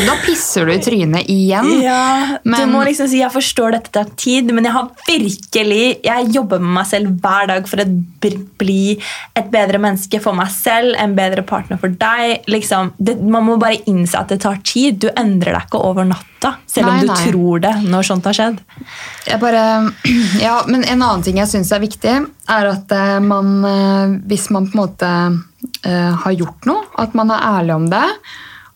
Da 0.06 0.18
pisser 0.22 0.70
du 0.70 0.74
i 0.76 0.78
trynet 0.86 1.32
igjen. 1.32 1.72
Ja, 1.82 2.38
Du 2.44 2.62
må 2.70 2.84
liksom 2.86 3.10
si 3.10 3.24
jeg 3.24 3.34
forstår 3.34 3.78
dette 3.78 3.94
tar 3.96 4.12
tid, 4.22 4.52
men 4.54 4.68
jeg 4.68 4.76
har 4.76 4.92
virkelig 5.08 5.82
Jeg 6.06 6.30
jobber 6.36 6.62
med 6.62 6.76
meg 6.78 6.90
selv 6.92 7.16
hver 7.24 7.50
dag 7.50 7.70
for 7.70 7.82
å 7.82 7.88
bli 8.62 8.80
et 9.38 9.50
bedre 9.54 9.80
menneske 9.82 10.20
for 10.24 10.38
meg 10.38 10.52
selv, 10.54 10.94
en 11.02 11.14
bedre 11.18 11.44
partner 11.48 11.80
for 11.82 11.94
deg. 11.94 12.46
Liksom, 12.50 12.94
det, 12.98 13.18
man 13.22 13.46
må 13.48 13.58
bare 13.62 13.82
innse 13.90 14.20
at 14.20 14.32
det 14.34 14.40
tar 14.46 14.62
tid. 14.66 15.02
Du 15.02 15.10
endrer 15.12 15.56
deg 15.58 15.68
ikke 15.68 15.82
over 15.90 16.08
natta, 16.08 16.56
selv 16.70 16.90
Nei, 16.96 17.02
du 17.06 17.12
nei. 17.12 17.18
tror 17.32 17.60
det 17.66 17.74
når 17.92 18.08
sånt 18.08 18.26
har 18.30 18.38
skjedd. 18.38 18.58
Jeg 19.28 19.40
bare, 19.44 19.64
ja, 20.48 20.56
men 20.72 20.84
en 20.84 21.02
annen 21.06 21.24
ting 21.26 21.38
jeg 21.42 21.52
syns 21.52 21.72
er 21.76 21.84
viktig, 21.84 22.16
er 22.56 22.72
at 22.72 22.92
eh, 22.96 23.20
man 23.24 23.54
eh, 23.70 24.16
Hvis 24.32 24.50
man 24.56 24.68
på 24.72 24.78
en 24.78 24.84
måte 24.86 25.12
eh, 25.84 26.12
har 26.26 26.36
gjort 26.40 26.66
noe, 26.70 26.84
at 27.02 27.14
man 27.18 27.32
er 27.36 27.46
ærlig 27.60 27.76
om 27.76 27.88
det. 27.92 28.06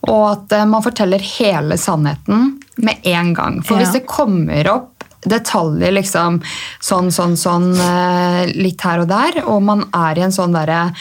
Og 0.09 0.23
at 0.31 0.53
man 0.69 0.83
forteller 0.85 1.19
hele 1.19 1.75
sannheten 1.77 2.53
med 2.79 3.01
en 3.11 3.33
gang. 3.35 3.57
For 3.63 3.75
Ja. 3.75 3.83
hvis 3.83 3.97
det 3.97 4.05
kommer 4.07 4.69
opp 4.71 4.98
detaljer 5.25 5.91
liksom 5.91 6.39
sånn, 6.79 7.09
sånn, 7.11 7.35
sånn 7.37 7.67
eh, 7.75 8.51
litt 8.55 8.81
her 8.85 9.03
og 9.03 9.09
der, 9.11 9.41
og 9.51 9.61
man 9.67 9.83
er 9.95 10.19
i 10.19 10.23
en 10.23 10.33
sånn 10.33 10.55
derre 10.55 10.93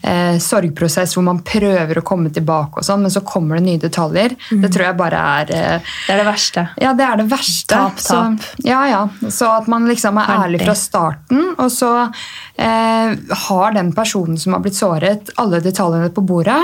eh, 0.00 0.36
sorgprosess 0.42 1.16
hvor 1.16 1.26
man 1.26 1.42
prøver 1.46 1.98
å 1.98 2.04
komme 2.06 2.30
tilbake, 2.34 2.80
og 2.80 2.86
sånn, 2.86 3.02
men 3.04 3.14
så 3.14 3.24
kommer 3.26 3.58
det 3.58 3.66
nye 3.66 3.82
detaljer, 3.82 4.36
det 4.62 4.70
tror 4.74 4.86
jeg 4.88 4.98
bare 5.00 5.22
er 5.40 5.54
eh, 5.56 5.94
Det 6.06 6.14
er 6.14 6.22
det 6.22 6.28
verste. 6.28 6.66
ja, 6.84 6.94
det 6.94 7.08
er 7.08 7.22
det 7.22 7.28
verste. 7.32 7.74
Tap, 7.74 7.98
tap. 7.98 8.44
Så, 8.44 8.66
ja, 8.68 8.82
ja. 8.90 9.02
så 9.28 9.50
at 9.56 9.70
man 9.70 9.88
liksom 9.90 10.20
er 10.22 10.34
ærlig 10.38 10.62
fra 10.62 10.76
starten, 10.78 11.54
og 11.58 11.72
så 11.72 11.92
eh, 12.04 13.16
har 13.48 13.74
den 13.74 13.90
personen 13.96 14.38
som 14.38 14.54
har 14.54 14.62
blitt 14.62 14.78
såret, 14.78 15.34
alle 15.40 15.62
detaljene 15.64 16.12
på 16.14 16.22
bordet. 16.26 16.62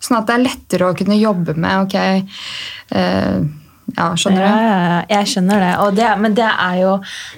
Sånn 0.00 0.20
at 0.20 0.28
det 0.28 0.36
er 0.36 0.44
lettere 0.44 0.90
å 0.90 0.96
kunne 0.96 1.18
jobbe 1.20 1.56
med 1.60 1.86
ok, 1.86 1.96
eh, 2.96 3.40
Ja, 3.96 4.10
skjønner 4.16 4.40
du? 4.40 4.46
ja, 4.46 4.58
ja, 4.66 5.00
jeg 5.16 5.30
skjønner 5.32 5.64
det. 5.64 5.72
Og 5.84 5.96
det. 5.98 6.10
Men 6.20 6.36
det 6.38 6.50
er 6.50 6.76
jo 6.82 6.92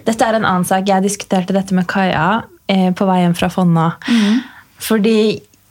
Dette 0.06 0.26
er 0.26 0.38
en 0.38 0.48
annen 0.48 0.68
sak. 0.68 0.88
Jeg 0.88 1.04
diskuterte 1.04 1.56
dette 1.56 1.76
med 1.76 1.88
Kaja 1.90 2.42
eh, 2.66 2.90
på 2.96 3.08
vei 3.08 3.22
hjem 3.22 3.36
fra 3.38 3.50
Fonna. 3.52 3.88
Fordi 4.82 5.18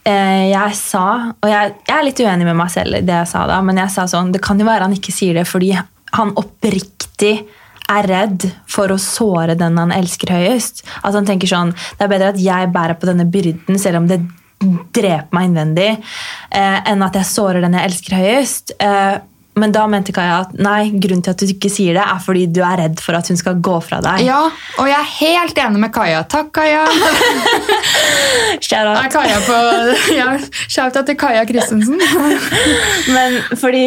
eh, 0.08 0.44
jeg 0.52 0.76
sa 0.80 1.06
Og 1.34 1.50
jeg, 1.52 1.74
jeg 1.88 1.96
er 1.98 2.06
litt 2.08 2.22
uenig 2.24 2.48
med 2.48 2.60
meg 2.62 2.72
selv 2.74 3.00
i 3.00 3.06
det 3.06 3.18
jeg 3.24 3.32
sa 3.34 3.46
da, 3.50 3.62
men 3.66 3.82
jeg 3.82 3.92
sa 3.92 4.06
sånn 4.08 4.32
Det 4.32 4.40
kan 4.44 4.60
jo 4.60 4.68
være 4.70 4.88
han 4.88 4.96
ikke 4.96 5.14
sier 5.16 5.36
det 5.36 5.48
fordi 5.50 5.74
han 6.12 6.34
oppriktig 6.40 7.36
er 7.92 8.08
redd 8.08 8.46
for 8.72 8.92
å 8.92 9.00
såre 9.00 9.56
den 9.60 9.78
han 9.80 9.92
elsker 9.96 10.32
høyest. 10.32 10.84
At 11.04 11.16
han 11.16 11.28
tenker 11.28 11.50
sånn 11.50 11.74
Det 11.74 12.06
er 12.06 12.12
bedre 12.12 12.32
at 12.34 12.40
jeg 12.40 12.72
bærer 12.72 13.00
på 13.00 13.10
denne 13.10 13.28
byrden, 13.32 13.80
selv 13.80 14.02
om 14.02 14.08
det 14.12 14.22
dreper 14.94 15.34
meg 15.34 15.50
innvendig, 15.50 15.90
eh, 16.54 16.80
enn 16.92 17.02
at 17.02 17.16
jeg 17.18 17.30
sårer 17.32 17.64
den 17.64 17.74
jeg 17.78 17.90
elsker 17.90 18.18
høyest. 18.20 18.74
Eh, 18.80 19.16
men 19.62 19.74
da 19.76 19.86
mente 19.90 20.14
Kaja 20.16 20.42
at 20.46 20.56
nei, 20.58 20.90
grunnen 20.92 21.24
til 21.26 21.36
at 21.36 21.42
du 21.42 21.52
ikke 21.54 21.70
sier 21.72 21.98
det, 21.98 22.04
er 22.04 22.22
fordi 22.24 22.48
du 22.50 22.62
er 22.66 22.80
redd 22.82 23.02
for 23.04 23.18
at 23.18 23.30
hun 23.30 23.40
skal 23.40 23.60
gå 23.64 23.78
fra 23.86 24.02
deg. 24.04 24.24
Ja, 24.26 24.42
og 24.82 24.90
jeg 24.90 24.98
er 24.98 25.12
helt 25.20 25.62
enig 25.66 25.84
med 25.84 25.94
Kaja. 25.96 26.24
Takk, 26.32 26.50
Kaja. 26.58 26.86
Shout 28.68 28.88
out. 28.88 28.98
Er 29.04 29.12
Kaja 29.14 29.38
på 29.46 29.60
ja, 30.20 30.32
Shout-out 30.68 31.06
til 31.08 31.20
Kaja 31.20 31.46
Christensen. 31.50 32.02
Men 33.16 33.40
fordi 33.60 33.86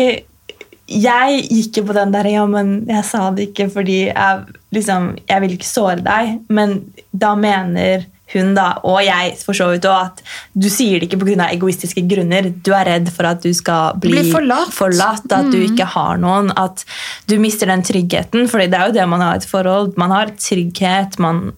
jeg 0.85 1.45
gikk 1.49 1.81
jo 1.81 1.87
på 1.89 1.95
den 1.97 2.13
der 2.13 2.27
Ja, 2.29 2.43
men 2.45 2.75
jeg 2.85 3.05
sa 3.09 3.31
det 3.33 3.47
ikke 3.49 3.71
fordi 3.73 4.03
jeg 4.11 4.43
liksom 4.77 5.15
Jeg 5.25 5.41
vil 5.41 5.55
ikke 5.57 5.69
såre 5.69 6.03
deg. 6.05 6.43
Men 6.53 6.83
da 7.09 7.33
mener 7.39 8.05
hun 8.33 8.55
da, 8.57 8.79
og 8.89 9.03
jeg 9.05 9.35
for 9.45 9.53
så 9.55 9.67
vidt 9.71 9.85
òg, 9.85 10.07
at 10.09 10.23
du 10.57 10.69
sier 10.73 10.99
det 10.99 11.11
ikke 11.11 11.21
pga. 11.21 11.49
egoistiske 11.53 12.03
grunner. 12.09 12.49
Du 12.65 12.73
er 12.73 12.87
redd 12.89 13.11
for 13.13 13.29
at 13.29 13.43
du 13.45 13.53
skal 13.55 13.99
bli, 14.01 14.15
Bli 14.17 14.33
forlatt. 14.33 14.73
forlatt, 14.73 15.27
at 15.31 15.51
du 15.53 15.59
ikke 15.61 15.85
har 15.93 16.17
noen. 16.19 16.51
At 16.57 16.85
du 17.29 17.37
mister 17.39 17.67
den 17.67 17.83
tryggheten. 17.85 18.49
for 18.49 18.59
det 18.59 18.73
er 18.75 18.87
jo 18.89 18.97
det 18.97 19.09
man 19.09 19.21
har 19.21 19.35
i 19.35 19.43
et 19.43 19.47
forhold. 19.51 19.93
Man 20.01 20.11
har 20.11 20.33
trygghet, 20.41 21.19
man 21.19 21.53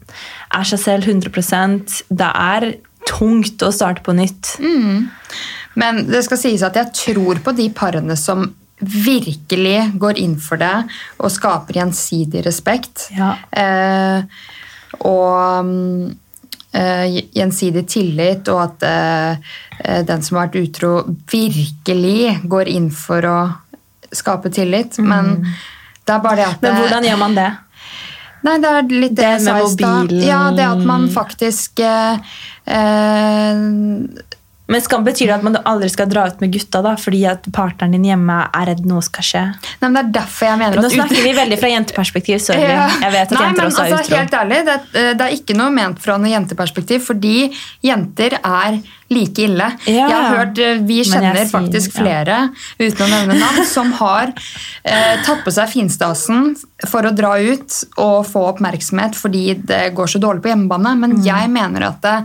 er 0.53 0.65
seg 0.65 0.79
selv 0.83 1.05
100% 1.07 2.03
Det 2.11 2.33
er 2.35 2.75
tungt 3.07 3.63
å 3.63 3.71
starte 3.73 4.03
på 4.03 4.13
nytt. 4.13 4.57
Men 5.77 6.07
det 6.11 6.25
skal 6.27 6.39
sies 6.41 6.63
at 6.67 6.75
jeg 6.75 6.93
tror 6.93 7.39
på 7.45 7.55
de 7.57 7.71
parene 7.71 8.17
som 8.19 8.49
virkelig 8.81 9.93
går 9.97 10.19
inn 10.21 10.35
for 10.37 10.59
det 10.61 10.75
og 11.23 11.31
skaper 11.33 11.79
gjensidig 11.79 12.43
respekt. 12.45 13.07
Ja. 13.17 13.37
Eh, 13.53 14.25
og 15.01 15.65
mm, 15.65 16.17
gjensidig 17.37 17.87
tillit, 17.89 18.49
og 18.53 18.63
at 18.65 18.87
eh, 18.87 19.53
eh, 19.81 20.03
den 20.07 20.25
som 20.25 20.39
har 20.39 20.49
vært 20.49 20.59
utro, 20.65 20.93
virkelig 21.33 22.41
går 22.45 22.73
inn 22.73 22.91
for 22.95 23.27
å 23.27 23.39
skape 24.15 24.53
tillit. 24.55 24.99
Men 25.03 25.39
det 26.07 26.15
er 26.15 26.25
bare 26.25 26.37
det 26.43 26.49
at 26.51 26.61
Mm. 26.61 26.67
Men 26.69 26.83
hvordan 26.83 27.09
gjør 27.11 27.23
man 27.23 27.39
det? 27.39 27.51
Nei, 28.47 28.57
det 28.63 28.71
er 28.71 28.83
litt 28.93 29.15
det, 29.17 29.27
Det 29.27 29.43
med 29.45 29.63
mobilen. 29.65 30.23
Ja, 30.23 30.41
det 30.55 30.67
at 30.67 30.83
man 30.87 31.09
faktisk 31.11 31.81
eh, 31.81 32.19
eh, 32.67 33.63
Men 34.67 34.83
skal, 34.83 35.05
Betyr 35.07 35.31
det 35.31 35.37
at 35.37 35.45
man 35.47 35.59
aldri 35.63 35.89
skal 35.93 36.09
dra 36.11 36.25
ut 36.27 36.41
med 36.43 36.51
gutta 36.55 36.81
da, 36.83 36.97
fordi 36.99 37.23
at 37.31 37.47
partneren 37.55 37.95
din 37.95 38.07
hjemme 38.09 38.39
er 38.51 38.67
redd 38.73 38.83
noe 38.89 39.05
skal 39.05 39.27
skje? 39.27 39.45
Nei, 39.83 39.89
men 39.89 39.95
Det 39.97 40.03
er 40.03 40.13
derfor 40.19 40.49
jeg 40.49 40.61
mener 40.63 40.81
at 40.81 40.87
Nå 40.87 40.93
snakker 40.95 41.23
vi 41.29 41.35
veldig 41.37 41.59
fra 41.61 41.71
jenteperspektiv. 41.71 42.41
Sorry. 42.43 42.67
Ja. 42.67 42.89
Jeg 43.07 43.15
vet 43.15 43.31
at 43.31 43.37
Nei, 43.37 43.45
jenter 43.47 43.63
men 43.63 43.71
også 43.71 43.85
er 43.85 43.95
altså, 43.95 44.03
utro. 44.03 44.21
Helt 44.23 44.39
ærlig, 44.41 44.61
det, 44.67 44.79
det 45.21 45.29
er 45.29 45.39
ikke 45.39 45.59
noe 45.59 45.75
ment 45.75 46.03
fra 46.03 46.19
noe 46.19 46.33
jenteperspektiv, 46.33 47.05
fordi 47.07 47.37
jenter 47.87 48.39
er 48.43 48.81
like 49.11 49.39
ille. 49.39 49.69
Ja. 49.87 50.09
Jeg 50.09 50.17
har 50.17 50.37
hørt, 50.37 50.59
eh, 50.59 50.81
Vi 50.83 51.03
kjenner 51.05 51.37
sier- 51.37 51.51
faktisk 51.51 51.95
ja. 51.95 52.01
flere 52.03 52.39
uten 52.81 53.07
å 53.07 53.09
nevne 53.13 53.39
navn, 53.39 53.65
som 53.65 53.93
har 53.93 54.33
eh, 54.85 55.23
tatt 55.25 55.45
på 55.45 55.53
seg 55.53 55.69
finstasen 55.71 56.57
for 56.87 57.03
å 57.03 57.15
dra 57.15 57.37
ut 57.39 57.85
og 57.99 58.27
få 58.27 58.43
oppmerksomhet 58.53 59.15
fordi 59.15 59.55
det 59.67 59.95
går 59.95 60.07
så 60.07 60.19
dårlig 60.21 60.43
på 60.43 60.51
hjemmebane. 60.53 60.97
Men 60.99 61.23
jeg 61.25 61.49
mener 61.51 61.89
at 61.93 62.01
det, 62.03 62.17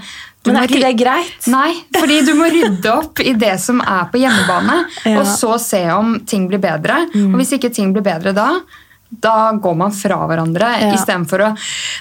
du 0.43 0.49
Mm. 0.49 0.53
Men 0.53 0.55
må 0.55 0.63
er 0.63 0.67
ikke 0.67 0.87
det 0.87 0.97
greit? 1.05 1.47
Nei, 1.53 1.73
fordi 1.93 2.25
du 2.25 2.33
må 2.33 2.47
rydde 2.49 2.89
opp 2.97 3.19
i 3.21 3.33
det 3.37 3.59
som 3.61 3.79
er 3.79 4.07
på 4.09 4.17
hjemmebane, 4.17 4.85
Ja. 5.05 5.11
Mm. 5.11 5.17
og 5.19 5.25
så 5.27 5.59
se 5.61 5.83
om 5.93 6.19
ting 6.25 6.47
blir 6.49 6.57
bedre. 6.59 7.03
Og 7.13 7.35
hvis 7.37 7.53
ikke 7.59 7.69
ting 7.71 7.93
blir 7.93 8.01
bedre 8.01 8.33
da, 8.33 8.47
da 9.11 9.51
går 9.59 9.75
man 9.75 9.91
fra 9.91 10.15
hverandre 10.27 10.69
Ja. 10.79 10.93
istedenfor 10.95 11.39
å 11.43 11.49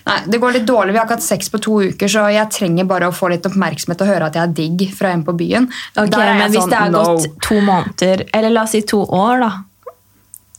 Nei, 0.07 0.18
det 0.31 0.40
går 0.40 0.53
litt 0.53 0.66
dårlig, 0.66 0.92
vi 0.92 0.99
har 0.99 1.07
ikke 1.07 1.16
hatt 1.18 1.23
sex 1.27 1.49
på 1.51 1.61
to 1.61 1.81
uker, 1.90 2.09
så 2.09 2.29
jeg 2.33 2.49
trenger 2.51 2.87
bare 2.87 3.09
å 3.11 3.12
få 3.14 3.29
litt 3.31 3.42
oppmerksomhet 3.46 4.01
og 4.01 4.07
høre 4.09 4.27
at 4.31 4.35
jeg 4.35 4.42
er 4.42 4.55
digg 4.55 4.94
fra 4.96 5.11
en 5.11 5.25
på 5.25 5.35
byen. 5.37 5.68
Ok, 5.96 6.16
men 6.16 6.51
hvis 6.51 6.62
sånn, 6.62 6.70
det 6.70 6.79
har 6.79 6.90
no. 6.90 7.03
gått 7.05 7.40
to 7.42 7.61
måneder, 7.61 8.27
eller 8.33 8.51
la 8.51 8.62
oss 8.62 8.70
si 8.70 8.81
to 8.83 9.05
år, 9.05 9.40
da. 9.40 9.51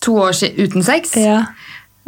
to 0.01 0.13
år 0.17 0.33
uten 0.57 0.83
sex, 0.83 1.15
Ja. 1.15 1.45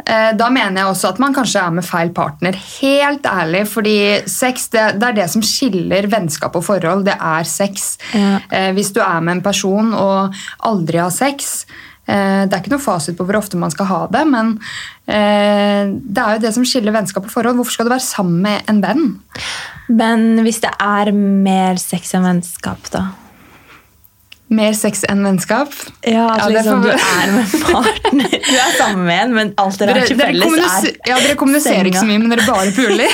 Eh, 0.06 0.32
Da 0.36 0.50
mener 0.50 0.82
jeg 0.82 0.84
også 0.90 1.08
at 1.08 1.18
man 1.18 1.32
kanskje 1.32 1.62
er 1.66 1.70
med 1.70 1.84
feil 1.84 2.10
partner. 2.10 2.52
Helt 2.52 3.22
ærlig, 3.22 3.66
fordi 3.66 4.28
sex 4.28 4.68
det, 4.68 4.98
det 5.00 5.08
er 5.08 5.12
det 5.12 5.30
som 5.30 5.40
skiller 5.40 6.06
vennskap 6.10 6.54
og 6.56 6.64
forhold. 6.66 7.04
Det 7.06 7.16
er 7.18 7.44
sex. 7.44 7.96
Ja. 8.12 8.40
Eh, 8.50 8.72
Hvis 8.74 8.92
du 8.92 9.00
er 9.00 9.20
med 9.22 9.36
en 9.38 9.42
person 9.42 9.94
og 9.94 10.34
aldri 10.62 10.98
har 10.98 11.10
sex 11.10 11.64
Det 12.06 12.52
er 12.52 12.60
ikke 12.60 12.74
noe 12.74 12.84
fasit 12.84 13.16
på 13.16 13.24
hvor 13.24 13.38
ofte 13.38 13.56
man 13.60 13.72
skal 13.72 13.88
ha 13.88 14.00
det, 14.12 14.22
men 14.28 14.54
eh, 15.08 15.88
det 15.88 16.20
er 16.20 16.36
jo 16.36 16.42
det 16.44 16.52
som 16.56 16.66
skiller 16.68 16.92
vennskap 16.94 17.24
og 17.24 17.32
forhold. 17.32 17.56
Hvorfor 17.56 17.78
skal 17.78 17.88
du 17.88 17.94
være 17.94 18.04
sammen 18.04 18.42
med 18.44 18.68
en 18.68 18.82
venn? 18.84 19.04
Men 19.88 20.42
hvis 20.44 20.60
det 20.64 20.72
er 20.80 21.12
mer 21.16 21.80
sex 21.80 22.12
enn 22.16 22.26
vennskap, 22.28 22.90
da? 22.92 23.06
Mer 24.54 24.74
sex 24.76 25.02
enn 25.08 25.24
vennskap? 25.24 25.72
Ja, 26.04 26.26
at 26.34 26.44
Ja, 26.44 26.48
liksom 26.52 26.82
du 26.84 26.90
er 26.92 27.32
med 27.32 27.54
partner. 27.64 28.34
Du 28.44 28.56
er 28.60 28.74
sammen 28.76 29.06
med 29.08 29.22
en, 29.22 29.34
men 29.34 29.52
alt 29.58 29.80
dere 29.80 29.96
har 29.96 30.06
til 30.06 30.20
felles, 30.20 30.58
er 30.60 30.98
ja, 31.08 31.16
dere 31.24 31.36
kommuniserer 31.40 31.88
ikke 31.88 32.02
så 32.04 32.08
mye, 32.08 32.20
men 32.20 32.34
dere 32.34 32.44
bare 32.46 32.74
puler. 32.76 33.08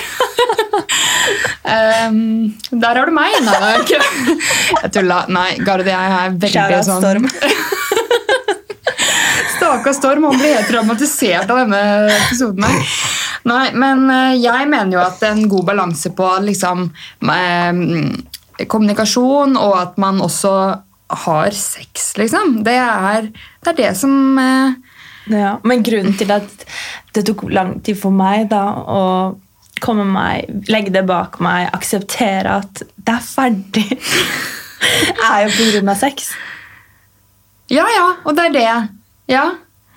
um, 2.10 2.50
der 2.82 3.00
har 3.00 3.06
du 3.06 3.14
meg. 3.14 3.38
Nei, 3.46 3.76
jeg 4.82 4.92
tulla. 4.98 5.22
Nei, 5.30 5.52
Gard 5.62 5.86
og 5.86 5.92
jeg 5.94 6.16
er 6.18 6.40
veldig 6.42 6.82
sånn 6.90 7.79
Stakkars 9.70 9.96
Storm, 9.96 10.24
han 10.24 10.38
blir 10.38 10.54
helt 10.54 10.66
traumatisert 10.66 11.50
av 11.50 11.60
denne 11.60 11.80
episoden. 12.10 12.64
her. 12.66 12.94
Nei, 13.46 13.68
men 13.78 14.02
eh, 14.10 14.32
jeg 14.42 14.66
mener 14.66 14.96
jo 14.96 15.02
at 15.04 15.22
en 15.28 15.44
god 15.48 15.68
balanse 15.68 16.10
på 16.16 16.26
liksom 16.42 16.88
eh, 17.22 18.66
kommunikasjon, 18.66 19.54
og 19.54 19.76
at 19.78 20.00
man 20.02 20.18
også 20.26 20.54
har 21.22 21.54
sex, 21.54 22.10
liksom. 22.18 22.64
Det 22.66 22.74
er 22.82 23.30
det, 23.30 23.70
er 23.70 23.78
det 23.78 23.94
som 24.02 24.42
eh, 24.42 24.74
Ja, 25.30 25.54
men 25.62 25.86
grunnen 25.86 26.18
til 26.18 26.34
at 26.34 26.66
det 27.14 27.28
tok 27.30 27.46
lang 27.54 27.76
tid 27.86 28.02
for 28.02 28.10
meg 28.10 28.48
da 28.50 28.64
å 28.74 29.02
komme 29.80 30.02
meg, 30.02 30.50
legge 30.66 30.90
det 30.98 31.06
bak 31.06 31.38
meg, 31.38 31.70
akseptere 31.70 32.58
at 32.64 32.82
det 32.82 33.20
er 33.20 33.22
ferdig, 33.22 34.00
er 35.30 35.46
jo 35.46 35.84
av 35.86 35.94
sex. 36.02 36.32
Ja, 37.70 37.86
ja, 37.86 38.16
og 38.26 38.34
det 38.34 38.50
er 38.50 38.58
det. 38.58 38.72
Ja. 39.30 39.44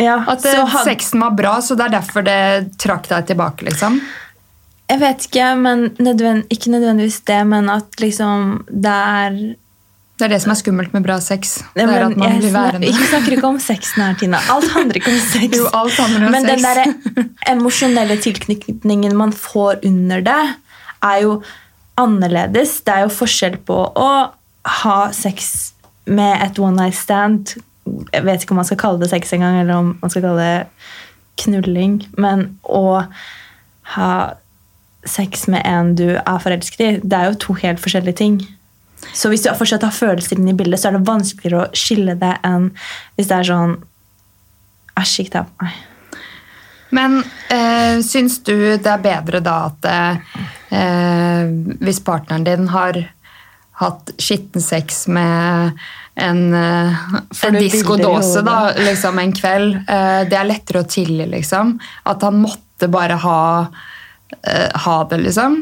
Ja, 0.02 0.16
At 0.28 0.42
det, 0.42 0.52
så 0.56 0.64
had- 0.66 0.86
sexen 0.88 1.22
var 1.22 1.32
bra, 1.38 1.58
så 1.62 1.76
det 1.78 1.86
er 1.86 1.94
derfor 2.00 2.24
det 2.26 2.78
trakk 2.82 3.08
deg 3.12 3.28
tilbake, 3.30 3.66
liksom. 3.68 4.00
Jeg 4.90 5.00
vet 5.00 5.26
ikke, 5.28 5.50
men 5.58 5.84
nødvend, 6.02 6.48
ikke 6.52 6.72
nødvendigvis 6.74 7.22
det, 7.30 7.38
men 7.48 7.70
at 7.72 8.00
liksom 8.02 8.64
det 8.70 8.92
er 8.94 9.38
Det 10.20 10.26
er 10.28 10.34
det 10.36 10.42
som 10.44 10.52
er 10.54 10.58
skummelt 10.60 10.94
med 10.94 11.04
bra 11.06 11.16
sex. 11.24 11.56
Det 11.74 11.86
Ja, 11.86 11.90
er 11.90 12.06
at 12.10 12.18
man 12.18 12.36
blir 12.40 12.52
værende. 12.54 12.88
ikke 12.90 13.08
snakker 13.10 13.32
ikke 13.38 13.48
om 13.48 13.60
sexen 13.60 14.04
her, 14.04 14.14
Tina. 14.20 14.38
Alt 14.54 14.68
handler 14.74 14.96
ikke 15.00 15.10
om 15.14 15.20
sex. 15.34 15.58
Jo, 15.58 15.68
alt 15.74 15.94
handler 15.98 16.26
om 16.28 16.32
men 16.32 16.46
den 16.46 16.62
der 16.62 16.84
emosjonelle 17.54 18.18
tilknytningen 18.22 19.16
man 19.18 19.32
får 19.34 19.80
under 19.86 20.22
det, 20.22 20.42
er 21.04 21.22
jo 21.26 21.42
annerledes. 21.98 22.82
Det 22.86 22.94
er 22.94 23.02
jo 23.08 23.14
forskjell 23.14 23.58
på 23.66 23.78
å 23.96 24.10
ha 24.84 24.98
sex 25.12 25.74
med 26.06 26.42
et 26.46 26.60
one 26.60 26.76
night 26.78 26.96
stand. 26.98 27.56
Jeg 27.86 28.26
vet 28.26 28.44
ikke 28.44 28.56
om 28.56 28.62
man 28.62 28.68
skal 28.68 28.80
kalle 28.80 29.02
det 29.02 29.12
sex 29.12 29.34
engang, 29.36 29.60
eller 29.62 29.76
om 29.76 29.94
man 30.02 30.14
skal 30.14 30.24
kalle 30.26 30.48
det 30.48 31.44
knulling. 31.44 32.00
Men 32.18 32.46
å 32.64 33.04
ha 33.96 34.12
sex 35.06 35.48
med 35.52 35.66
en 35.68 35.96
du 36.00 36.08
er 36.16 36.44
forelsket 36.44 36.84
i, 36.84 36.92
det 37.04 37.18
er 37.18 37.32
jo 37.32 37.40
to 37.48 37.56
helt 37.60 37.82
forskjellige 37.84 38.20
ting. 38.22 38.38
Så 39.12 39.30
hvis 39.30 39.44
du 39.44 39.52
fortsatt 39.58 39.84
har 39.84 39.96
følelser 39.96 40.40
inne 40.40 40.54
i 40.54 40.58
bildet, 40.58 40.80
så 40.80 40.90
er 40.90 40.98
det 40.98 41.08
vanskeligere 41.10 41.66
å 41.66 41.74
skille 41.78 42.16
det 42.20 42.38
enn 42.48 42.70
hvis 43.18 43.32
det 43.32 43.40
er 43.40 43.50
sånn 43.52 43.82
Æsj, 44.94 45.24
ikke 45.24 45.34
ta 45.34 45.42
på 45.48 45.66
meg. 45.66 45.78
Men 46.94 47.16
øh, 47.24 47.96
syns 48.06 48.36
du 48.46 48.54
det 48.54 48.90
er 48.92 49.02
bedre 49.02 49.40
da 49.42 49.56
at 49.72 49.88
øh, 49.90 51.48
hvis 51.82 52.04
partneren 52.06 52.46
din 52.46 52.68
har 52.70 53.00
hatt 53.82 54.12
skitten 54.22 54.62
sex 54.62 55.08
med 55.10 55.82
en, 56.16 56.54
eh, 56.54 57.04
en 57.48 57.54
diskodåse 57.58 58.42
da, 58.46 58.58
liksom 58.78 59.20
en 59.20 59.34
kveld, 59.34 59.76
eh, 59.90 60.22
det 60.30 60.38
er 60.38 60.50
lettere 60.50 60.84
å 60.84 60.90
tilgi, 60.90 61.26
liksom? 61.32 61.78
At 62.06 62.22
han 62.22 62.42
måtte 62.44 62.90
bare 62.92 63.18
ha, 63.24 63.68
eh, 64.44 64.70
ha 64.86 64.98
det, 65.10 65.24
liksom? 65.26 65.62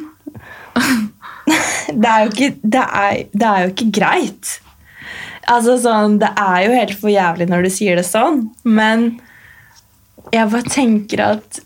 Det 1.91 2.07
er 2.07 2.29
ikke, 2.29 2.53
det 2.63 2.81
er, 2.81 3.15
det 3.33 3.47
er 3.47 3.63
jo 3.65 3.71
ikke 3.73 3.89
greit. 3.91 4.51
Altså 5.51 5.73
sånn, 5.81 6.19
Det 6.21 6.29
er 6.37 6.59
jo 6.63 6.75
helt 6.77 6.93
for 7.01 7.11
jævlig 7.11 7.47
når 7.49 7.65
du 7.65 7.69
sier 7.73 7.97
det 7.99 8.05
sånn, 8.07 8.45
men 8.63 9.19
jeg 10.31 10.47
bare 10.53 10.71
tenker 10.71 11.23
at 11.25 11.59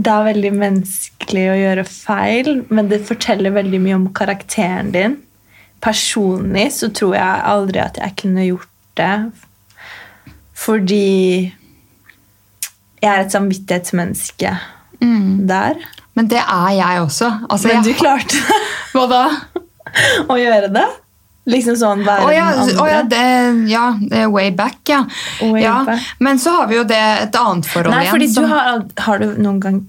det 0.00 0.12
er 0.14 0.28
veldig 0.30 0.52
menneskelig 0.56 1.46
å 1.50 1.58
gjøre 1.58 1.84
feil, 1.84 2.50
men 2.70 2.88
det 2.88 3.02
forteller 3.08 3.52
veldig 3.52 3.80
mye 3.84 3.98
om 3.98 4.06
karakteren 4.16 4.94
din. 4.94 5.18
Personlig 5.80 6.66
så 6.76 6.90
tror 6.92 7.14
jeg 7.16 7.46
aldri 7.54 7.80
at 7.82 8.00
jeg 8.00 8.16
kunne 8.20 8.44
gjort 8.44 8.68
det. 9.00 9.14
Fordi 10.60 11.06
jeg 13.00 13.08
er 13.08 13.24
et 13.24 13.32
samvittighetsmenneske 13.32 14.52
der. 15.48 15.80
Men 16.14 16.28
det 16.30 16.40
er 16.42 16.70
jeg 16.76 17.00
også. 17.00 17.30
Altså, 17.48 17.68
Men 17.68 17.84
du 17.84 17.90
jeg, 17.90 17.98
klarte 17.98 18.36
det. 18.36 18.58
hva 18.92 19.06
da? 19.10 19.22
å 20.30 20.36
gjøre 20.38 20.68
det? 20.74 20.88
Liksom 21.50 21.76
sånn 21.80 22.02
være 22.04 22.26
oh, 22.28 22.32
ja, 22.34 22.50
den 22.52 22.60
andre? 22.62 22.82
Oh, 22.82 22.88
ja, 22.90 23.00
det, 23.08 23.70
ja, 23.72 23.84
det 24.12 24.26
way 24.30 24.50
back, 24.54 24.82
ja. 24.90 25.00
Way 25.40 25.64
ja. 25.64 25.78
back. 25.86 26.04
Men 26.20 26.38
så 26.38 26.52
har 26.58 26.68
vi 26.70 26.76
jo 26.76 26.84
det 26.86 27.00
et 27.00 27.38
annet 27.40 27.66
forhold 27.66 27.96
Nei, 27.96 28.04
igjen. 28.04 28.14
fordi 28.14 28.28
du 28.36 28.52
har, 28.52 28.84
har 29.06 29.22
du 29.22 29.40
noen 29.40 29.60
gang 29.62 29.80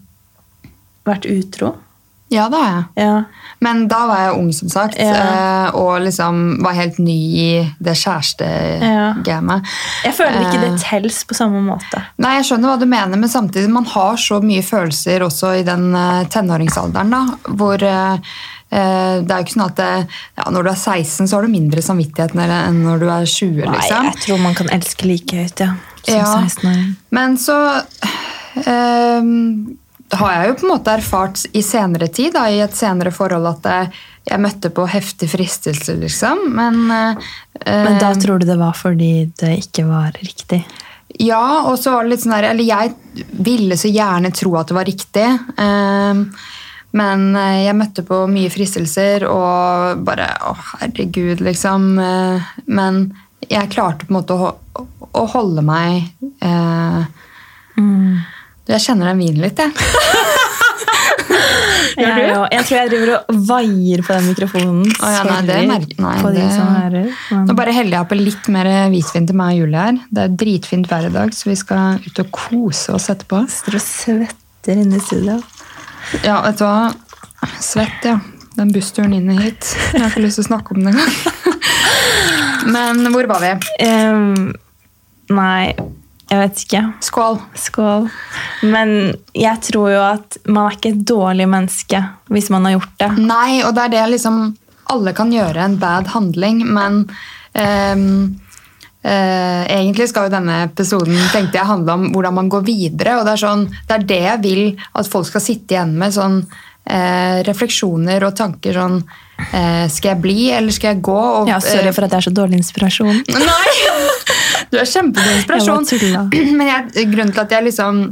vært 1.05 1.27
utro? 1.29 1.75
Ja, 2.31 2.45
det 2.49 2.57
har 2.61 2.71
jeg. 2.71 2.83
Ja. 3.03 3.15
Men 3.59 3.87
da 3.91 3.97
var 4.07 4.19
jeg 4.23 4.37
ung, 4.39 4.51
som 4.55 4.69
sagt, 4.71 4.95
Ja. 4.97 5.65
eh, 5.67 5.75
og 5.75 5.99
liksom 6.01 6.61
var 6.63 6.71
helt 6.77 6.97
ny 7.03 7.17
i 7.37 7.75
det 7.83 7.93
kjærestegamet. 7.99 9.67
Jeg 10.05 10.13
føler 10.15 10.39
ikke 10.45 10.61
det 10.61 10.69
Eh. 10.71 10.77
tels 10.85 11.23
på 11.27 11.35
samme 11.35 11.59
måte. 11.65 12.01
Nei, 12.17 12.37
jeg 12.39 12.45
skjønner 12.47 12.71
hva 12.71 12.79
du 12.79 12.85
mener, 12.85 13.17
men 13.17 13.29
samtidig 13.29 13.69
man 13.69 13.83
har 13.85 14.15
så 14.15 14.39
mye 14.41 14.63
følelser 14.63 15.19
også 15.27 15.59
i 15.59 15.63
den 15.67 15.93
eh, 15.93 16.23
tenåringsalderen, 16.31 17.11
da, 17.11 17.25
hvor 17.51 17.77
det 17.77 18.21
er 18.71 19.19
jo 19.27 19.43
ikke 19.43 19.51
sånn 19.57 19.65
at 19.67 19.75
det, 19.75 20.07
ja, 20.37 20.43
når 20.49 20.63
du 20.63 20.69
er 20.71 20.79
16, 20.79 21.27
så 21.27 21.35
har 21.35 21.41
du 21.41 21.51
mindre 21.51 21.81
samvittighet 21.83 22.31
enn 22.39 22.77
når 22.85 22.99
du 23.03 23.09
er 23.11 23.25
20, 23.27 23.65
Nei, 23.65 23.75
liksom. 23.75 24.03
jeg 24.07 24.15
tror 24.23 24.39
man 24.39 24.55
kan 24.55 24.67
elske 24.71 25.05
like 25.05 25.35
høyt, 25.35 25.59
ja. 25.59 25.73
Som 26.05 26.15
Ja. 26.15 26.23
16-åring. 26.47 26.95
Men 27.11 27.35
så 27.37 27.83
ehm, 28.65 29.75
har 30.11 30.31
jeg 30.35 30.47
jo 30.49 30.55
på 30.59 30.65
en 30.67 30.73
måte 30.73 30.93
erfart 30.97 31.43
i 31.55 31.61
senere 31.65 32.07
tid, 32.11 32.33
da, 32.35 32.45
i 32.51 32.59
et 32.63 32.75
senere 32.75 33.11
forhold, 33.15 33.47
at 33.47 33.67
eh, 33.71 33.99
jeg 34.31 34.41
møtte 34.43 34.69
på 34.75 34.85
heftig 34.91 35.29
fristelse, 35.31 35.95
liksom. 36.01 36.45
Men, 36.57 36.81
eh, 36.91 37.29
Men 37.65 37.99
da 38.01 38.11
eh, 38.11 38.19
tror 38.21 38.39
du 38.41 38.45
det 38.49 38.57
var 38.59 38.75
fordi 38.77 39.31
det 39.39 39.53
ikke 39.65 39.85
var 39.89 40.11
riktig? 40.19 40.61
Ja, 41.19 41.63
og 41.67 41.77
så 41.79 41.91
var 41.91 42.05
det 42.05 42.13
litt 42.13 42.21
sånn 42.23 42.31
der 42.37 42.45
Eller 42.53 42.63
jeg 42.63 42.93
ville 43.43 43.75
så 43.77 43.89
gjerne 43.91 44.29
tro 44.31 44.53
at 44.55 44.69
det 44.71 44.77
var 44.77 44.87
riktig. 44.87 45.27
ehm, 45.59 46.21
men 46.91 47.35
eh, 47.35 47.65
jeg 47.65 47.75
møtte 47.79 48.03
på 48.07 48.21
mye 48.31 48.51
fristelser 48.51 49.23
og 49.27 50.01
bare 50.07 50.27
Å, 50.49 50.53
herregud, 50.81 51.43
liksom. 51.43 51.91
eh, 51.99 52.49
Men 52.67 53.03
jeg 53.47 53.71
klarte 53.73 54.05
på 54.05 54.13
en 54.13 54.19
måte 54.19 54.35
å, 54.35 54.51
å 55.11 55.25
holde 55.33 55.63
meg 55.65 56.11
eh, 56.43 57.03
Jeg 58.69 58.79
kjenner 58.85 59.11
den 59.11 59.17
vinen 59.23 59.41
litt, 59.41 59.57
jeg. 59.57 59.71
Gjør 62.01 62.15
du? 62.15 62.21
Jeg, 62.21 62.37
jeg 62.53 62.65
tror 62.67 62.77
jeg 62.77 62.89
driver 62.91 63.09
og 63.17 63.39
vaier 63.49 64.01
på 64.05 64.13
den 64.15 64.27
mikrofonen. 64.31 64.85
Oh, 65.03 65.09
ja, 65.11 65.21
nei, 65.27 65.39
det 65.47 65.57
merker- 65.69 65.99
nei, 66.01 66.13
på 66.21 66.29
de 66.31 66.39
det- 66.39 66.51
som 66.55 66.67
hører. 66.75 67.07
men- 67.31 67.45
Nå 67.49 67.55
bare 67.57 67.73
heller 67.75 67.97
jeg 67.97 68.07
på 68.11 68.17
litt 68.19 68.47
mer 68.53 68.69
hvitvin 68.93 69.27
til 69.27 69.35
meg 69.35 69.53
og 69.53 69.59
Julie 69.59 69.81
her. 69.85 69.99
Det 70.11 70.23
er 70.23 70.35
dritfint 70.43 70.87
vær 70.87 71.05
i 71.05 71.09
dag, 71.13 71.29
så 71.35 71.49
vi 71.49 71.55
skal 71.59 71.99
ut 72.05 72.19
og 72.23 72.31
kose 72.31 72.93
oss 72.95 73.09
etterpå. 73.09 73.43
Sitter 73.49 73.75
og 73.75 73.81
svetter 73.81 74.81
inne 74.85 74.95
i 74.95 74.99
studio. 75.03 75.41
Ja, 76.23 76.41
vet 76.45 76.57
du 76.57 76.63
hva? 76.65 76.93
Svett, 77.59 78.03
ja. 78.05 78.19
Den 78.57 78.71
bussturen 78.71 79.13
inn 79.15 79.29
hit. 79.39 79.75
Jeg 79.93 80.01
har 80.01 80.09
ikke 80.11 80.21
lyst 80.25 80.35
til 80.39 80.45
å 80.45 80.49
snakke 80.51 80.71
om 80.75 80.83
det 80.83 80.93
engang. 80.93 81.13
Men 82.75 83.11
hvor 83.13 83.27
var 83.27 83.39
vi? 83.41 83.51
Um, 83.87 84.53
nei, 85.29 85.73
jeg 86.31 86.39
vet 86.39 86.61
ikke. 86.63 86.81
Skål. 87.03 87.39
Skål. 87.59 88.05
Men 88.71 88.93
jeg 89.35 89.63
tror 89.67 89.89
jo 89.91 90.03
at 90.05 90.37
man 90.47 90.69
er 90.69 90.77
ikke 90.77 90.93
et 90.93 91.01
dårlig 91.09 91.47
menneske 91.51 91.99
hvis 92.31 92.47
man 92.53 92.67
har 92.67 92.77
gjort 92.77 92.93
det. 93.03 93.09
Nei, 93.25 93.59
og 93.65 93.75
det 93.75 93.87
er 93.87 93.95
det 93.97 94.05
liksom 94.15 94.39
Alle 94.91 95.13
kan 95.15 95.29
gjøre 95.31 95.61
en 95.63 95.75
bad 95.79 96.09
handling, 96.11 96.65
men 96.67 97.03
um, 97.07 98.07
uh, 99.07 99.61
egentlig 99.63 100.09
skal 100.11 100.27
jo 100.27 100.33
denne 100.33 100.57
episoden 100.65 101.15
tenkte 101.31 101.59
jeg 101.59 101.69
handle 101.69 101.95
om 101.95 102.09
hvordan 102.11 102.35
man 102.39 102.49
går 102.51 102.65
videre. 102.67 103.19
og 103.19 103.27
Det 103.27 103.35
er, 103.35 103.43
sånn, 103.43 103.63
det, 103.71 103.95
er 103.95 104.07
det 104.09 104.21
jeg 104.25 104.43
vil 104.43 104.63
at 104.99 105.11
folk 105.11 105.29
skal 105.29 105.45
sitte 105.45 105.77
igjen 105.77 105.95
med. 105.99 106.15
sånn 106.15 106.41
eh, 106.41 107.39
Refleksjoner 107.47 108.27
og 108.27 108.35
tanker 108.35 108.75
sånn 108.75 108.97
eh, 109.53 109.87
Skal 109.91 110.15
jeg 110.15 110.21
bli, 110.23 110.39
eller 110.57 110.75
skal 110.75 110.95
jeg 110.95 111.03
gå? 111.07 111.19
Og, 111.21 111.51
Ja, 111.51 111.61
Sorry 111.63 111.87
eh, 111.87 111.95
for 111.95 112.07
at 112.07 112.15
jeg 112.15 112.23
er 112.23 112.29
så 112.29 112.35
dårlig 112.41 112.59
inspirasjon. 112.63 113.23
Nei! 113.31 113.75
Du 114.71 114.79
er 114.79 114.87
kjempegod 114.87 115.37
inspirasjon. 115.37 115.87
Jeg. 115.91 116.51
Men 116.59 116.69
jeg, 116.69 117.07
grunnen 117.11 117.33
til 117.35 117.43
at 117.43 117.55
jeg 117.57 117.67
liksom 117.67 118.03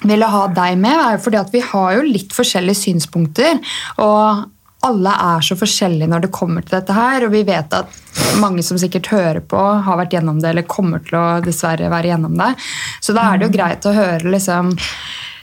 ville 0.00 0.30
ha 0.32 0.46
deg 0.56 0.78
med, 0.80 0.96
er 0.96 1.18
jo 1.18 1.24
fordi 1.26 1.38
at 1.40 1.52
vi 1.52 1.60
har 1.64 1.92
jo 1.98 2.06
litt 2.06 2.32
forskjellige 2.34 2.82
synspunkter. 2.82 3.60
Og 4.02 4.48
alle 4.88 5.12
er 5.12 5.44
så 5.44 5.56
forskjellige 5.60 6.08
når 6.08 6.24
det 6.24 6.32
kommer 6.34 6.64
til 6.64 6.78
dette 6.78 6.96
her. 6.96 7.26
Og 7.26 7.34
vi 7.34 7.44
vet 7.46 7.76
at 7.76 8.00
mange 8.40 8.64
som 8.66 8.80
sikkert 8.80 9.10
hører 9.12 9.42
på, 9.44 9.60
har 9.86 10.00
vært 10.00 10.16
gjennom 10.16 10.40
det 10.42 10.54
eller 10.54 10.68
kommer 10.68 11.04
til 11.04 11.18
å 11.20 11.26
dessverre 11.44 11.92
være 11.92 12.14
gjennom 12.14 12.38
det. 12.40 12.54
Så 13.04 13.16
da 13.16 13.28
er 13.28 13.40
det 13.40 13.48
jo 13.48 13.56
greit 13.58 13.86
å 13.86 13.96
høre 13.96 14.34
liksom 14.36 14.72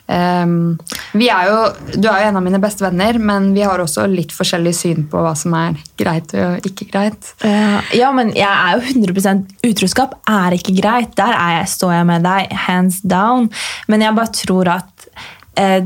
vi 0.07 1.27
er 1.27 1.49
jo, 1.49 1.55
Du 1.99 2.07
er 2.07 2.21
jo 2.21 2.29
en 2.29 2.37
av 2.39 2.43
mine 2.45 2.59
beste 2.63 2.85
venner, 2.85 3.17
men 3.19 3.49
vi 3.55 3.65
har 3.67 3.81
også 3.83 4.05
litt 4.07 4.31
forskjellig 4.35 4.73
syn 4.75 5.07
på 5.11 5.19
hva 5.23 5.33
som 5.35 5.55
er 5.59 5.75
greit 5.99 6.31
og 6.39 6.67
ikke 6.67 6.87
greit. 6.93 7.33
Ja, 7.43 7.81
ja, 7.95 8.11
men 8.15 8.31
jeg 8.37 8.47
er 8.47 8.77
jo 8.77 9.01
100 9.03 9.43
Utroskap 9.67 10.15
er 10.31 10.55
ikke 10.55 10.77
greit. 10.79 11.15
Der 11.19 11.35
er 11.35 11.57
jeg, 11.59 11.71
står 11.75 11.97
jeg 11.97 12.09
med 12.11 12.27
deg, 12.27 12.55
hands 12.67 13.01
down. 13.03 13.49
Men 13.91 14.05
jeg 14.05 14.15
bare 14.15 14.35
tror 14.37 14.71
at 14.77 15.09
uh, 15.59 15.81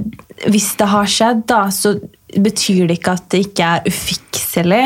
hvis 0.52 0.70
det 0.78 0.92
har 0.94 1.10
skjedd, 1.10 1.46
da, 1.50 1.64
så 1.74 1.96
betyr 2.32 2.86
det 2.88 3.00
ikke 3.00 3.18
at 3.18 3.26
det 3.34 3.46
ikke 3.48 3.74
er 3.74 3.90
ufikselig. 3.90 4.86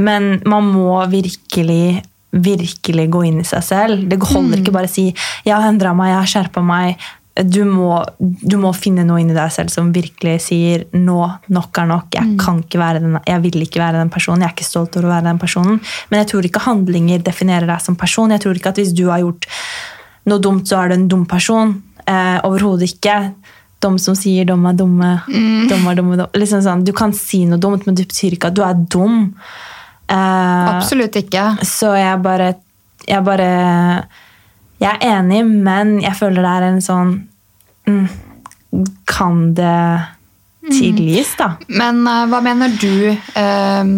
Men 0.00 0.36
man 0.48 0.70
må 0.70 0.94
virkelig 1.10 2.04
virkelig 2.30 3.08
gå 3.10 3.24
inn 3.26 3.40
i 3.42 3.46
seg 3.46 3.64
selv. 3.66 4.04
Det 4.06 4.20
holder 4.30 4.60
ikke 4.60 4.74
bare 4.74 4.86
å 4.86 4.92
si 4.92 5.08
'jeg 5.44 5.54
har 5.54 5.66
endra 5.66 5.92
meg, 5.94 6.12
jeg 6.12 6.20
har 6.20 6.30
skjerpa 6.30 6.62
meg'. 6.62 6.96
Du 7.34 7.62
må, 7.64 7.94
du 8.18 8.56
må 8.60 8.72
finne 8.74 9.04
noe 9.06 9.20
inni 9.22 9.34
deg 9.36 9.52
selv 9.54 9.70
som 9.72 9.92
virkelig 9.94 10.40
sier 10.48 10.82
nå, 10.96 11.18
nok 11.54 11.78
er 11.78 11.86
nok. 11.88 12.08
Jeg, 12.16 12.34
kan 12.42 12.58
ikke 12.64 12.80
være 12.80 13.00
den, 13.04 13.14
jeg 13.26 13.42
vil 13.44 13.62
ikke 13.64 13.80
være 13.80 14.00
den 14.02 14.10
personen. 14.12 14.42
Jeg 14.42 14.50
er 14.50 14.56
ikke 14.56 14.66
stolt 14.66 14.96
over 14.98 15.08
å 15.08 15.12
være 15.14 15.28
den 15.28 15.38
personen. 15.40 15.78
Men 16.10 16.20
jeg 16.22 16.30
tror 16.32 16.48
ikke 16.48 16.64
handlinger 16.66 17.22
definerer 17.24 17.70
deg 17.70 17.84
som 17.84 17.96
person. 17.96 18.34
Jeg 18.34 18.42
tror 18.44 18.58
ikke 18.58 18.74
at 18.74 18.82
hvis 18.82 18.92
du 18.96 19.06
har 19.08 19.22
gjort 19.22 19.46
noe 20.28 20.42
dumt, 20.42 20.66
så 20.68 20.82
er 20.82 20.90
du 20.90 20.98
en 20.98 21.08
dum 21.08 21.24
person. 21.30 21.76
Eh, 22.04 22.38
Overhodet 22.44 22.90
ikke. 22.90 23.16
De 23.80 23.90
som 24.02 24.16
sier 24.18 24.44
'dom 24.44 24.66
er 24.68 24.74
dumme', 24.76 25.22
«Dom 25.70 25.86
er 25.88 25.94
dumme, 25.96 26.16
dum. 26.18 26.26
Liksom 26.36 26.60
sånn, 26.60 26.84
du 26.84 26.92
kan 26.92 27.14
si 27.16 27.46
noe 27.46 27.56
dumt, 27.58 27.86
men 27.86 27.94
det 27.96 28.08
betyr 28.10 28.36
ikke 28.36 28.50
at 28.50 28.54
du 28.58 28.60
er 28.62 28.74
dum. 28.74 29.34
Eh, 30.10 30.66
Absolutt 30.76 31.16
ikke. 31.16 31.64
så 31.64 31.94
jeg 31.96 32.22
bare 32.22 32.54
Jeg 33.08 33.24
bare 33.24 34.04
Jeg 34.80 34.96
er 34.96 35.18
enig, 35.20 35.42
men 35.46 36.00
jeg 36.00 36.14
føler 36.16 36.42
det 36.46 36.50
er 36.56 36.66
en 36.70 36.80
sånn 36.84 37.10
mm, 37.86 38.06
Kan 39.10 39.54
det 39.58 39.74
tilgis, 40.70 41.34
da? 41.40 41.50
Men 41.68 42.02
uh, 42.06 42.24
hva 42.30 42.40
mener 42.44 42.72
du 42.80 43.10
um, 43.10 43.92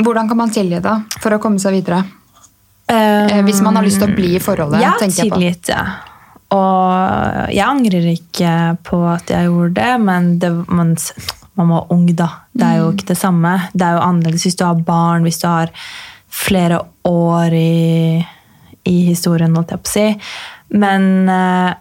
Hvordan 0.00 0.28
kan 0.30 0.38
man 0.40 0.50
tilgi 0.54 0.80
det 0.82 0.94
for 1.22 1.34
å 1.36 1.40
komme 1.42 1.60
seg 1.62 1.76
videre? 1.76 2.00
Um, 2.90 3.44
hvis 3.46 3.60
man 3.64 3.76
har 3.78 3.86
lyst 3.86 4.00
til 4.02 4.10
å 4.10 4.16
bli 4.16 4.34
i 4.36 4.42
forholdet, 4.42 4.82
Ja, 4.82 4.94
tenker 5.00 5.22
jeg 5.24 5.30
på. 5.32 5.38
tilgitt 5.38 5.68
det. 5.70 5.82
Og 6.54 7.52
jeg 7.54 7.64
angrer 7.64 8.08
ikke 8.12 8.50
på 8.84 8.98
at 9.08 9.30
jeg 9.32 9.46
gjorde 9.48 9.72
det, 9.78 9.92
men 10.04 10.26
det, 10.42 10.50
man, 10.68 10.92
man 11.58 11.70
var 11.72 11.86
ung, 11.94 12.04
da. 12.18 12.28
Det 12.52 12.66
er 12.66 12.76
jo 12.82 12.90
Mm. 12.90 12.96
ikke 12.98 13.08
det 13.12 13.16
samme. 13.18 13.52
Det 13.72 13.86
er 13.86 13.96
jo 13.96 14.02
annerledes 14.04 14.44
hvis 14.46 14.58
du 14.60 14.64
har 14.66 14.74
barn, 14.86 15.22
hvis 15.24 15.40
du 15.40 15.46
har 15.48 15.70
flere 16.30 16.80
år 17.08 17.54
i, 17.56 18.26
i 18.88 18.98
historien, 19.08 19.54
holdt 19.56 19.74
jeg 19.74 19.82
på 19.82 19.90
å 19.90 19.94
si. 19.94 20.06
Men 20.74 21.28
eh, 21.30 21.72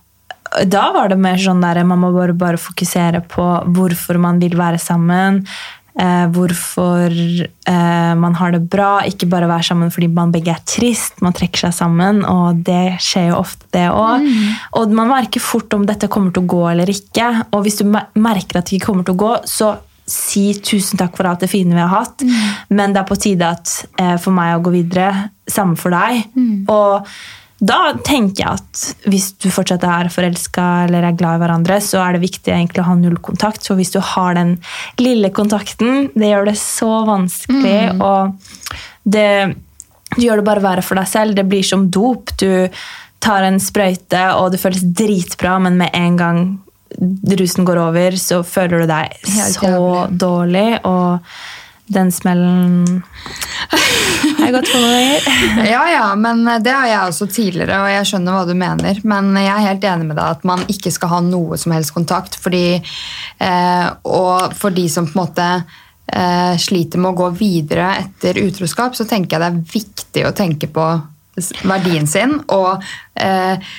da 0.69 0.87
var 0.95 1.09
det 1.09 1.21
mer 1.21 1.39
sånn 1.41 1.63
der 1.63 1.81
man 1.87 2.01
må 2.03 2.11
bare, 2.15 2.35
bare 2.37 2.61
fokusere 2.61 3.23
på 3.31 3.45
hvorfor 3.75 4.19
man 4.21 4.41
vil 4.43 4.57
være 4.59 4.81
sammen. 4.81 5.43
Eh, 5.93 6.25
hvorfor 6.33 7.13
eh, 7.13 8.13
man 8.17 8.35
har 8.39 8.55
det 8.55 8.63
bra. 8.69 9.03
Ikke 9.05 9.29
bare 9.29 9.49
være 9.49 9.67
sammen 9.69 9.93
fordi 9.93 10.09
man 10.13 10.33
begge 10.33 10.53
er 10.55 10.63
trist. 10.69 11.21
Man 11.25 11.35
trekker 11.37 11.67
seg 11.67 11.75
sammen, 11.77 12.23
og 12.25 12.63
det 12.65 12.97
skjer 13.03 13.31
jo 13.31 13.39
ofte, 13.43 13.69
det 13.75 13.87
òg. 13.93 14.25
Og 14.79 14.93
man 14.97 15.11
merker 15.11 15.43
fort 15.43 15.73
om 15.77 15.85
dette 15.89 16.09
kommer 16.11 16.33
til 16.33 16.45
å 16.45 16.53
gå 16.55 16.63
eller 16.71 16.89
ikke. 16.89 17.29
Og 17.53 17.65
hvis 17.65 17.81
du 17.81 17.87
merker 17.89 18.59
at 18.59 18.69
det 18.69 18.79
ikke 18.79 18.91
kommer 18.91 19.07
til 19.07 19.17
å 19.17 19.23
gå, 19.25 19.33
så 19.49 19.75
si 20.09 20.49
tusen 20.59 20.99
takk 20.99 21.15
for 21.17 21.29
alt 21.29 21.45
det 21.45 21.51
fine 21.51 21.75
vi 21.75 21.83
har 21.83 21.93
hatt, 21.93 22.25
men 22.69 22.93
det 22.93 23.03
er 23.03 23.07
på 23.07 23.19
tide 23.19 23.53
at, 23.55 23.71
eh, 23.99 24.17
for 24.17 24.35
meg 24.35 24.57
å 24.57 24.63
gå 24.65 24.73
videre. 24.75 25.29
Samme 25.47 25.77
for 25.79 25.91
deg. 25.95 26.25
Og 26.71 27.07
da 27.63 27.93
tenker 28.03 28.43
jeg 28.43 28.59
at 28.59 29.07
hvis 29.07 29.29
du 29.39 29.47
fortsatt 29.53 29.85
er 29.87 30.09
forelska 30.11 30.63
eller 30.87 31.05
er 31.07 31.15
glad 31.15 31.37
i 31.37 31.43
hverandre, 31.43 31.77
så 31.83 32.01
er 32.03 32.15
det 32.15 32.25
viktig 32.25 32.51
egentlig 32.51 32.81
å 32.83 32.89
ha 32.89 32.95
null 32.99 33.15
kontakt. 33.23 33.63
For 33.67 33.79
hvis 33.79 33.93
du 33.93 34.01
har 34.03 34.35
den 34.35 34.57
lille 34.99 35.31
kontakten, 35.35 36.09
det 36.15 36.33
gjør 36.33 36.49
det 36.49 36.57
så 36.59 36.91
vanskelig. 37.07 38.01
Og 38.03 38.33
det, 39.07 39.55
du 40.17 40.25
gjør 40.25 40.41
det 40.41 40.47
bare 40.49 40.65
verre 40.65 40.83
for 40.83 40.99
deg 40.99 41.07
selv. 41.07 41.37
Det 41.37 41.47
blir 41.47 41.63
som 41.63 41.87
dop. 41.87 42.35
Du 42.41 42.67
tar 43.23 43.47
en 43.47 43.61
sprøyte, 43.63 44.25
og 44.35 44.51
det 44.51 44.59
føles 44.59 44.83
dritbra, 44.83 45.55
men 45.63 45.79
med 45.79 45.95
en 45.95 46.19
gang 46.19 46.43
rusen 47.39 47.67
går 47.67 47.81
over, 47.87 48.15
så 48.19 48.43
føler 48.47 48.83
du 48.83 48.89
deg 48.91 49.19
Helt 49.27 49.57
så 49.57 49.67
jævlig. 49.69 50.17
dårlig. 50.23 50.69
Og 50.87 51.35
den 51.93 52.11
smellen 52.15 53.03
har 53.69 54.45
jeg 54.47 54.53
gått 54.55 54.69
for 54.71 54.79
ganger. 54.79 55.27
Ja, 55.73 55.83
ja, 55.91 56.05
men 56.15 56.43
det 56.63 56.71
har 56.71 56.87
jeg 56.87 57.11
også 57.11 57.27
tidligere, 57.31 57.81
og 57.83 57.91
jeg 57.91 58.07
skjønner 58.09 58.37
hva 58.37 58.43
du 58.47 58.53
mener. 58.57 58.99
Men 59.07 59.31
jeg 59.37 59.51
er 59.51 59.67
helt 59.67 59.87
enig 59.91 60.09
med 60.09 60.17
deg 60.19 60.37
at 60.37 60.43
man 60.47 60.63
ikke 60.71 60.93
skal 60.95 61.11
ha 61.15 61.21
noe 61.25 61.59
som 61.59 61.75
helst 61.75 61.93
kontakt. 61.95 62.37
Fordi, 62.39 62.65
eh, 62.79 63.87
og 64.07 64.55
for 64.59 64.75
de 64.75 64.87
som 64.91 65.07
på 65.09 65.17
en 65.17 65.21
måte 65.23 65.47
eh, 66.07 66.53
sliter 66.61 67.01
med 67.01 67.13
å 67.13 67.19
gå 67.23 67.31
videre 67.39 67.93
etter 68.03 68.41
utroskap, 68.43 68.95
så 68.97 69.07
tenker 69.09 69.37
jeg 69.37 69.43
det 69.43 69.51
er 69.51 69.73
viktig 69.77 70.27
å 70.27 70.35
tenke 70.37 70.71
på 70.73 70.87
verdien 71.67 72.07
sin. 72.09 72.37
Og 72.53 72.83
eh, 73.19 73.73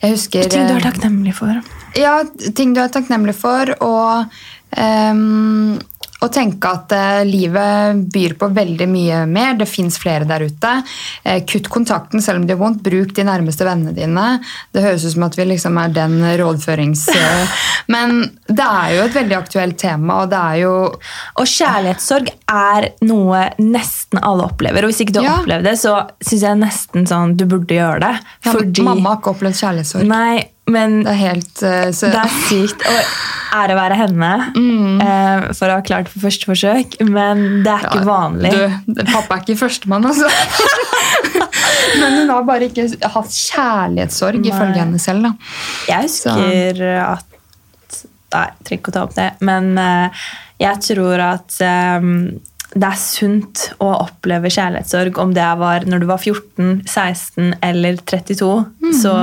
jeg 0.00 0.16
husker 0.16 0.48
Ting 0.48 0.68
du 0.68 0.74
er 0.74 0.80
eh, 0.80 0.86
takknemlig 0.88 1.34
for. 1.36 1.60
ja, 1.98 2.14
ting 2.56 2.74
du 2.76 2.80
er 2.82 2.92
takknemlig 2.92 3.34
for, 3.36 3.74
og 3.84 4.24
ehm, 4.80 5.78
å 6.20 6.28
tenke 6.32 6.68
at 6.68 6.92
eh, 6.92 7.22
livet 7.28 8.02
byr 8.12 8.34
på 8.40 8.48
veldig 8.56 8.88
mye 8.90 9.20
mer. 9.30 9.54
Det 9.60 9.68
fins 9.68 9.96
flere 10.00 10.26
der 10.28 10.44
ute. 10.44 10.72
Eh, 11.24 11.42
kutt 11.48 11.70
kontakten 11.72 12.20
selv 12.24 12.40
om 12.40 12.46
det 12.46 12.54
gjør 12.54 12.62
vondt. 12.64 12.82
Bruk 12.84 13.14
de 13.16 13.24
nærmeste 13.24 13.64
vennene 13.64 13.94
dine. 13.96 14.26
Det 14.72 14.84
høres 14.84 15.06
ut 15.06 15.14
som 15.14 15.26
at 15.28 15.38
vi 15.38 15.48
liksom 15.52 15.80
er 15.80 15.94
den 15.96 16.18
rådførings... 16.40 17.06
Men 17.90 18.20
det 18.46 18.62
er 18.62 18.92
jo 18.94 19.04
et 19.08 19.16
veldig 19.16 19.34
aktuelt 19.34 19.78
tema, 19.80 20.20
og 20.22 20.28
det 20.30 20.38
er 20.38 20.58
jo 20.60 20.74
Og 21.40 21.48
kjærlighetssorg 21.48 22.28
er 22.52 22.86
noe 23.08 23.40
nesten 23.58 24.20
alle 24.22 24.46
opplever. 24.46 24.84
Og 24.86 24.92
hvis 24.92 25.02
ikke 25.02 25.16
du 25.16 25.20
har 25.22 25.26
Ja. 25.30 25.36
opplevd 25.40 25.66
det, 25.66 25.74
så 25.80 25.96
syns 26.22 26.44
jeg 26.46 26.60
nesten 26.60 27.08
sånn 27.10 27.34
du 27.40 27.46
burde 27.50 27.74
gjøre 27.74 28.00
det. 28.04 28.12
ja, 28.44 28.52
Fordi 28.54 28.84
Mamma 28.86 29.14
har 29.14 29.20
ikke 29.22 29.32
opplevd 29.34 29.58
kjærlighetssorg. 29.62 30.06
Nei, 30.10 30.44
men 30.70 31.00
Det 31.02 31.14
er 31.16 31.20
helt 31.24 31.62
uh, 31.64 31.90
så, 31.96 32.12
det 32.12 32.22
er 32.22 32.34
sykt. 32.46 32.86
Og 32.86 33.14
ære 33.56 33.76
være 33.78 33.96
henne 33.98 34.30
eh, 34.54 35.48
for 35.56 35.68
å 35.70 35.78
ha 35.78 35.84
klart 35.86 36.10
for 36.10 36.20
på 36.20 36.26
første 36.28 36.48
forsøk, 36.50 36.98
men 37.08 37.62
det 37.64 37.72
er 37.72 37.88
ikke 37.88 38.06
vanlig. 38.08 38.52
Du, 38.54 39.02
pappa 39.12 39.38
er 39.38 39.44
ikke 39.44 39.58
førstemann, 39.64 40.06
altså. 40.10 40.30
Men 42.00 42.20
hun 42.20 42.30
har 42.30 42.44
bare 42.46 42.68
ikke 42.68 42.84
hatt 43.14 43.32
kjærlighetssorg, 43.34 44.38
Nei. 44.42 44.52
ifølge 44.52 44.78
henne 44.82 45.00
selv. 45.02 45.26
da. 45.26 45.32
Jeg 45.90 46.06
husker 46.06 46.84
at 47.00 47.26
Nei, 48.30 48.46
trenger 48.62 48.78
ikke 48.78 48.92
å 48.92 48.94
ta 48.94 49.02
opp 49.08 49.16
det. 49.16 49.26
Men 49.42 49.72
eh, 49.80 50.22
jeg 50.62 50.82
tror 50.86 51.22
at 51.24 51.56
eh, 51.66 52.04
det 52.70 52.86
er 52.86 53.00
sunt 53.02 53.64
å 53.82 53.88
oppleve 54.04 54.52
kjærlighetssorg, 54.54 55.18
om 55.18 55.34
det 55.34 55.48
var 55.58 55.86
når 55.90 56.04
du 56.04 56.06
var 56.10 56.22
14, 56.22 56.84
16 56.86 57.56
eller 57.66 57.98
32. 58.06 58.50
Så 59.00 59.14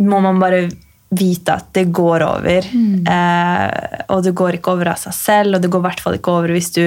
må 0.00 0.22
man 0.24 0.40
bare 0.40 0.64
vite 1.12 1.52
at 1.54 1.66
det 1.76 1.86
går 1.92 2.22
over. 2.24 2.66
Eh, 3.12 4.04
og 4.08 4.22
det 4.24 4.32
går 4.38 4.56
ikke 4.58 4.72
over 4.72 4.88
av 4.94 5.00
seg 5.02 5.12
selv, 5.16 5.54
og 5.58 5.62
det 5.64 5.70
går 5.72 5.82
i 5.82 5.86
hvert 5.90 6.00
fall 6.04 6.14
ikke 6.18 6.32
over 6.38 6.54
hvis 6.56 6.70
du 6.76 6.84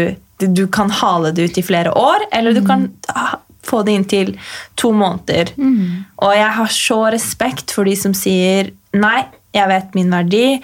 du- 0.52 0.68
kan 0.68 0.90
hale 0.92 1.30
det 1.32 1.46
ut 1.52 1.58
i 1.58 1.64
flere 1.64 1.94
år, 1.96 2.26
eller 2.34 2.54
du 2.54 2.62
kan 2.66 2.90
ah, 3.16 3.38
få 3.64 3.84
det 3.86 3.94
inn 3.96 4.04
til 4.04 4.34
to 4.76 4.92
måneder. 4.92 5.54
Og 6.20 6.34
jeg 6.36 6.50
har 6.58 6.68
så 6.68 6.98
respekt 7.14 7.72
for 7.72 7.86
de 7.88 7.96
som 7.96 8.14
sier 8.14 8.72
nei, 8.94 9.24
jeg 9.56 9.68
vet 9.72 9.96
min 9.96 10.10
verdi. 10.12 10.60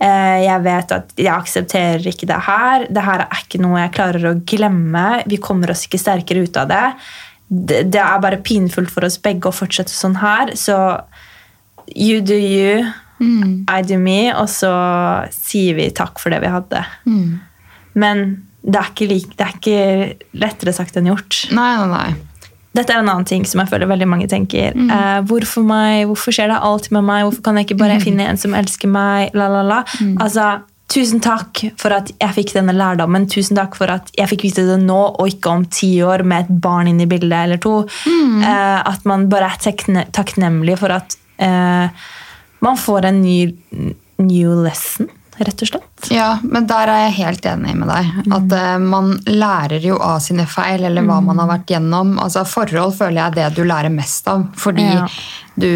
eh, 0.00 0.38
Jeg 0.46 0.62
vet 0.64 0.92
at 0.92 1.12
jeg 1.16 1.28
aksepterer 1.34 2.06
ikke 2.08 2.26
det 2.26 2.40
her. 2.46 2.86
Det 2.88 3.02
her 3.04 3.26
er 3.26 3.42
ikke 3.44 3.60
noe 3.60 3.78
jeg 3.82 3.92
klarer 3.92 4.24
å 4.30 4.40
glemme. 4.46 5.22
Vi 5.28 5.36
kommer 5.36 5.70
oss 5.70 5.84
ikke 5.86 6.00
sterkere 6.00 6.42
ut 6.48 6.56
av 6.56 6.68
det. 6.68 6.94
Det, 7.50 7.90
det 7.92 8.00
er 8.00 8.20
bare 8.24 8.38
pinfullt 8.40 8.90
for 8.90 9.04
oss 9.04 9.18
begge 9.18 9.50
å 9.50 9.52
fortsette 9.52 9.92
sånn 9.92 10.16
her. 10.22 10.54
Så 10.56 10.78
you 11.94 12.20
do 12.24 12.36
you, 12.36 12.84
I 13.68 13.82
do 13.84 13.98
me, 14.00 14.32
og 14.32 14.48
så 14.48 14.70
sier 15.34 15.76
vi 15.76 15.90
takk 15.92 16.18
for 16.22 16.32
det 16.32 16.40
vi 16.40 16.48
hadde. 16.48 16.84
Men 18.00 18.22
det 18.62 18.76
er, 18.80 18.88
ikke 18.92 19.08
like, 19.08 19.34
det 19.36 19.44
er 19.46 19.54
ikke 19.58 20.40
lettere 20.40 20.72
sagt 20.76 20.96
enn 20.96 21.08
gjort. 21.10 21.46
Nei, 21.56 21.70
nei, 21.80 21.88
nei. 21.92 22.10
Dette 22.76 22.94
er 22.94 23.00
en 23.02 23.08
annen 23.10 23.26
ting 23.26 23.44
som 23.48 23.60
jeg 23.64 23.70
føler 23.72 23.88
veldig 23.90 24.06
mange 24.06 24.28
tenker. 24.30 24.76
Eh, 24.94 25.20
hvorfor 25.26 25.64
meg? 25.66 26.04
Hvorfor 26.06 26.32
skjer 26.36 26.52
det 26.52 26.60
alltid 26.62 26.92
med 26.96 27.06
meg? 27.08 27.24
Hvorfor 27.26 27.42
kan 27.48 27.56
jeg 27.58 27.66
ikke 27.66 27.80
bare 27.80 27.96
finne 28.00 28.28
en 28.30 28.38
som 28.38 28.54
elsker 28.54 28.88
meg? 28.88 29.32
La, 29.34 29.48
la, 29.50 29.62
la. 29.66 29.80
Altså, 30.22 30.44
tusen 30.90 31.20
takk 31.24 31.64
for 31.80 31.96
at 31.96 32.12
jeg 32.14 32.36
fikk 32.36 32.54
denne 32.54 32.72
lærdommen. 32.76 33.26
Tusen 33.32 33.58
takk 33.58 33.74
for 33.78 33.90
at 33.90 34.12
jeg 34.16 34.30
fikk 34.30 34.46
vite 34.48 34.64
det 34.68 34.78
nå, 34.84 35.00
og 35.18 35.32
ikke 35.32 35.50
om 35.50 35.64
ti 35.66 35.90
år 36.06 36.22
med 36.22 36.46
et 36.46 36.60
barn 36.62 36.88
inn 36.92 37.02
i 37.02 37.08
bildet 37.10 37.36
eller 37.42 37.60
to. 37.64 37.80
Eh, 38.06 38.78
at 38.92 39.04
man 39.08 39.26
bare 39.32 39.50
er 39.50 40.06
takknemlig 40.14 40.78
for 40.78 40.94
at 40.94 41.16
eh, 41.40 41.88
man 42.60 42.76
får 42.76 43.08
en 43.08 43.22
ny 43.22 43.38
new 44.20 44.52
lesson, 44.64 45.08
rett 45.40 45.62
og 45.64 45.70
slett. 45.70 46.10
Ja, 46.12 46.34
men 46.44 46.66
der 46.68 46.90
er 46.92 46.98
jeg 47.06 47.14
helt 47.22 47.46
enig 47.48 47.72
med 47.80 47.88
deg. 47.88 48.10
At 48.36 48.52
eh, 48.56 48.74
man 48.84 49.14
lærer 49.26 49.80
jo 49.84 49.96
av 50.04 50.18
sine 50.24 50.44
feil, 50.50 50.84
eller 50.84 51.06
hva 51.08 51.20
man 51.24 51.40
har 51.40 51.48
vært 51.54 51.72
gjennom. 51.72 52.18
Altså, 52.20 52.44
forhold 52.48 52.98
føler 52.98 53.22
jeg 53.22 53.30
er 53.30 53.38
det 53.38 53.48
du 53.56 53.64
lærer 53.64 53.92
mest 53.94 54.28
av. 54.28 54.44
Fordi 54.60 54.84
Ja. 54.84 55.06
du, 55.56 55.72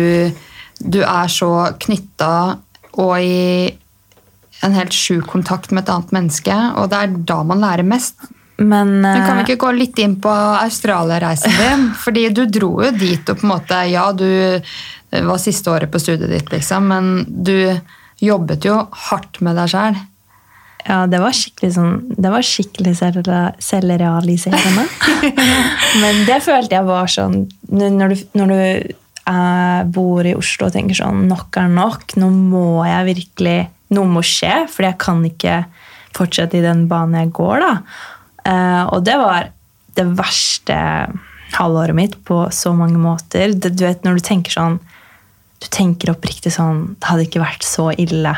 du 0.85 1.01
er 1.03 1.33
så 1.33 1.51
knytta 1.81 2.35
og 3.01 3.17
i 3.19 3.73
en 4.65 4.73
helt 4.77 4.95
sjuk 4.95 5.27
kontakt 5.33 5.73
med 5.75 5.83
et 5.85 5.91
annet 5.93 6.13
menneske, 6.15 6.55
og 6.79 6.89
det 6.93 7.01
er 7.01 7.17
da 7.33 7.41
man 7.45 7.61
lærer 7.65 7.85
mest. 7.85 8.15
Men, 8.57 9.01
Men 9.03 9.25
kan 9.27 9.35
vi 9.35 9.43
eh, 9.43 9.47
ikke 9.49 9.63
gå 9.65 9.71
litt 9.75 9.99
inn 9.99 10.15
på 10.23 10.31
Australia-reisen 10.31 11.57
din? 11.59 11.89
Fordi 12.05 12.29
du 12.31 12.45
dro 12.47 12.69
jo 12.85 12.91
dit 12.95 13.29
og 13.33 13.41
på 13.41 13.49
en 13.49 13.51
måte 13.51 13.81
Ja, 13.91 14.05
du 14.15 14.29
var 15.23 15.39
siste 15.43 15.71
året 15.71 15.93
på 15.93 16.01
studiet 16.03 16.31
ditt, 16.33 16.51
liksom, 16.53 16.89
men 16.91 17.13
du 17.29 17.55
jobbet 18.25 18.67
jo 18.67 18.81
hardt 19.11 19.41
med 19.45 19.59
deg 19.61 19.71
sjæl. 19.71 20.01
Ja, 20.85 21.05
det 21.09 21.17
var 21.23 21.33
skikkelig 21.33 21.71
sånn 21.79 21.93
Det 22.13 22.29
var 22.29 22.45
skikkelig 22.45 22.91
selvrealiserende. 23.65 24.83
Men 26.03 26.19
det 26.29 26.43
følte 26.45 26.77
jeg 26.77 26.85
var 26.85 27.09
sånn 27.09 27.39
Når 27.73 28.13
du, 28.13 28.25
når 28.37 28.53
du 28.53 28.59
jeg 29.25 29.87
bor 29.97 30.27
i 30.29 30.35
Oslo 30.37 30.69
og 30.69 30.75
tenker 30.75 30.99
sånn 30.99 31.25
Nok 31.31 31.57
er 31.61 31.71
nok. 31.73 32.17
Nå 32.21 32.29
må 32.29 32.85
jeg 32.85 33.09
virkelig 33.09 33.59
Noe 33.95 34.11
må 34.11 34.25
skje, 34.27 34.65
for 34.73 34.85
jeg 34.85 34.99
kan 35.01 35.23
ikke 35.25 35.63
fortsette 36.15 36.59
i 36.59 36.65
den 36.65 36.85
banen 36.91 37.19
jeg 37.21 37.33
går. 37.37 37.63
da. 37.63 37.73
Eh, 38.49 38.83
og 38.91 39.05
det 39.07 39.15
var 39.21 39.49
det 39.95 40.05
verste 40.19 40.77
halvåret 41.55 41.95
mitt 41.95 42.17
på 42.27 42.41
så 42.55 42.73
mange 42.75 42.99
måter. 42.99 43.53
Du 43.55 43.69
vet, 43.85 44.03
når 44.07 44.19
du 44.19 44.25
tenker 44.27 44.55
sånn 44.55 44.81
Du 45.65 45.71
tenker 45.73 46.13
oppriktig 46.13 46.53
sånn 46.55 46.83
Det 46.99 47.09
hadde 47.09 47.25
ikke 47.29 47.41
vært 47.45 47.65
så 47.67 47.89
ille 47.97 48.35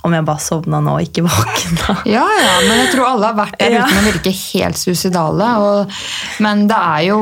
om 0.00 0.14
jeg 0.16 0.24
bare 0.24 0.40
sovna 0.40 0.78
nå 0.80 0.94
og 0.96 1.02
ikke 1.04 1.26
våkna. 1.26 1.94
Ja, 2.08 2.22
ja, 2.24 2.52
men 2.64 2.78
jeg 2.80 2.86
tror 2.94 3.04
alle 3.10 3.26
har 3.28 3.34
vært 3.36 3.58
der 3.60 3.74
Ja. 3.74 3.82
uten 3.84 3.98
å 4.00 4.04
virke 4.06 4.32
helt 4.32 4.78
suicidale. 4.80 5.48
Og, 5.60 5.98
men 6.40 6.62
det 6.70 6.78
er 6.80 7.02
jo 7.10 7.18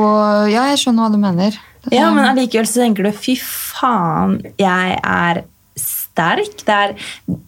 Ja, 0.47 0.63
jeg 0.71 0.79
skjønner 0.79 1.03
hva 1.09 1.11
du 1.11 1.19
mener. 1.19 1.57
Ja, 1.91 2.07
men 2.15 2.23
allikevel 2.29 2.69
så 2.71 2.79
tenker 2.85 3.03
du 3.03 3.11
fy 3.11 3.35
faen, 3.39 4.37
jeg 4.59 4.95
er 5.03 5.41
sterk. 5.79 6.63
Det 6.67 6.77
er 6.77 6.95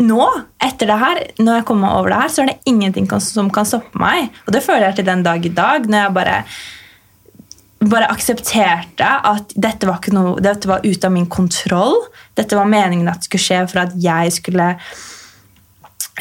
nå, 0.04 0.28
etter 0.68 0.92
det 0.92 1.00
her, 1.00 1.24
når 1.40 1.62
jeg 1.62 1.68
kommer 1.72 1.96
over 2.02 2.12
det 2.12 2.20
her, 2.26 2.32
så 2.36 2.44
er 2.44 2.52
det 2.52 2.60
ingenting 2.72 3.08
som 3.24 3.50
kan 3.56 3.68
stoppe 3.68 4.00
meg. 4.04 4.30
Og 4.48 4.52
det 4.56 4.64
føler 4.68 4.90
jeg 4.90 5.00
til 5.00 5.08
den 5.14 5.24
dag 5.28 5.48
i 5.48 5.56
dag, 5.64 5.88
når 5.88 6.06
jeg 6.06 6.16
bare 6.20 6.38
bare 7.82 8.10
aksepterte 8.14 9.08
at 9.08 9.56
dette 9.58 9.88
var, 9.90 10.04
noe, 10.14 10.36
dette 10.44 10.70
var 10.70 10.86
ute 10.86 11.08
av 11.08 11.14
min 11.16 11.30
kontroll. 11.32 11.98
Dette 12.38 12.58
var 12.58 12.70
meningen 12.70 13.10
at 13.10 13.24
det 13.24 13.30
skulle 13.30 13.46
skje 13.48 13.62
for 13.72 13.84
at 13.84 13.96
jeg 14.02 14.36
skulle 14.38 14.68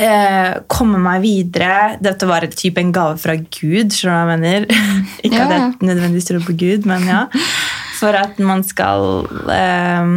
eh, 0.00 0.54
komme 0.72 1.00
meg 1.02 1.24
videre. 1.24 1.96
Dette 2.00 2.28
var 2.28 2.46
et 2.46 2.56
type 2.56 2.80
en 2.80 2.92
gave 2.96 3.18
fra 3.20 3.36
Gud, 3.36 3.92
skjønner 3.92 4.14
du 4.14 4.30
hva 4.30 4.36
jeg 4.36 4.44
mener? 4.44 4.68
Ikke 5.24 5.36
Ja, 5.36 5.46
at 5.46 5.56
jeg 5.56 5.90
nødvendigvis 5.90 6.30
tror 6.30 6.46
på 6.48 6.56
Gud, 6.64 6.88
men 6.88 7.08
ja. 7.10 7.24
For 8.00 8.16
at 8.16 8.40
man 8.40 8.64
skal 8.64 9.26
eh, 9.52 10.14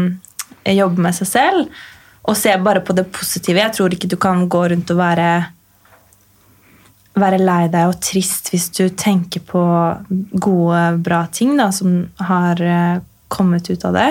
jobbe 0.78 1.04
med 1.04 1.20
seg 1.20 1.32
selv 1.34 1.84
og 2.24 2.38
se 2.40 2.54
bare 2.64 2.80
på 2.88 2.96
det 2.96 3.10
positive. 3.12 3.60
Jeg 3.60 3.76
tror 3.76 3.92
ikke 3.92 4.08
du 4.08 4.16
kan 4.16 4.46
gå 4.48 4.62
rundt 4.72 4.92
og 4.94 5.00
være 5.02 5.28
være 7.20 7.40
lei 7.42 7.68
deg 7.74 7.92
og 7.92 8.00
trist 8.04 8.50
hvis 8.54 8.70
du 8.74 8.88
tenker 8.90 9.44
på 9.46 9.64
gode, 10.42 10.84
bra 11.06 11.26
ting 11.34 11.56
da, 11.60 11.70
som 11.76 12.08
har 12.30 12.62
eh, 12.62 13.02
kommet 13.34 13.70
ut 13.70 13.86
av 13.90 13.98
det. 13.98 14.10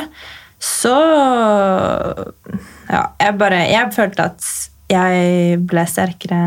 Så 0.62 0.92
Ja, 2.92 3.06
jeg 3.18 3.38
bare 3.38 3.64
Jeg 3.66 3.94
følte 3.96 4.28
at 4.30 4.50
jeg 4.92 5.58
ble 5.66 5.82
sterkere 5.88 6.42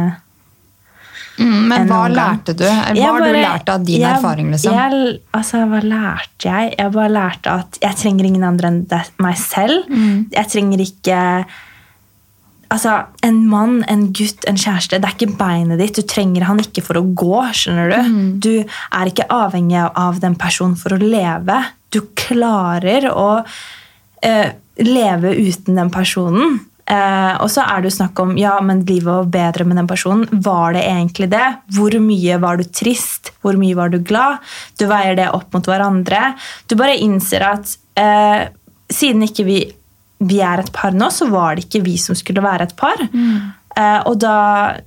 Mm, 1.36 1.68
men 1.68 1.89
hva 1.89 2.06
lærte 2.08 2.53
du? 2.56 2.64
Eller 2.64 2.95
hva 2.95 3.10
har 3.12 3.26
du 3.26 3.36
lært 3.36 3.72
av 3.74 3.82
din 3.84 3.99
jeg, 3.99 4.08
erfaring? 4.08 4.53
liksom? 4.53 4.72
Jeg, 4.72 5.16
altså, 5.36 5.66
hva 5.68 5.82
lærte 5.84 6.47
jeg? 6.47 6.70
Jeg 6.78 6.93
bare 6.95 7.12
lærte 7.12 7.56
at 7.60 7.80
jeg 7.82 7.99
trenger 7.99 8.30
ingen 8.30 8.45
andre 8.47 8.72
enn 8.72 8.78
meg 9.20 9.36
selv. 9.41 9.89
Mm. 9.91 10.30
Jeg 10.32 10.51
trenger 10.53 10.84
ikke 10.86 11.18
Altså, 12.76 13.05
En 13.23 13.39
mann, 13.47 13.80
en 13.88 14.09
gutt, 14.13 14.43
en 14.49 14.59
kjæreste, 14.59 14.99
det 14.99 15.07
er 15.07 15.15
ikke 15.15 15.38
beinet 15.39 15.80
ditt. 15.80 15.95
Du 15.95 16.05
trenger 16.11 16.45
han 16.49 16.59
ikke 16.59 16.84
for 16.84 16.99
å 16.99 17.05
gå. 17.15 17.39
skjønner 17.55 17.89
Du 17.89 17.97
Mm. 18.05 18.39
Du 18.43 18.53
er 18.59 19.09
ikke 19.09 19.30
avhengig 19.32 19.80
av 19.95 20.19
den 20.19 20.36
personen 20.36 20.76
for 20.76 20.95
å 20.95 20.99
leve. 21.01 21.57
Du 21.91 22.01
klarer 22.19 23.07
å 23.11 23.45
eh, 24.21 24.51
leve 24.84 25.32
uten 25.38 25.80
den 25.80 25.91
personen. 25.93 26.59
Eh, 26.86 27.34
og 27.41 27.49
så 27.49 27.63
er 27.63 27.82
det 27.82 27.89
jo 27.89 27.95
snakk 27.95 28.19
om 28.21 28.36
ja, 28.38 28.59
men 28.61 28.84
livet 28.86 29.07
var 29.07 29.32
bedre 29.34 29.65
med 29.65 29.80
den 29.80 29.88
personen. 29.89 30.28
Var 30.30 30.76
det 30.76 30.84
egentlig 30.86 31.30
det? 31.32 31.47
Hvor 31.73 31.95
mye 32.03 32.38
var 32.43 32.59
du 32.59 32.67
trist? 32.69 33.32
Hvor 33.41 33.57
mye 33.57 33.78
var 33.78 33.89
du 33.89 33.97
glad? 34.05 34.43
Du 34.78 34.86
veier 34.91 35.17
det 35.17 35.32
opp 35.34 35.55
mot 35.55 35.65
hverandre. 35.65 36.36
Du 36.69 36.76
bare 36.78 36.99
innser 37.01 37.47
at 37.47 37.73
eh, 37.97 38.51
siden 38.91 39.26
ikke 39.26 39.47
vi, 39.47 39.59
vi 40.20 40.39
er 40.39 40.61
et 40.61 40.72
par 40.74 40.95
nå, 40.95 41.09
så 41.11 41.28
var 41.30 41.55
det 41.55 41.66
ikke 41.66 41.84
vi 41.86 41.97
som 41.99 42.16
skulle 42.16 42.43
være 42.43 42.70
et 42.70 42.76
par. 42.80 43.01
Eh, 43.76 44.01
og 44.07 44.16
da 44.24 44.78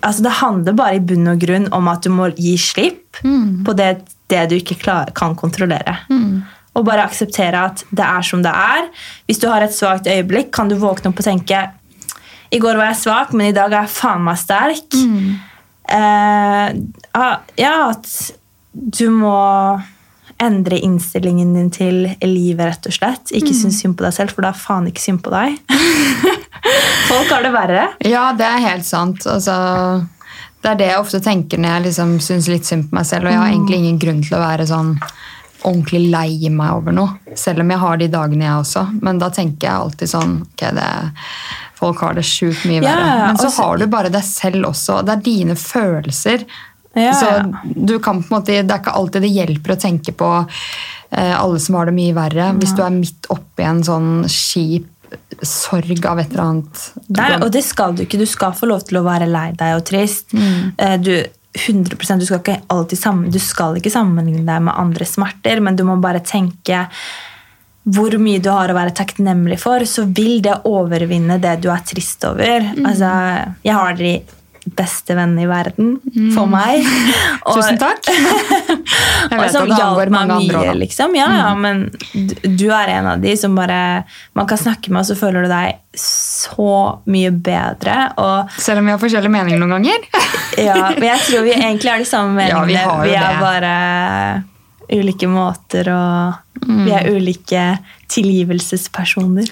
altså 0.00 0.22
Det 0.24 0.30
handler 0.40 0.72
bare 0.72 0.96
i 0.96 1.00
bunn 1.04 1.28
og 1.28 1.38
grunn 1.42 1.66
om 1.76 1.88
at 1.92 2.02
du 2.02 2.08
må 2.10 2.30
gi 2.36 2.54
slipp 2.56 3.18
på 3.66 3.72
det, 3.76 3.90
det 4.32 4.46
du 4.48 4.54
ikke 4.56 4.78
klar, 4.80 5.10
kan 5.14 5.34
kontrollere. 5.36 5.98
Og 6.74 6.84
bare 6.86 7.04
akseptere 7.04 7.66
at 7.72 7.84
det 7.90 8.04
er 8.04 8.22
som 8.22 8.42
det 8.42 8.52
er. 8.54 8.88
Hvis 9.26 9.38
du 9.42 9.48
har 9.50 9.60
et 9.62 9.74
svakt 9.74 10.06
øyeblikk, 10.06 10.50
kan 10.54 10.68
du 10.68 10.76
våkne 10.76 11.10
opp 11.10 11.18
og 11.20 11.24
tenke 11.26 11.70
I 12.50 12.58
går 12.58 12.76
var 12.76 12.92
jeg 12.92 13.02
svak, 13.02 13.32
men 13.34 13.50
i 13.50 13.52
dag 13.52 13.72
er 13.72 13.82
jeg 13.84 13.92
faen 13.92 14.24
meg 14.24 14.38
sterk. 14.40 14.94
Ah, 15.90 17.36
ja, 17.58 17.90
at 17.90 18.08
du 18.72 19.10
må 19.10 19.36
endre 20.42 20.78
innstillingen 20.78 21.54
din 21.56 21.70
til 21.74 22.02
livet, 22.22 22.64
rett 22.68 22.86
og 22.86 22.94
slett. 22.94 23.32
Ikke 23.34 23.54
synes 23.56 23.80
synd 23.82 23.96
på 23.98 24.04
deg 24.06 24.14
selv, 24.14 24.34
for 24.34 24.46
da 24.46 24.52
er 24.52 24.60
faen 24.60 24.86
ikke 24.90 25.02
synd 25.02 25.22
på 25.24 25.32
deg. 25.34 25.58
Folk 27.08 27.30
har 27.32 27.42
det 27.46 27.52
verre. 27.54 27.86
Ja, 28.06 28.28
det 28.36 28.46
er 28.46 28.62
helt 28.68 28.86
sant. 28.86 29.24
Altså, 29.30 29.54
det 30.62 30.72
er 30.72 30.78
det 30.80 30.90
jeg 30.90 31.00
ofte 31.00 31.20
tenker 31.24 31.60
når 31.62 31.76
jeg 31.76 31.86
liksom 31.88 32.16
syns 32.24 32.48
litt 32.50 32.68
synd 32.68 32.90
på 32.90 32.98
meg 32.98 33.08
selv. 33.08 33.26
Og 33.28 33.34
jeg 33.34 33.40
har 33.42 33.52
egentlig 33.52 33.80
ingen 33.82 33.98
grunn 34.02 34.22
til 34.26 34.36
å 34.38 34.42
være 34.44 34.66
sånn 34.68 34.94
ordentlig 35.66 36.04
lei 36.12 36.50
meg 36.54 36.76
over 36.76 36.94
noe. 36.94 37.16
Selv 37.38 37.64
om 37.64 37.72
jeg 37.74 37.82
har 37.82 37.98
de 37.98 38.10
dagene, 38.12 38.46
jeg 38.46 38.60
også. 38.62 38.84
Men 39.02 39.18
da 39.22 39.30
tenker 39.34 39.66
jeg 39.66 39.74
alltid 39.86 40.12
sånn 40.12 40.36
ok, 40.46 40.68
det, 40.78 40.90
Folk 41.78 42.00
har 42.02 42.16
det 42.18 42.24
sjukt 42.26 42.64
mye 42.66 42.80
Ja, 42.82 42.90
verre. 42.90 43.26
Men 43.28 43.36
så 43.38 43.46
også- 43.48 43.62
har 43.64 43.76
du 43.78 43.86
bare 43.86 44.08
deg 44.10 44.24
selv 44.26 44.66
også. 44.66 44.96
Det 45.06 45.12
er 45.14 45.20
dine 45.22 45.54
følelser. 45.54 46.42
Ja, 46.98 47.14
så 47.14 47.72
du 47.74 47.96
kan 48.02 48.22
på 48.22 48.28
en 48.28 48.36
måte, 48.40 48.58
Det 48.62 48.74
er 48.74 48.82
ikke 48.82 48.96
alltid 49.00 49.24
det 49.26 49.32
hjelper 49.34 49.74
å 49.74 49.80
tenke 49.80 50.14
på 50.16 50.30
eh, 50.44 51.34
alle 51.38 51.60
som 51.62 51.78
har 51.78 51.90
det 51.90 51.96
mye 51.96 52.16
verre. 52.16 52.52
Hvis 52.58 52.76
du 52.76 52.84
er 52.84 52.94
midt 52.94 53.28
oppi 53.34 53.66
en 53.66 53.82
sånn 53.86 54.12
kjip 54.28 54.94
sorg 55.42 56.04
av 56.06 56.20
et 56.20 56.32
eller 56.34 56.44
annet. 56.44 56.84
Nei, 57.16 57.30
og 57.40 57.50
det 57.54 57.62
skal 57.64 57.94
du 57.96 58.04
ikke. 58.04 58.20
Du 58.20 58.28
skal 58.28 58.52
få 58.56 58.68
lov 58.68 58.84
til 58.88 59.00
å 59.00 59.06
være 59.06 59.28
lei 59.30 59.50
deg 59.56 59.78
og 59.78 59.86
trist. 59.88 60.34
Mm. 60.36 60.74
Eh, 60.76 60.96
Du, 61.00 61.14
100%, 61.58 62.20
du 62.20 62.26
skal 62.28 62.42
ikke 62.42 62.60
alltid 62.70 63.00
sammen, 63.00 63.32
du 63.32 63.38
skal 63.42 63.78
ikke 63.78 63.90
sammenligne 63.90 64.44
deg 64.46 64.62
med 64.62 64.76
andre 64.76 65.06
smerter, 65.08 65.62
men 65.64 65.76
du 65.76 65.82
må 65.88 65.96
bare 66.00 66.20
tenke 66.20 66.84
hvor 67.88 68.12
mye 68.20 68.40
du 68.44 68.50
har 68.52 68.68
å 68.68 68.76
være 68.76 68.92
takknemlig 68.92 69.56
for, 69.62 69.80
så 69.88 70.04
vil 70.04 70.42
det 70.44 70.58
overvinne 70.68 71.38
det 71.40 71.54
du 71.64 71.70
er 71.72 71.84
trist 71.88 72.26
over. 72.28 72.66
Mm. 72.76 72.84
Altså, 72.84 73.12
jeg 73.64 73.78
har 73.78 73.96
de 73.96 74.12
beste 74.76 75.14
venn 75.16 75.32
i 75.40 75.46
verden 75.48 75.94
for 76.34 76.46
meg. 76.50 76.84
Og- 77.46 77.58
Mm. 77.58 77.62
Tusen 77.62 77.78
takk! 77.80 78.04
Jeg 79.30 79.38
vet 79.40 79.56
at 79.56 79.68
det 79.68 79.78
angår 79.82 80.10
mange 80.12 80.34
andre 80.36 80.58
mye, 80.58 80.68
også. 80.70 80.78
liksom. 80.78 81.14
Ja, 81.18 81.26
ja, 81.38 81.48
men 81.58 81.84
du, 82.58 82.66
er 82.72 82.92
en 82.98 83.06
av 83.14 83.20
de 83.22 83.32
som 83.36 83.54
bare 83.56 84.04
Man 84.36 84.46
kan 84.48 84.58
snakke 84.60 84.90
med, 84.92 85.00
og 85.02 85.08
så 85.08 85.16
føler 85.18 85.44
du 85.46 85.50
deg 85.50 85.78
så 85.98 87.00
mye 87.10 87.30
bedre. 87.32 87.96
Og 88.20 88.52
Selv 88.60 88.78
om 88.82 88.86
vi 88.88 88.94
har 88.94 89.00
forskjellige 89.02 89.32
meninger 89.34 89.58
noen 89.60 89.74
ganger. 89.78 90.06
ja, 90.68 90.76
men 90.94 91.08
jeg 91.10 91.24
tror 91.26 91.44
vi 91.48 91.56
egentlig 91.56 91.90
har 91.92 91.98
de 92.04 92.08
samme 92.08 92.46
Ja, 92.48 92.60
meningene. 92.62 92.68
vi 92.68 92.76
har 92.84 93.06
jo 93.08 93.16
er 93.16 93.34
det. 93.34 93.40
bare 93.42 94.44
ulike 94.88 95.28
måter, 95.28 95.90
og 95.92 96.68
vi 96.68 96.92
er 96.96 97.10
ulike 97.12 97.64
tilgivelsespersoner. 98.08 99.48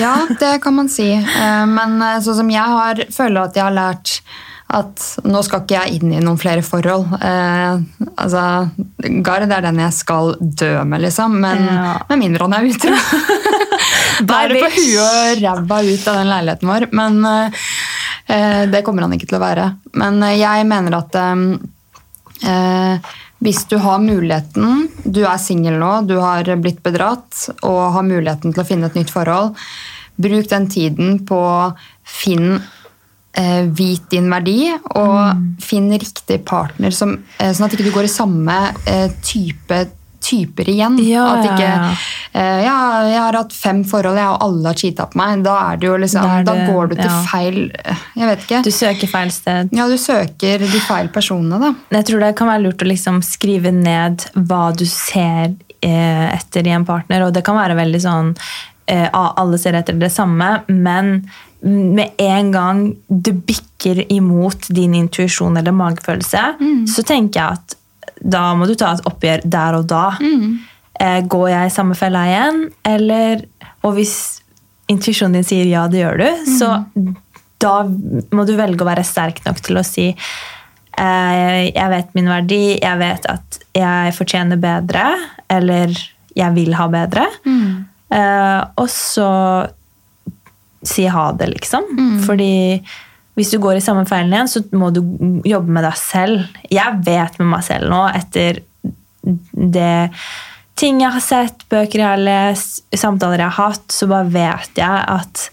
Ja, 0.00 0.14
det 0.40 0.60
kan 0.64 0.74
man 0.78 0.88
si. 0.88 1.10
Eh, 1.12 1.66
Men 1.66 2.00
eh, 2.02 2.18
sånn 2.24 2.38
som 2.42 2.50
jeg 2.52 2.64
har, 2.64 3.02
føler 3.12 3.42
at 3.48 3.56
jeg 3.58 3.64
har 3.66 3.74
lært 3.76 4.14
at 4.68 5.04
nå 5.24 5.40
skal 5.46 5.62
ikke 5.64 5.78
jeg 5.78 5.98
inn 6.02 6.10
i 6.12 6.20
noen 6.20 6.36
flere 6.40 6.60
forhold. 6.66 7.06
Eh, 7.24 7.78
altså, 8.20 8.42
Gard 9.24 9.46
er 9.48 9.62
den 9.64 9.78
jeg 9.80 9.94
skal 9.96 10.34
dø 10.40 10.72
med, 10.84 11.00
liksom. 11.06 11.38
Men 11.40 11.64
Ja. 11.64 11.94
med 12.10 12.18
mindre 12.20 12.44
han 12.44 12.56
er 12.58 12.68
utro. 12.68 12.92
Bare 14.28 14.58
på 14.60 14.68
huet 14.74 14.98
og 15.00 15.40
ræva 15.42 15.80
ut 15.86 16.08
av 16.10 16.18
den 16.20 16.28
leiligheten 16.32 16.68
vår. 16.72 16.86
Men 16.92 17.18
eh, 17.24 17.64
eh, 18.34 18.62
det 18.68 18.84
kommer 18.84 19.06
han 19.06 19.16
ikke 19.16 19.30
til 19.30 19.38
å 19.40 19.44
være. 19.46 19.68
Men 19.96 20.20
eh, 20.26 20.36
jeg 20.42 20.68
mener 20.68 20.98
at 21.00 21.16
eh, 21.16 21.44
eh, 22.52 23.12
hvis 23.40 23.64
du 23.70 23.76
har 23.80 24.00
muligheten, 24.02 24.88
du 25.06 25.22
er 25.24 25.38
singel 25.40 25.78
nå, 25.80 25.92
du 26.10 26.16
har 26.20 26.48
blitt 26.58 26.82
bedratt 26.84 27.46
og 27.62 27.84
har 27.94 28.04
muligheten 28.04 28.52
til 28.52 28.64
å 28.64 28.68
finne 28.68 28.90
et 28.90 28.98
nytt 28.98 29.12
forhold, 29.14 29.54
bruk 30.18 30.48
den 30.50 30.66
tiden 30.68 31.20
på 31.24 31.38
å 31.38 31.70
finne 32.02 32.58
Vit 33.76 34.08
din 34.10 34.30
verdi, 34.32 34.72
og 34.98 35.44
finn 35.62 35.90
riktig 35.94 36.40
partner, 36.48 36.90
som, 36.90 37.12
eh, 37.38 37.52
sånn 37.54 37.68
at 37.68 37.76
ikke 37.76 37.86
du 37.86 37.94
går 37.94 38.08
i 38.08 38.12
samme 38.12 38.56
eh, 38.86 39.08
type 39.22 39.86
typer 40.28 40.66
igjen. 40.68 40.96
Ja, 41.06 41.22
at 41.36 41.44
ikke, 41.46 41.66
ja, 41.68 41.90
eh, 42.32 42.64
ja, 42.64 42.74
jeg 43.06 43.20
har 43.22 43.36
hatt 43.38 43.52
fem 43.54 43.84
forhold, 43.86 44.18
jeg, 44.18 44.26
og 44.34 44.42
alle 44.48 44.72
har 44.72 44.74
cheata 44.80 45.06
på 45.12 45.20
meg. 45.20 45.44
Da, 45.46 45.54
er 45.70 45.78
det 45.78 45.86
jo 45.88 45.94
liksom, 46.02 46.26
Da 46.26 46.42
da, 46.42 46.54
er 46.56 46.64
det- 46.64 46.74
går 46.74 46.88
du 46.90 46.94
til 46.96 47.04
ja. 47.04 47.22
feil 47.30 47.58
Jeg 48.18 48.26
vet 48.26 48.42
ikke. 48.44 48.62
Du 48.64 48.70
søker 48.74 49.08
feil 49.08 49.30
sted. 49.30 49.70
ja, 49.72 49.86
du 49.88 49.96
søker 49.96 50.58
de 50.58 50.80
feil 50.88 51.08
personene, 51.08 51.60
da. 51.62 51.72
Jeg 51.96 52.04
tror 52.10 52.20
det 52.26 52.36
kan 52.36 52.48
være 52.50 52.64
lurt 52.66 52.82
å 52.82 52.90
liksom 52.90 53.22
skrive 53.22 53.72
ned 53.72 54.26
hva 54.34 54.76
du 54.76 54.84
ser 54.84 55.54
eh, 55.80 56.34
etter 56.34 56.66
i 56.66 56.74
en 56.74 56.84
partner, 56.84 57.22
og 57.28 57.32
det 57.32 57.44
kan 57.46 57.56
være 57.56 57.78
veldig 57.78 58.00
sånn 58.02 58.34
eh, 58.88 59.08
alle 59.12 59.58
ser 59.58 59.78
etter 59.78 59.96
det 59.98 60.10
samme, 60.10 60.64
men 60.68 61.28
med 61.62 62.10
en 62.22 62.52
gang 62.54 62.80
du 63.08 63.32
bikker 63.32 64.04
imot 64.12 64.68
din 64.74 64.94
intuisjon 64.94 65.56
eller 65.58 65.74
magefølelse, 65.74 66.42
så 66.86 67.02
tenker 67.02 67.40
jeg 67.40 67.58
at 67.58 67.74
da 68.18 68.54
må 68.58 68.66
du 68.66 68.74
ta 68.74 68.92
et 68.96 69.06
oppgjør 69.06 69.42
der 69.44 69.76
og 69.78 69.86
da. 69.90 70.04
eh, 71.00 71.20
går 71.26 71.48
jeg 71.50 71.66
i 71.66 71.74
samme 71.74 71.94
fella 71.94 72.24
igjen, 72.26 72.64
eller 72.84 73.44
Og 73.86 73.94
hvis 73.94 74.40
intuisjonen 74.90 75.34
din 75.38 75.44
sier 75.46 75.66
ja, 75.70 75.86
det 75.86 76.00
gjør 76.00 76.18
du, 76.18 76.28
så 76.58 76.72
da 77.62 77.84
må 78.34 78.44
du 78.46 78.56
velge 78.58 78.82
å 78.82 78.88
være 78.88 79.04
sterk 79.06 79.38
nok 79.46 79.60
til 79.62 79.78
å 79.78 79.84
si 79.86 80.08
eh, 80.10 81.70
jeg 81.70 81.88
vet 81.92 82.14
min 82.14 82.28
verdi, 82.30 82.78
jeg 82.82 82.98
vet 82.98 83.26
at 83.30 83.60
jeg 83.74 84.14
fortjener 84.16 84.58
bedre, 84.58 85.04
eller 85.48 85.94
jeg 86.34 86.54
vil 86.54 86.74
ha 86.74 86.88
bedre. 86.90 87.26
Eh, 88.10 88.60
og 88.78 88.88
så 88.90 89.30
si 90.86 91.06
ha 91.10 91.30
det, 91.32 91.50
liksom. 91.54 91.86
Fordi 92.26 92.82
hvis 93.38 93.52
du 93.54 93.60
går 93.62 93.78
i 93.78 93.82
samme 93.84 94.02
feilen 94.08 94.32
igjen, 94.34 94.50
så 94.50 94.62
må 94.74 94.90
du 94.90 95.00
jobbe 95.46 95.70
med 95.70 95.84
deg 95.86 95.98
selv. 96.00 96.58
Jeg 96.74 97.02
vet 97.06 97.38
med 97.38 97.52
meg 97.52 97.62
selv 97.66 97.90
nå, 97.92 98.02
etter 98.18 98.62
det 99.22 100.08
ting 100.78 101.00
jeg 101.02 101.14
har 101.14 101.22
sett, 101.22 101.64
bøker 101.70 102.02
jeg 102.02 102.08
har 102.08 102.22
lest, 102.22 102.84
samtaler 102.94 103.42
jeg 103.42 103.50
har 103.50 103.70
hatt, 103.72 103.86
så 103.90 104.08
bare 104.10 104.30
vet 104.30 104.78
jeg 104.78 105.06
at 105.14 105.48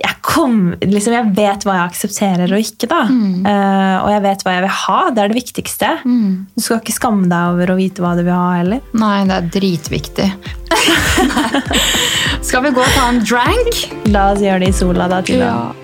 jeg, 0.00 0.16
kom, 0.26 0.74
liksom, 0.82 1.14
jeg 1.14 1.30
vet 1.36 1.62
hva 1.64 1.76
jeg 1.78 1.90
aksepterer 1.92 2.50
og 2.56 2.64
ikke. 2.64 2.88
da. 2.90 3.02
Eh, 3.06 3.96
og 4.02 4.08
jeg 4.10 4.24
vet 4.26 4.42
hva 4.44 4.54
jeg 4.56 4.64
vil 4.66 4.74
ha. 4.80 4.98
Det 5.14 5.22
er 5.22 5.30
det 5.32 5.38
viktigste. 5.38 5.92
Du 6.04 6.64
skal 6.64 6.80
ikke 6.82 6.96
skamme 6.96 7.28
deg 7.30 7.54
over 7.54 7.74
å 7.74 7.78
vite 7.78 8.02
hva 8.02 8.14
du 8.18 8.24
vil 8.26 8.34
ha 8.34 8.50
heller. 8.58 8.82
Nei, 8.98 9.16
det 9.30 9.38
er 9.38 9.48
dritviktig. 9.60 10.28
Skal 12.44 12.66
vi 12.66 12.74
gå 12.76 12.82
og 12.82 12.92
ta 12.98 13.08
en 13.12 13.22
drank? 13.24 13.80
La 14.12 14.32
oss 14.34 14.42
gjøre 14.44 14.66
det 14.66 14.74
i 14.74 14.76
sola, 14.82 15.08
da. 15.08 15.22
Tina. 15.24 15.54
Moderne 15.54 15.83